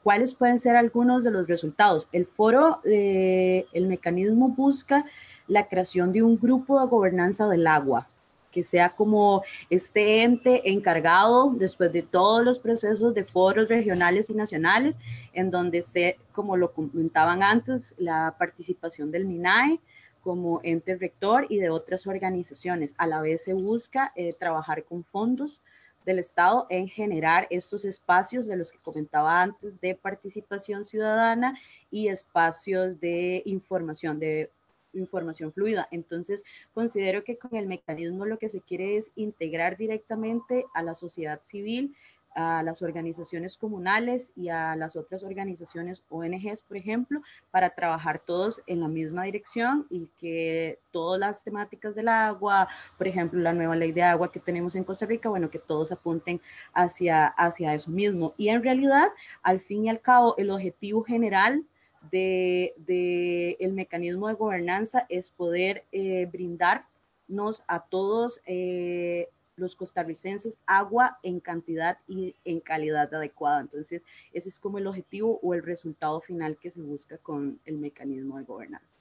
[0.03, 2.07] ¿cuáles pueden ser algunos de los resultados?
[2.13, 5.03] El foro, eh, el mecanismo busca
[5.47, 8.07] la creación de un grupo de gobernanza del agua
[8.53, 14.35] que sea como este ente encargado después de todos los procesos de foros regionales y
[14.35, 14.99] nacionales,
[15.33, 19.79] en donde se, como lo comentaban antes, la participación del MINAE
[20.23, 22.93] como ente rector y de otras organizaciones.
[22.97, 25.63] A la vez se busca eh, trabajar con fondos
[26.05, 31.57] del Estado en generar estos espacios de los que comentaba antes de participación ciudadana
[31.91, 34.49] y espacios de información, de
[34.93, 35.87] información fluida.
[35.91, 36.43] Entonces,
[36.73, 41.41] considero que con el mecanismo lo que se quiere es integrar directamente a la sociedad
[41.43, 41.95] civil
[42.35, 47.21] a las organizaciones comunales y a las otras organizaciones ONGs, por ejemplo,
[47.51, 52.67] para trabajar todos en la misma dirección y que todas las temáticas del agua,
[52.97, 55.91] por ejemplo, la nueva ley de agua que tenemos en Costa Rica, bueno, que todos
[55.91, 56.41] apunten
[56.73, 58.33] hacia, hacia eso mismo.
[58.37, 59.09] Y en realidad,
[59.41, 61.65] al fin y al cabo, el objetivo general
[62.11, 70.57] del de, el mecanismo de gobernanza es poder eh, brindarnos a todos eh, los costarricenses
[70.65, 73.61] agua en cantidad y en calidad adecuada.
[73.61, 77.77] Entonces, ese es como el objetivo o el resultado final que se busca con el
[77.77, 78.97] mecanismo de gobernanza.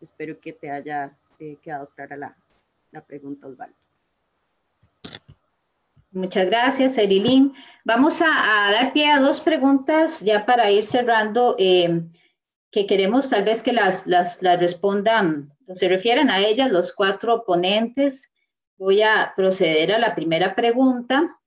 [0.00, 2.36] Espero que te haya eh, quedado clara la,
[2.90, 3.76] la pregunta, Osvaldo.
[6.12, 7.54] Muchas gracias, Erilín.
[7.84, 8.26] Vamos a,
[8.70, 12.02] dar pie a dos preguntas ya para ir cerrando, eh,
[12.72, 18.32] que queremos tal vez que las, las, respondan, se refieran a ellas los cuatro ponentes.
[18.78, 21.38] Voy a proceder a la primera pregunta.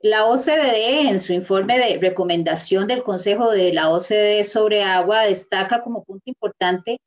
[0.00, 5.82] La OCDE, en su informe de recomendación del Consejo de la OCDE sobre agua, destaca
[5.82, 7.00] como punto importante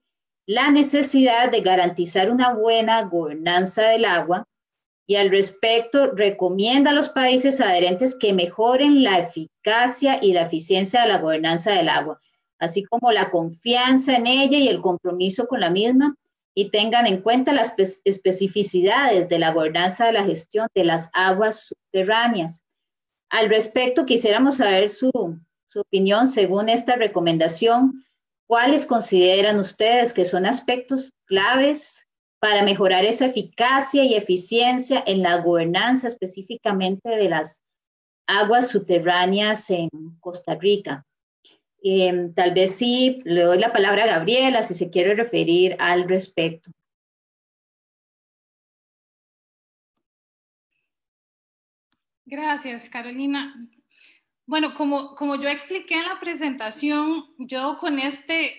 [0.48, 4.48] la necesidad de garantizar una buena gobernanza del agua
[5.06, 11.04] y al respecto recomienda a los países adherentes que mejoren la eficacia y la eficiencia
[11.04, 12.20] de la gobernanza del agua,
[12.62, 16.16] así como la confianza en ella y el compromiso con la misma,
[16.54, 17.74] y tengan en cuenta las
[18.04, 22.64] especificidades de la gobernanza de la gestión de las aguas subterráneas.
[23.30, 25.12] Al respecto, quisiéramos saber su,
[25.66, 28.06] su opinión según esta recomendación.
[28.48, 32.06] ¿Cuáles consideran ustedes que son aspectos claves
[32.40, 37.62] para mejorar esa eficacia y eficiencia en la gobernanza específicamente de las
[38.28, 39.90] aguas subterráneas en
[40.20, 41.06] Costa Rica?
[41.84, 46.08] Em, tal vez sí, le doy la palabra a Gabriela si se quiere referir al
[46.08, 46.72] respecto.
[52.26, 53.68] Gracias, Carolina.
[54.46, 58.54] Bueno, como, como yo expliqué en la presentación, yo con este,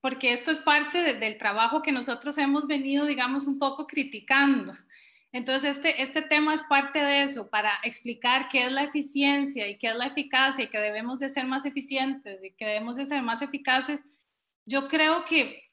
[0.00, 4.74] porque esto es parte del trabajo que nosotros hemos venido, digamos, un poco criticando.
[5.36, 9.76] Entonces, este, este tema es parte de eso, para explicar qué es la eficiencia y
[9.76, 13.04] qué es la eficacia y que debemos de ser más eficientes y que debemos de
[13.04, 14.02] ser más eficaces.
[14.64, 15.66] Yo creo que,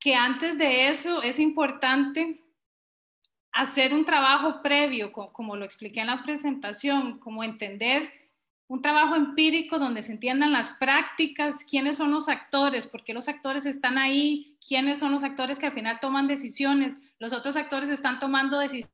[0.00, 2.42] que antes de eso es importante
[3.52, 8.10] hacer un trabajo previo, como lo expliqué en la presentación, como entender
[8.72, 13.28] un trabajo empírico donde se entiendan las prácticas, quiénes son los actores, por qué los
[13.28, 17.90] actores están ahí, quiénes son los actores que al final toman decisiones, los otros actores
[17.90, 18.90] están tomando decisiones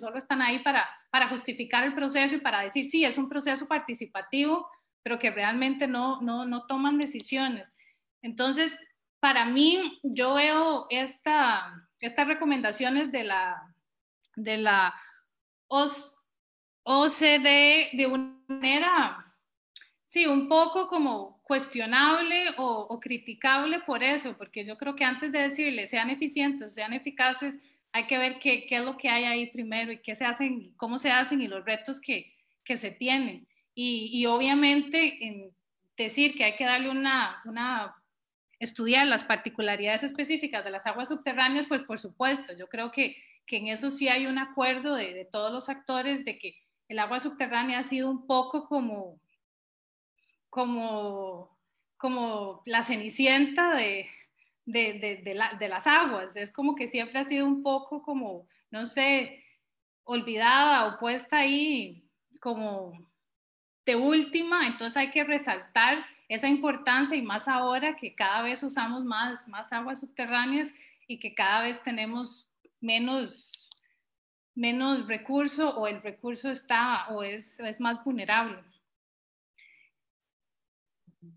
[0.00, 3.68] solo están ahí para, para justificar el proceso y para decir, sí, es un proceso
[3.68, 4.68] participativo,
[5.04, 7.68] pero que realmente no, no, no toman decisiones.
[8.22, 8.76] Entonces,
[9.20, 13.62] para mí, yo veo esta, estas recomendaciones de la,
[14.34, 14.92] de la
[15.68, 16.16] OS,
[16.82, 19.34] OCDE de una manera,
[20.04, 25.40] sí, un poco como cuestionable o, criticable por eso, porque yo creo que antes de
[25.40, 27.58] decirle sean eficientes, sean eficaces,
[27.92, 30.72] hay que ver qué, qué, es lo que hay ahí primero y qué se hacen,
[30.76, 32.32] cómo se hacen y los retos que,
[32.64, 33.48] que se tienen.
[33.74, 35.50] Y, y, obviamente en
[35.96, 37.94] decir que hay que darle una, una,
[38.58, 43.16] estudiar las particularidades específicas de las aguas subterráneas, pues por supuesto, yo creo que,
[43.46, 46.56] que en eso sí hay un acuerdo de, de todos los actores de que
[46.90, 49.20] el agua subterránea ha sido un poco como,
[50.48, 51.56] como,
[51.96, 54.08] como la cenicienta de,
[54.66, 56.34] de, de, las aguas.
[56.34, 59.44] Es como que siempre ha sido un poco como, no sé,
[60.02, 62.10] olvidada o puesta ahí
[62.40, 63.08] como
[63.86, 64.66] de última.
[64.66, 69.72] Entonces hay que resaltar esa importancia y más ahora que cada vez usamos más, más
[69.72, 70.74] aguas subterráneas
[71.06, 72.50] y que cada vez tenemos
[72.80, 73.59] menos
[74.54, 78.62] menos recurso o el recurso está o es, es más vulnerable.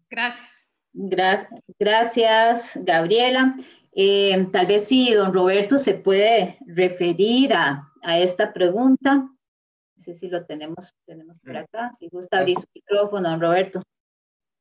[0.10, 0.49] Gracias.
[0.94, 1.49] Gracias,
[1.80, 3.56] gracias Gabriela.
[3.95, 9.15] Eh, tal vez si don Roberto se puede referir a, a, esta pregunta.
[9.15, 11.91] No sé si lo tenemos, tenemos por acá.
[11.98, 13.81] Si gusta abrir su micrófono, don Roberto.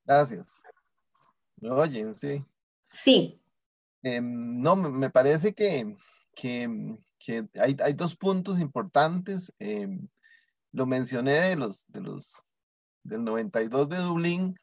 [0.05, 0.63] Gracias.
[1.57, 2.15] ¿Me oyen?
[2.15, 2.43] Sí.
[2.91, 3.41] Sí.
[4.03, 5.95] Eh, no, me parece que,
[6.35, 9.53] que que hay, hay, dos puntos importantes.
[9.59, 10.07] Em,
[10.71, 12.43] lo mencioné de los, de los,
[13.03, 14.59] del 92 de Dublín,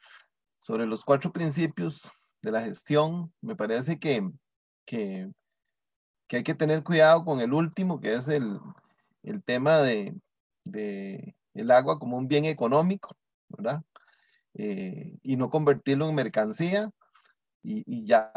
[0.59, 2.11] sobre los cuatro principios
[2.43, 3.33] de la gestión.
[3.41, 4.29] Me parece que,
[4.85, 5.31] que,
[6.29, 8.61] que hay que tener cuidado con el último, que es el,
[9.23, 10.15] el tema de,
[10.65, 13.17] de, el agua como un bien económico,
[13.49, 13.83] ¿verdad?
[14.55, 16.91] Eh, y no convertirlo en mercancía.
[17.63, 18.33] Y, y, ya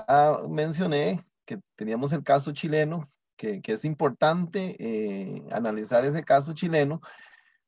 [0.49, 3.09] mencioné que teníamos el caso chileno,
[3.61, 7.01] que, es importante eh, analizar ese caso chileno,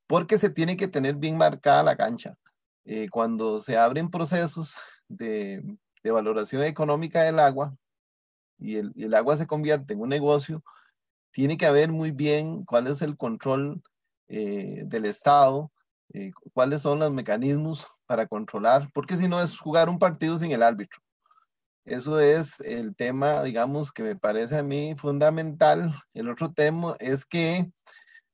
[0.07, 2.37] porque se tiene que tener bien marcada la cancha.
[2.85, 4.75] Eh, cuando se abren procesos
[5.07, 5.63] de,
[6.03, 7.75] valoración económica del agua
[8.59, 10.63] y el, y el agua se convierte en un negocio,
[11.31, 13.81] tiene que haber muy bien cuál es el control
[14.27, 15.71] eh, del Estado,
[16.13, 20.51] eh, cuáles son los mecanismos para controlar, porque si no es jugar un partido sin
[20.51, 21.01] el árbitro.
[21.85, 25.93] Eso es el tema, digamos, que me parece a mí fundamental.
[26.15, 27.71] El otro tema es que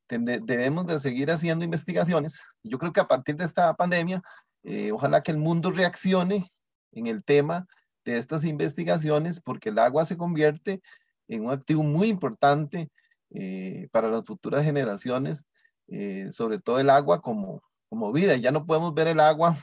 [0.07, 2.41] debemos de seguir haciendo investigaciones.
[2.63, 4.21] Yo creo que a partir de esta pandemia,
[4.63, 6.49] eh, ojalá que el mundo reaccione
[6.93, 7.67] en el tema
[8.05, 10.81] de estas investigaciones, porque el agua se convierte
[11.27, 12.89] en un activo muy importante
[13.31, 15.45] eh, para las futuras generaciones,
[15.89, 18.37] eh, sobre todo el agua como, como vida.
[18.37, 19.57] Ya no podemos ver el agua,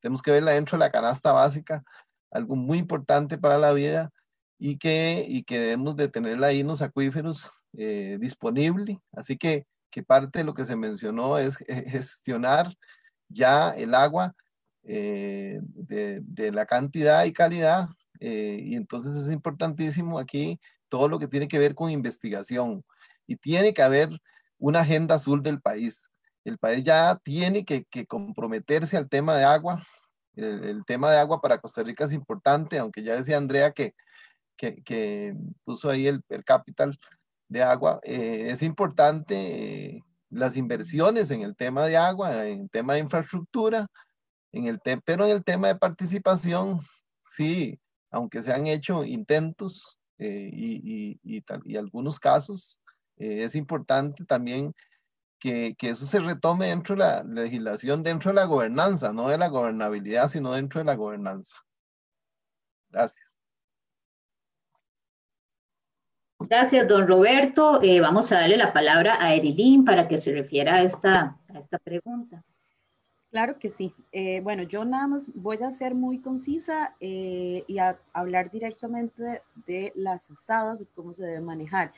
[0.00, 1.82] tenemos que verla dentro de la canasta básica,
[2.34, 4.10] algo muy importante para la vida
[4.58, 9.00] y que, y que debemos de tenerla ahí en los acuíferos disponible.
[9.12, 11.56] Así que, que parte de lo que se mencionó es
[11.88, 12.72] gestionar
[13.28, 14.34] ya el agua
[14.82, 15.60] de,
[16.22, 17.88] de, la cantidad y calidad
[18.20, 20.58] eh, y entonces es importantísimo aquí
[20.88, 22.84] todo lo que tiene que ver con investigación.
[23.26, 24.10] Y tiene que haber
[24.58, 26.08] una agenda azul del país.
[26.44, 29.86] El país ya tiene que, que comprometerse al tema de agua.
[30.36, 33.94] El, tema de agua para Costa Rica es importante, aunque ya decía Andrea que,
[34.56, 35.34] que,
[35.64, 36.98] puso ahí el, el, capital
[37.48, 38.00] de agua.
[38.02, 43.00] Eh, es importante eh, las inversiones en el tema de agua, en el tema de
[43.00, 43.86] infraestructura,
[44.52, 46.80] en el pero en el tema de participación,
[47.24, 47.78] sí,
[48.10, 52.80] aunque se han hecho intentos eh, y, y, y, algunos casos,
[53.16, 54.74] es importante también
[55.44, 59.36] que, que, eso se retome dentro de la legislación, dentro de la gobernanza, no de
[59.36, 61.54] la gobernabilidad, sino dentro de la gobernanza.
[62.88, 63.36] Gracias.
[66.38, 67.82] Gracias, don Roberto.
[67.82, 71.58] Eh, vamos a darle la palabra a Erilín para que se refiera a esta, a
[71.58, 72.42] esta pregunta.
[73.30, 73.92] Claro que sí.
[74.12, 79.42] Eh, bueno, yo nada más voy a ser muy concisa eh, y a hablar directamente
[79.66, 81.92] de, las asadas y cómo se debe manejar.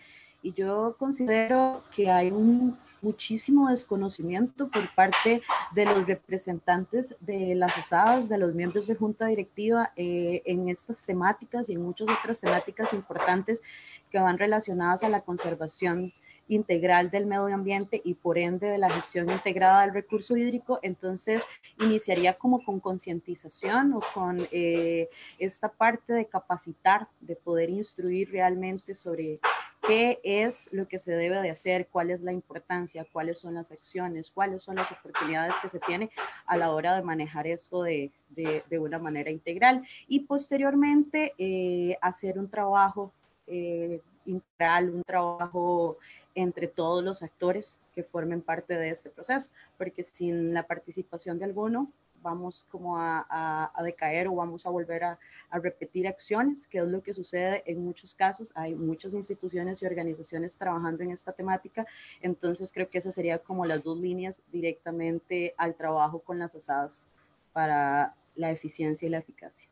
[0.47, 5.43] Y yo considero que hay un muchísimo desconocimiento por parte
[5.75, 11.03] de los representantes de las asadas, de los miembros de junta directiva eh, en estas
[11.03, 13.61] temáticas y en muchas otras temáticas importantes
[14.09, 16.13] que van relacionadas a la conservación
[16.47, 21.43] integral del medio ambiente y por ende de la gestión integrada del recurso hídrico, entonces
[21.81, 25.09] iniciaría como con concientización o con eh,
[25.41, 29.41] esta parte de capacitar, de poder instruir realmente sobre
[29.83, 33.71] qué es lo que se debe de hacer, cuál es la importancia, cuáles son las
[33.71, 36.11] acciones, cuáles son las oportunidades que se tiene
[36.47, 39.87] a la hora de manejar esto de, de, de una manera integral.
[40.09, 43.13] Y posteriormente eh, hacer un trabajo
[43.47, 45.99] eh, integral, un trabajo
[46.35, 51.47] entre todos los actores que formen parte de este proceso, porque sin la participación de
[51.47, 51.91] alguno
[52.23, 53.27] vamos como a,
[53.75, 55.19] a, decaer o vamos a volver a,
[55.51, 58.53] a, repetir acciones, que es lo que sucede en muchos casos.
[58.55, 61.87] Hay muchas instituciones y organizaciones trabajando en esta temática,
[62.21, 67.07] entonces creo que esas serían como las dos líneas directamente al trabajo con las asadas
[67.53, 69.69] para la eficiencia y la eficacia.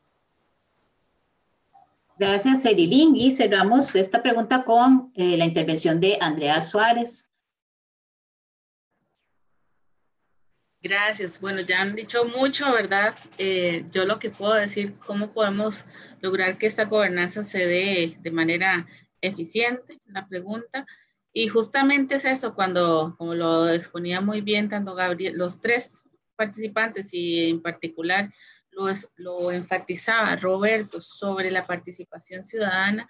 [2.16, 3.16] Gracias, Cerilín.
[3.16, 7.29] Y cerramos esta pregunta con eh, la intervención de Andrea Suárez.
[10.85, 11.40] Gracias.
[11.40, 13.15] Bueno, ya han dicho mucho, ¿verdad?
[13.39, 15.86] Eh, yo lo que puedo decir, cómo podemos
[16.20, 18.86] lograr que esta gobernanza se dé de manera
[19.23, 20.86] eficiente, la pregunta.
[21.32, 26.02] Y justamente es eso, cuando, como lo exponía muy bien tanto Gabriel, los tres
[26.36, 28.31] participantes y en particular
[29.16, 33.09] lo, enfatizaba Roberto sobre la participación ciudadana,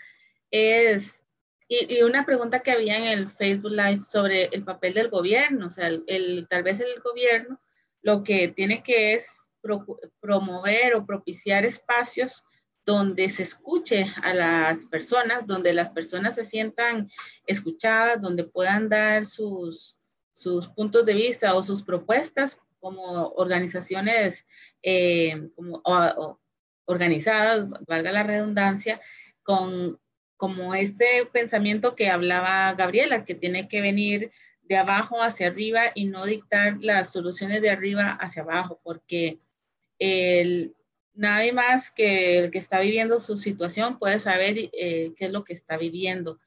[0.49, 1.25] es,
[1.67, 5.71] y, una pregunta que había en el Facebook Live sobre el papel del gobierno, o
[5.71, 7.59] sea, el, tal vez el gobierno
[8.05, 9.27] lo que tiene que es
[10.21, 12.45] promover o propiciar espacios
[12.85, 17.11] donde se escuche a las personas, donde las personas se sientan
[17.47, 19.97] escuchadas, donde puedan dar sus,
[20.35, 24.47] sus puntos de vista o sus propuestas como organizaciones
[24.83, 25.83] eh, como,
[26.85, 29.01] organizadas, valga la redundancia,
[29.43, 29.99] con
[30.37, 34.31] como este pensamiento que hablaba Gabriela, que tiene que venir
[34.65, 39.39] de abajo hacia arriba y no dictar las soluciones de arriba hacia abajo, porque
[39.99, 40.75] el,
[41.15, 45.45] nadie más que el que está viviendo su situación puede saber eh, qué es lo
[45.45, 46.39] que está viviendo.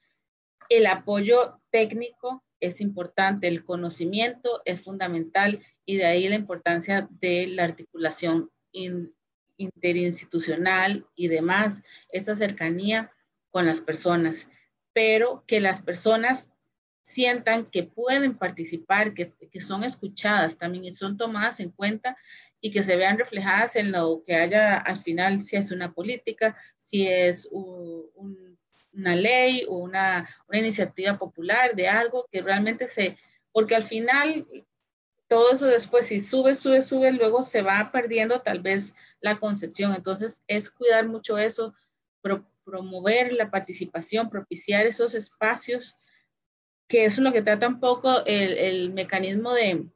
[0.69, 7.47] El apoyo técnico es importante, el conocimiento es fundamental y de ahí la importancia de
[7.47, 8.51] la articulación
[9.57, 13.11] interinstitucional y demás, esta cercanía
[13.49, 14.49] con las personas,
[14.93, 16.49] pero que las personas
[17.07, 22.17] sientan que pueden participar, que, que, son escuchadas también y son tomadas en cuenta
[22.59, 26.57] y que se vean reflejadas en lo que haya al final, si es una política,
[26.79, 33.17] si es una ley o una, una iniciativa popular de algo que realmente se,
[33.53, 34.45] porque al final
[35.29, 39.93] todo eso después, si sube, sube, sube, luego se va perdiendo tal vez la concepción.
[39.93, 41.73] Entonces, es cuidar mucho eso,
[42.65, 45.95] promover la participación, propiciar esos espacios
[46.87, 49.87] que eso es lo que trata un poco el, mecanismo de,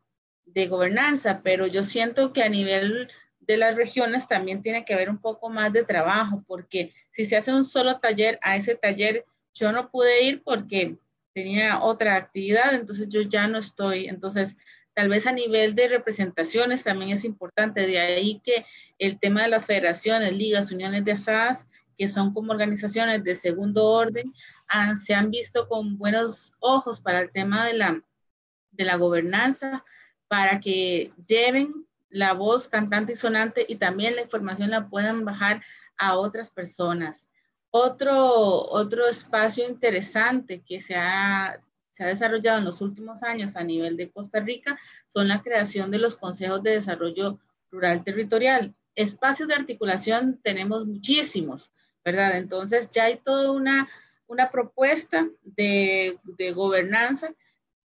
[0.68, 3.10] gobernanza, pero yo siento que a nivel
[3.40, 7.38] de las regiones también tiene que haber un poco más de trabajo, porque si se
[7.38, 10.98] hace un solo taller, a ese taller yo no pude ir porque
[11.34, 14.08] tenía otra actividad, entonces yo ya no estoy.
[14.08, 14.58] Entonces,
[14.94, 18.66] tal vez a nivel de representaciones también es importante, de ahí que
[19.00, 21.68] el tema de las federaciones, ligas, uniones de asadas,
[22.02, 24.34] que son como organizaciones de segundo orden,
[24.96, 28.04] se han visto con buenos ojos para el tema de la,
[28.72, 29.86] de la gobernanza,
[30.28, 35.62] para que lleven la voz cantante y sonante y también la información la puedan bajar
[35.96, 37.28] a otras personas.
[37.70, 41.62] Otro, otro espacio interesante que se ha,
[41.92, 44.76] se ha desarrollado en los últimos años a nivel de Costa Rica
[45.08, 48.74] son la creación de los consejos de desarrollo rural territorial.
[48.96, 51.72] Espacios de articulación tenemos muchísimos.
[52.04, 52.38] ¿Verdad?
[52.38, 53.88] Entonces ya hay toda una,
[54.28, 57.34] una propuesta de, de, gobernanza,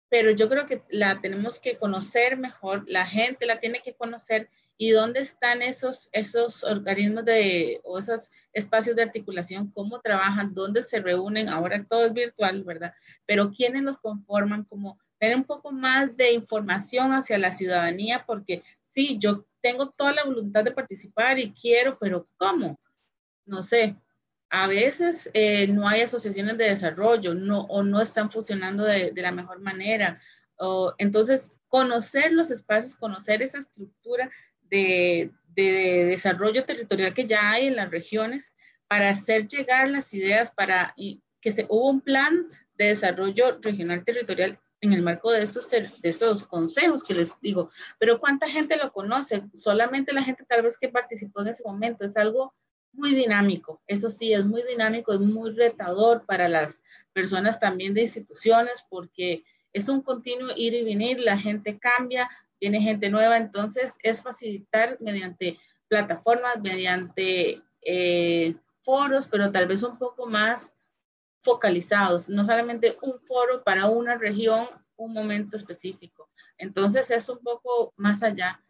[0.08, 4.48] pero yo creo que la tenemos que conocer mejor, la gente la tiene que conocer
[4.78, 10.82] y dónde están esos, esos organismos de, o esos espacios de articulación, cómo trabajan, dónde
[10.82, 12.94] se reúnen, ahora todo es virtual, ¿verdad?
[13.24, 18.62] Pero quiénes los conforman, como tener un poco más de información hacia la ciudadanía, porque
[18.86, 22.78] sí, yo tengo toda la voluntad de participar y quiero, pero ¿cómo?
[23.46, 23.96] No sé,
[24.58, 29.30] a veces eh, no hay asociaciones de desarrollo no, o no están funcionando de, la
[29.30, 30.18] mejor manera.
[30.56, 34.30] O, entonces, conocer los espacios, conocer esa estructura
[34.62, 38.52] de, desarrollo territorial que ya hay en las regiones
[38.88, 40.94] para hacer llegar las ideas, para
[41.40, 42.46] que se hubo un plan
[42.76, 47.70] de desarrollo regional territorial en el marco de estos, de estos consejos que les digo,
[47.98, 49.44] pero ¿cuánta gente lo conoce?
[49.54, 52.54] Solamente la gente tal vez que participó en ese momento, es algo
[52.96, 56.80] muy dinámico, eso sí, es muy dinámico, es muy retador para las
[57.12, 62.28] personas también de instituciones porque es un continuo ir y venir, la gente cambia,
[62.60, 65.58] viene gente nueva, entonces es facilitar mediante
[65.88, 70.72] plataformas, mediante eh, foros, pero tal vez un poco más
[71.42, 74.66] focalizados, no solamente un foro para una región,
[74.96, 76.28] un momento específico.
[76.58, 78.60] Entonces es un poco más allá,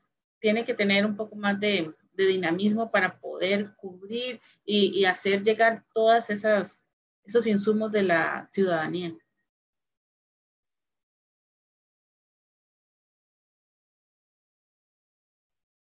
[0.40, 5.84] tiene que tener un poco más de, de dinamismo para poder cubrir y, hacer llegar
[5.92, 6.86] todas esas
[7.26, 9.12] esos insumos de la ciudadanía.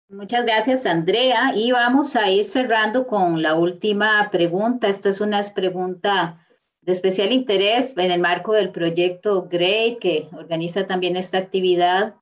[0.09, 1.53] Muchas gracias, Andrea.
[1.55, 4.89] Y vamos a ir cerrando con la última pregunta.
[4.89, 6.45] Esta es una pregunta
[6.81, 12.15] de especial interés en el marco del proyecto GREAT, que organiza también esta actividad.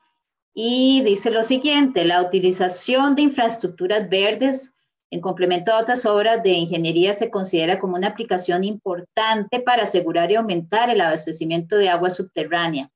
[0.53, 4.73] Y dice lo siguiente, la utilización de infraestructuras verdes
[5.11, 10.31] en complemento a otras obras de ingeniería se considera como una aplicación importante para asegurar
[10.31, 12.91] y aumentar el abastecimiento de agua subterránea,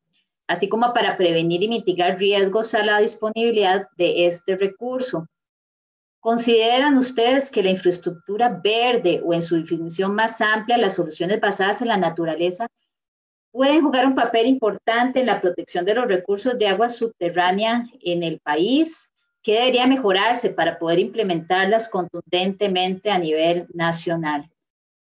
[0.47, 5.27] así como para prevenir y mitigar riesgos a la disponibilidad de este recurso.
[6.19, 11.81] ¿Consideran ustedes que la infraestructura verde o en su definición más amplia, las soluciones basadas
[11.81, 12.67] en la naturaleza
[13.53, 18.23] pueden jugar un papel importante en la protección de los recursos de agua subterránea en
[18.23, 19.11] el país.
[19.43, 24.49] ¿Qué debería mejorarse para poder implementarlas contundentemente a nivel nacional?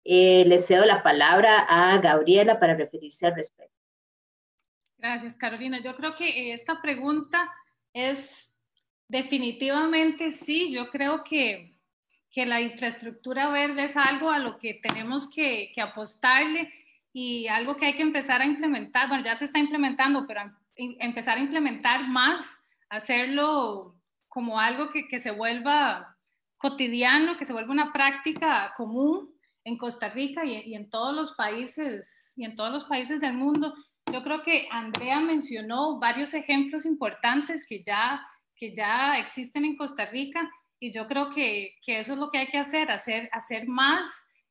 [0.02, 3.74] Eh, le cedo la palabra a Gabriela para referirse al respecto.
[4.96, 5.80] Gracias, Carolina.
[5.82, 7.52] Yo creo que esta pregunta
[7.92, 8.50] es
[9.08, 10.72] definitivamente sí.
[10.72, 11.78] Yo creo que,
[12.30, 16.72] que la infraestructura verde es algo a lo que tenemos que, que apostarle
[17.20, 20.42] y algo que hay que empezar a implementar, bueno, ya se está implementando, pero
[20.76, 22.40] em, empezar a implementar más,
[22.88, 23.96] hacerlo
[24.28, 26.16] como algo que, que se vuelva
[26.58, 29.34] cotidiano, que se vuelva una práctica común
[29.64, 33.34] en Costa Rica y, y, en todos los países y en todos los países del
[33.34, 33.74] mundo.
[34.12, 38.24] Yo creo que Andrea mencionó varios ejemplos importantes que ya,
[38.54, 42.38] que ya existen en Costa Rica y yo creo que, que eso es lo que
[42.38, 44.06] hay que hacer, hacer, hacer más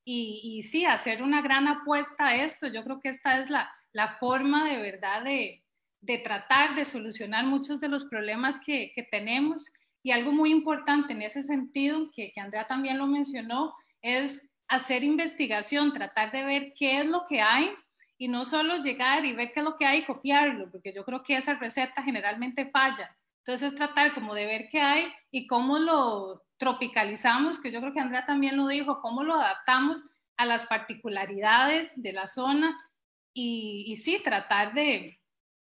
[0.10, 2.68] y, y, sí, hacer una gran apuesta a esto.
[2.68, 5.66] Yo creo que esta es la, la forma de verdad de,
[6.00, 9.70] de, tratar de solucionar muchos de los problemas que, que, tenemos.
[10.02, 15.04] Y algo muy importante en ese sentido, que, que Andrea también lo mencionó, es hacer
[15.04, 17.70] investigación, tratar de ver qué es lo que hay
[18.18, 21.04] y no solo llegar y ver qué es lo que hay y copiarlo, porque yo
[21.04, 23.14] creo que esa receta generalmente falla.
[23.40, 27.94] Entonces es tratar como de ver qué hay y cómo lo tropicalizamos, que yo creo
[27.94, 30.04] que Andrea también lo dijo, cómo lo adaptamos
[30.38, 32.78] a las particularidades de la zona
[33.34, 35.20] y, sí, tratar de,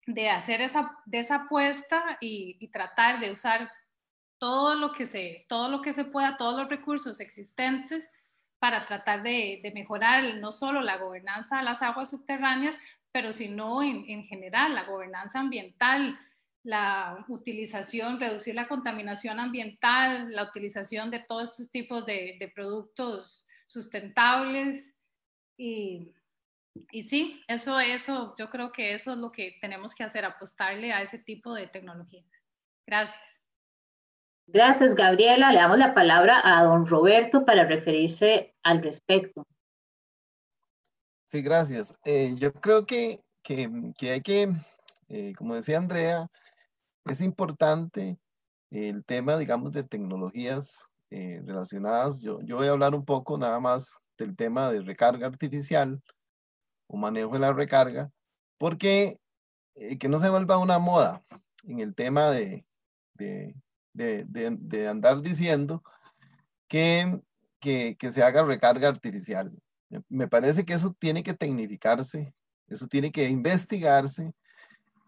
[0.07, 3.72] de, hacer esa, de esa apuesta y, y, tratar de usar
[4.40, 8.10] todo lo, que se, todo lo que se pueda, todos los recursos existentes
[8.57, 12.78] para tratar de, de mejorar no solo la gobernanza de las aguas subterráneas,
[13.11, 16.20] pero sino en, en general la gobernanza ambiental,
[16.64, 23.45] la utilización, reducir la contaminación ambiental, la utilización de todos estos tipos de, de productos
[23.65, 24.94] sustentables.
[25.57, 26.14] Y,
[26.91, 30.91] y, sí, eso, eso, yo creo que eso es lo que tenemos que hacer, apostarle
[30.91, 32.23] a ese tipo de tecnología.
[32.86, 33.40] Gracias.
[34.48, 35.52] Gracias, Gabriela.
[35.52, 39.45] Le damos la palabra a don Roberto para referirse al respecto.
[41.26, 41.95] Sí, gracias.
[42.03, 44.52] Eh, yo creo que, que, que hay que,
[45.10, 46.27] eh, como decía Andrea,
[47.05, 48.19] es importante
[48.71, 52.21] el tema, digamos, de tecnologías eh, relacionadas.
[52.21, 56.01] Yo, yo voy a hablar un poco nada más del tema de recarga artificial
[56.88, 58.11] o manejo de la recarga,
[58.57, 59.19] porque
[59.76, 61.23] eh, que no se vuelva una moda
[61.63, 62.65] en el tema de,
[63.13, 63.55] de,
[63.93, 65.84] de, de andar diciendo
[66.67, 67.19] que,
[67.59, 69.51] que, que, se haga recarga artificial.
[70.07, 72.34] Me parece que eso tiene que tecnificarse,
[72.67, 74.34] eso tiene que investigarse,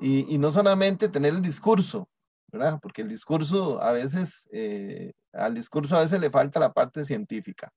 [0.01, 2.09] y, no solamente tener el discurso,
[2.51, 2.79] ¿verdad?
[2.81, 7.71] Porque el discurso a veces, eh, al discurso a veces le falta la parte científica.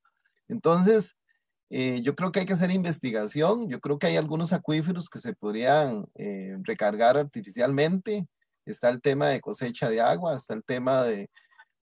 [0.48, 1.16] Entonces,
[1.68, 5.18] eh, yo creo que hay que hacer investigación, yo creo que hay algunos acuíferos que
[5.18, 8.26] se podrían eh, recargar artificialmente,
[8.64, 11.28] está el tema de cosecha de agua, está el tema de,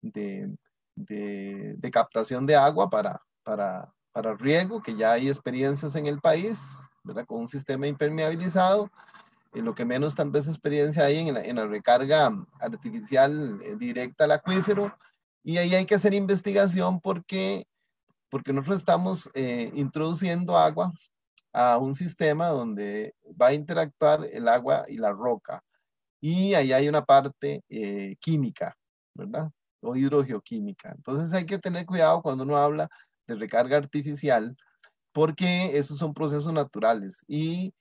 [0.01, 6.59] de captación de agua para, para, para riego, que ya hay experiencias en el país,
[7.03, 7.25] ¿verdad?
[7.27, 8.89] Con un sistema impermeabilizado,
[9.53, 13.75] en lo que menos tal vez experiencia hay en la, en la recarga artificial eh,
[13.77, 14.95] directa al acuífero.
[15.43, 17.65] Y ahí hay que hacer investigación porque,
[18.29, 20.93] porque nosotros estamos eh, introduciendo agua
[21.53, 25.61] a un sistema donde va a interactuar el agua y la roca.
[26.21, 28.75] Y ahí hay una parte eh, química,
[29.15, 29.49] ¿verdad?
[29.81, 30.93] O hidrogeoquímica.
[30.95, 32.87] Entonces hay que tener cuidado cuando uno habla
[33.27, 34.55] de recarga artificial
[35.11, 37.73] porque esos son procesos naturales y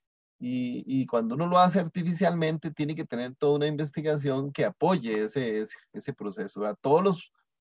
[0.43, 5.67] y, cuando uno lo hace artificialmente, tiene que tener toda una investigación que apoye ese,
[5.93, 6.65] ese, proceso.
[6.65, 7.33] A todos los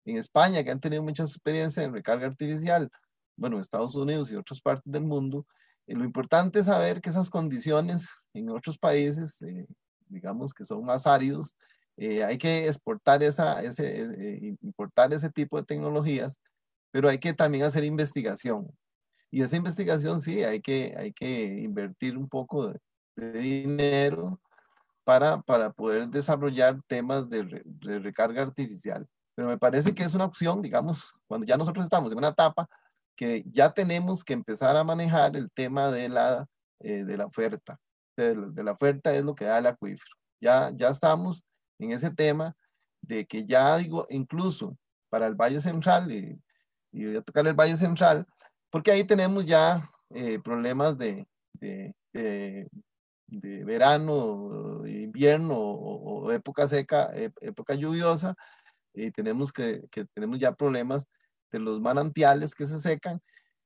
[0.06, 2.90] en España que han tenido mucha experiencia en recarga artificial,
[3.36, 5.46] bueno, Estados Unidos y otras partes del mundo,
[5.88, 9.66] eh, lo importante es saber que esas condiciones en otros países, eh,
[10.08, 11.56] digamos que son más áridos,
[11.98, 16.40] eh, hay que exportar esa, ese, eh, importar ese tipo de tecnologías,
[16.92, 18.68] pero hay que también hacer investigación.
[19.32, 22.80] Y esa investigación sí, hay que, hay que invertir un poco de,
[23.40, 24.40] dinero
[25.04, 27.64] para, para poder desarrollar temas de,
[28.00, 29.08] recarga artificial.
[29.36, 32.68] Pero me parece que es una opción, digamos, cuando ya nosotros estamos en una etapa
[33.16, 36.46] que ya tenemos que empezar a manejar el tema de la,
[36.80, 37.78] eh, de la oferta.
[38.18, 40.12] De, de, la oferta es lo que da el acuífero.
[40.42, 41.44] Ya, ya estamos
[41.80, 42.56] en ese tema
[43.02, 44.78] de que ya digo, incluso
[45.10, 46.42] para el Valle Central, y,
[46.92, 48.26] y voy a tocar el Valle Central,
[48.72, 52.68] porque ahí tenemos ya eh, problemas de, de, de,
[53.28, 58.36] de, verano, invierno o, o, época seca, época lluviosa,
[58.94, 61.08] y tenemos que, que tenemos ya problemas
[61.52, 63.22] de los manantiales que se secan.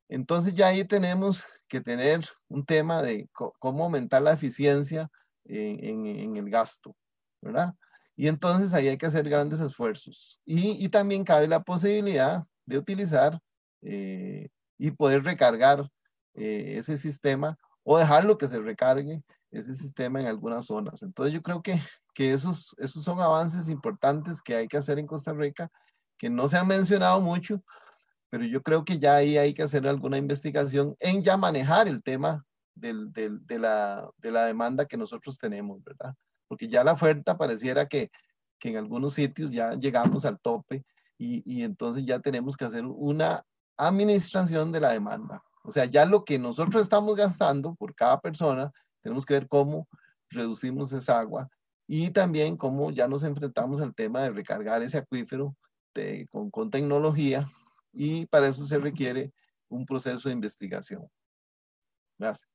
[0.09, 5.09] Entonces ya ahí tenemos que tener un tema de cómo aumentar la eficiencia
[5.45, 6.95] en, en, en, el gasto,
[7.41, 7.73] ¿verdad?
[8.15, 10.39] Y entonces ahí hay que hacer grandes esfuerzos.
[10.45, 13.39] Y, y también cabe la posibilidad de utilizar
[13.81, 15.89] eh, y poder recargar
[16.33, 21.01] eh, ese sistema o dejarlo que se recargue ese sistema en algunas zonas.
[21.03, 21.79] Entonces yo creo que,
[22.13, 25.71] que esos, esos son avances importantes que hay que hacer en Costa Rica,
[26.17, 27.63] que no se han mencionado mucho,
[28.29, 32.03] pero yo creo que ya ahí hay que hacer alguna investigación en ya manejar el
[32.03, 32.93] tema de,
[33.57, 36.13] la, de la demanda que nosotros tenemos, ¿verdad?
[36.47, 38.11] Porque ya la oferta pareciera que,
[38.59, 40.83] que en algunos sitios ya llegamos al tope
[41.17, 43.45] y, y entonces ya tenemos que hacer una
[43.77, 45.43] administración de la demanda.
[45.63, 48.71] O sea, ya lo que nosotros estamos gastando por cada persona,
[49.01, 49.87] tenemos que ver cómo
[50.29, 51.49] reducimos esa agua
[51.87, 55.55] y también cómo ya nos enfrentamos al tema de recargar ese acuífero
[56.29, 57.49] con, con tecnología
[57.93, 59.31] y para eso se requiere
[59.69, 61.07] un proceso de investigación.
[62.17, 62.49] Gracias.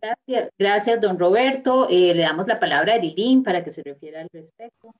[0.00, 1.88] Gracias, gracias don Roberto.
[1.88, 4.94] Eh, le damos la palabra a Erilín para que se refiera al respecto.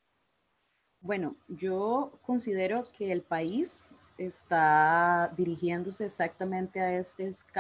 [1.00, 7.03] Bueno, yo considero que el país está dirigiéndose exactamente a,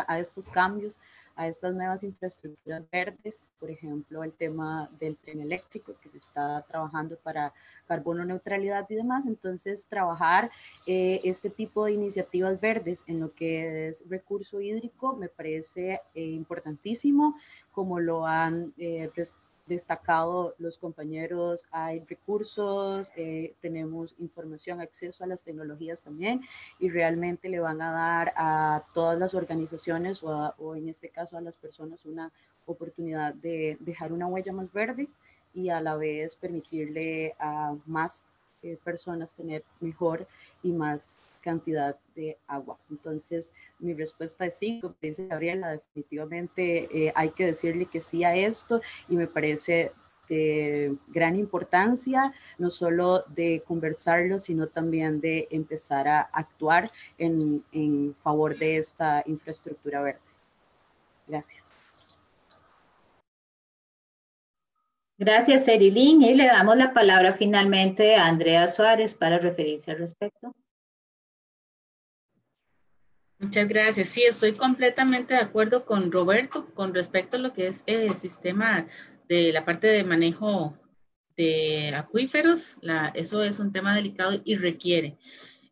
[0.06, 0.96] a estos cambios
[1.38, 6.62] a estas nuevas infraestructuras verdes, por ejemplo, el tema del tren eléctrico que se está
[6.62, 7.54] trabajando para
[7.86, 9.24] carbono neutralidad y demás.
[9.24, 10.50] Entonces, trabajar
[10.84, 16.24] eh, este tipo de iniciativas verdes en lo que es recurso hídrico me parece eh,
[16.24, 17.36] importantísimo,
[17.70, 19.08] como lo han eh,
[19.68, 26.42] destacado los compañeros, hay recursos, eh, tenemos información, acceso a las tecnologías también
[26.78, 31.36] y realmente le van a dar a todas las organizaciones o, o en este caso
[31.36, 32.32] a las personas una
[32.66, 35.08] oportunidad de dejar una huella más verde
[35.54, 38.28] y a la vez permitirle a más
[38.62, 40.26] eh, personas tener mejor
[40.62, 42.78] y más cantidad de agua.
[42.90, 48.24] Entonces, mi respuesta es sí, como dice Gabriela, definitivamente eh, hay que decirle que sí
[48.24, 49.92] a esto y me parece
[50.28, 58.14] de gran importancia, no solo de conversarlo, sino también de empezar a actuar en, en
[58.22, 60.20] favor de esta infraestructura verde.
[61.26, 61.77] Gracias.
[65.18, 66.22] Gracias, Erilín.
[66.22, 70.54] Y le damos la palabra finalmente a Andrea Suárez para referirse al respecto.
[73.40, 74.08] Muchas gracias.
[74.08, 78.86] Sí, estoy completamente de acuerdo con Roberto con respecto a lo que es el sistema
[79.28, 80.76] de la parte de manejo
[81.36, 82.76] de acuíferos.
[83.14, 85.18] Eso es un tema delicado y requiere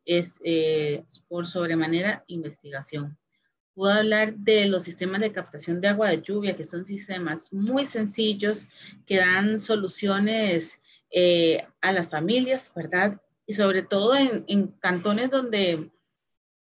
[0.06, 3.18] es eh, por sobremanera investigación.
[3.76, 7.84] Puedo hablar de los sistemas de captación de agua de lluvia, que son sistemas muy
[7.84, 8.66] sencillos,
[9.04, 10.80] que dan soluciones
[11.10, 13.20] eh, a las familias, ¿verdad?
[13.44, 15.90] Y sobre todo en, cantones donde,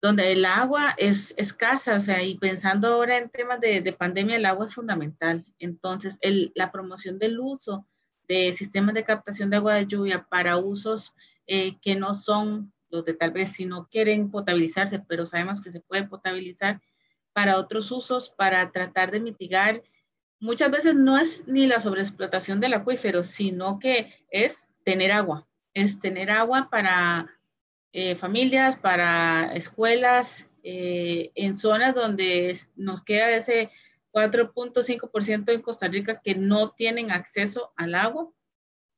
[0.02, 4.46] donde el agua es escasa, o sea, y pensando ahora en temas de, pandemia, el
[4.46, 5.46] agua es fundamental.
[5.60, 6.18] Entonces,
[6.56, 7.86] la promoción del uso
[8.28, 11.14] de sistemas de captación de agua de lluvia para usos
[11.46, 15.70] eh, que no son los de tal vez si no quieren potabilizarse, pero sabemos que
[15.70, 16.82] se puede potabilizar,
[17.36, 19.84] para otros usos, para tratar de mitigar.
[20.40, 26.00] Muchas veces no es ni la sobreexplotación del acuífero, sino que es tener agua, es
[26.00, 27.30] tener agua para
[27.92, 33.70] eh, familias, para escuelas, eh, en zonas donde nos queda ese
[34.14, 38.32] 4.5% en Costa Rica que no tienen acceso al agua,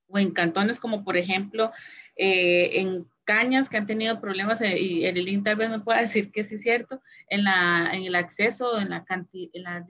[0.10, 1.72] o en cantones como por ejemplo
[2.16, 6.32] eh, en cañas que han tenido problemas, eh, y el tal vez me pueda decir
[6.32, 9.86] que sí es cierto, en, la, en el acceso, en, la, en la,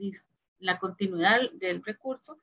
[0.58, 2.36] la continuidad del recurso.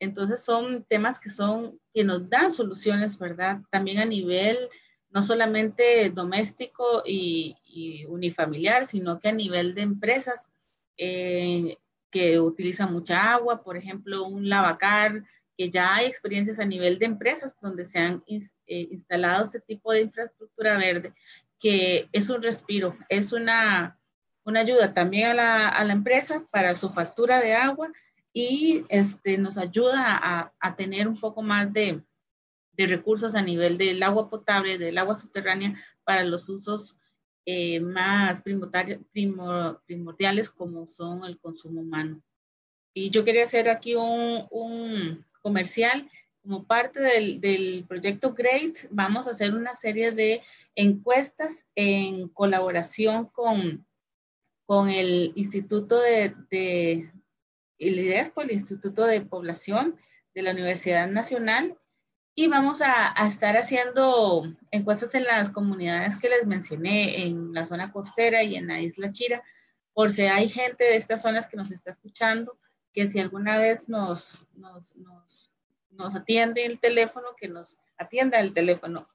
[0.00, 3.60] Entonces son temas que son, que nos dan soluciones, ¿verdad?
[3.70, 4.58] También a nivel
[5.10, 7.56] no solamente doméstico y,
[8.08, 10.50] unifamiliar, sino que a nivel de empresas
[10.96, 11.76] eh,
[12.10, 15.24] que utilizan mucha agua, por ejemplo, un lavacar,
[15.60, 19.92] que ya hay experiencias a nivel de empresas donde se han eh, instalado este tipo
[19.92, 21.12] de infraestructura verde,
[21.58, 24.00] que es un respiro, es una,
[24.42, 27.92] una ayuda también a la, a la, empresa para su factura de agua
[28.32, 32.02] y este, nos ayuda a, a tener un poco más de,
[32.72, 36.96] de, recursos a nivel del agua potable, del agua subterránea para los usos
[37.44, 42.22] eh, más primordiales como son el consumo humano.
[42.94, 46.10] Y yo quería hacer aquí un, un comercial.
[46.42, 50.42] Como parte del, proyecto GREAT, vamos a hacer una serie de
[50.74, 53.86] encuestas en colaboración con,
[54.64, 57.12] con el Instituto de, de
[57.78, 59.96] el IDESPO, el Instituto de Población
[60.34, 61.76] de la Universidad Nacional,
[62.34, 67.66] y vamos a, a, estar haciendo encuestas en las comunidades que les mencioné, en la
[67.66, 69.42] zona costera y en la isla Chira,
[69.92, 72.58] por si hay gente de estas zonas que nos está escuchando
[72.92, 74.94] que si alguna vez nos, nos,
[75.90, 79.08] nos, atiende el teléfono, que nos atienda el teléfono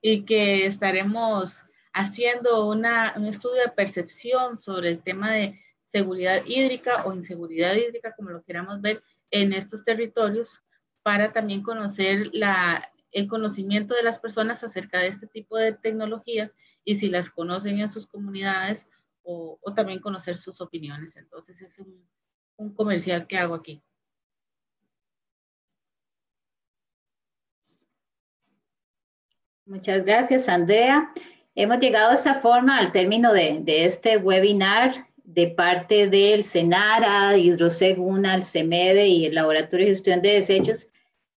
[0.00, 1.64] y que estaremos
[1.94, 8.14] haciendo una, un estudio de percepción sobre el tema de seguridad hídrica o inseguridad hídrica,
[8.14, 9.00] como lo queramos ver,
[9.30, 10.62] en estos territorios,
[11.02, 16.56] para también conocer la, el conocimiento de las personas acerca de este tipo de tecnologías
[16.84, 18.88] y si las conocen en sus comunidades
[19.22, 21.16] o, o también conocer sus opiniones.
[21.16, 22.06] Entonces es un,
[22.62, 23.82] un comercial que hago aquí.
[29.66, 31.12] Muchas gracias, Andrea.
[31.54, 37.36] Hemos llegado a esta forma al término de, de este webinar de parte del CENARA,
[37.36, 40.88] Hidroseguna, el CEMEDE y el Laboratorio de Gestión de Desechos.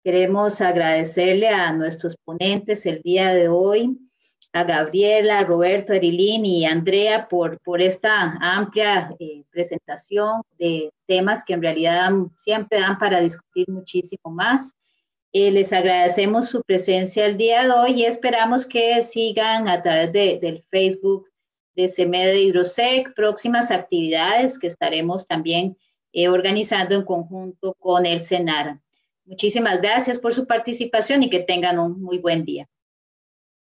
[0.03, 3.97] Queremos agradecerle a nuestros ponentes el día de hoy,
[4.53, 11.53] a Gabriela, Roberto, Erilín y Andrea por, por esta amplia eh, presentación de temas que
[11.53, 14.73] en realidad siempre dan para discutir muchísimo más.
[15.33, 20.13] Eh, les agradecemos su presencia el día de hoy y esperamos que sigan a través
[20.13, 21.27] de, del Facebook
[21.75, 25.75] de CEMED de Hidrosec, próximas actividades que estaremos también
[26.11, 28.79] eh, organizando en conjunto con el CENARA.
[29.25, 32.69] Muchísimas gracias por su participación y que tengan un muy buen día.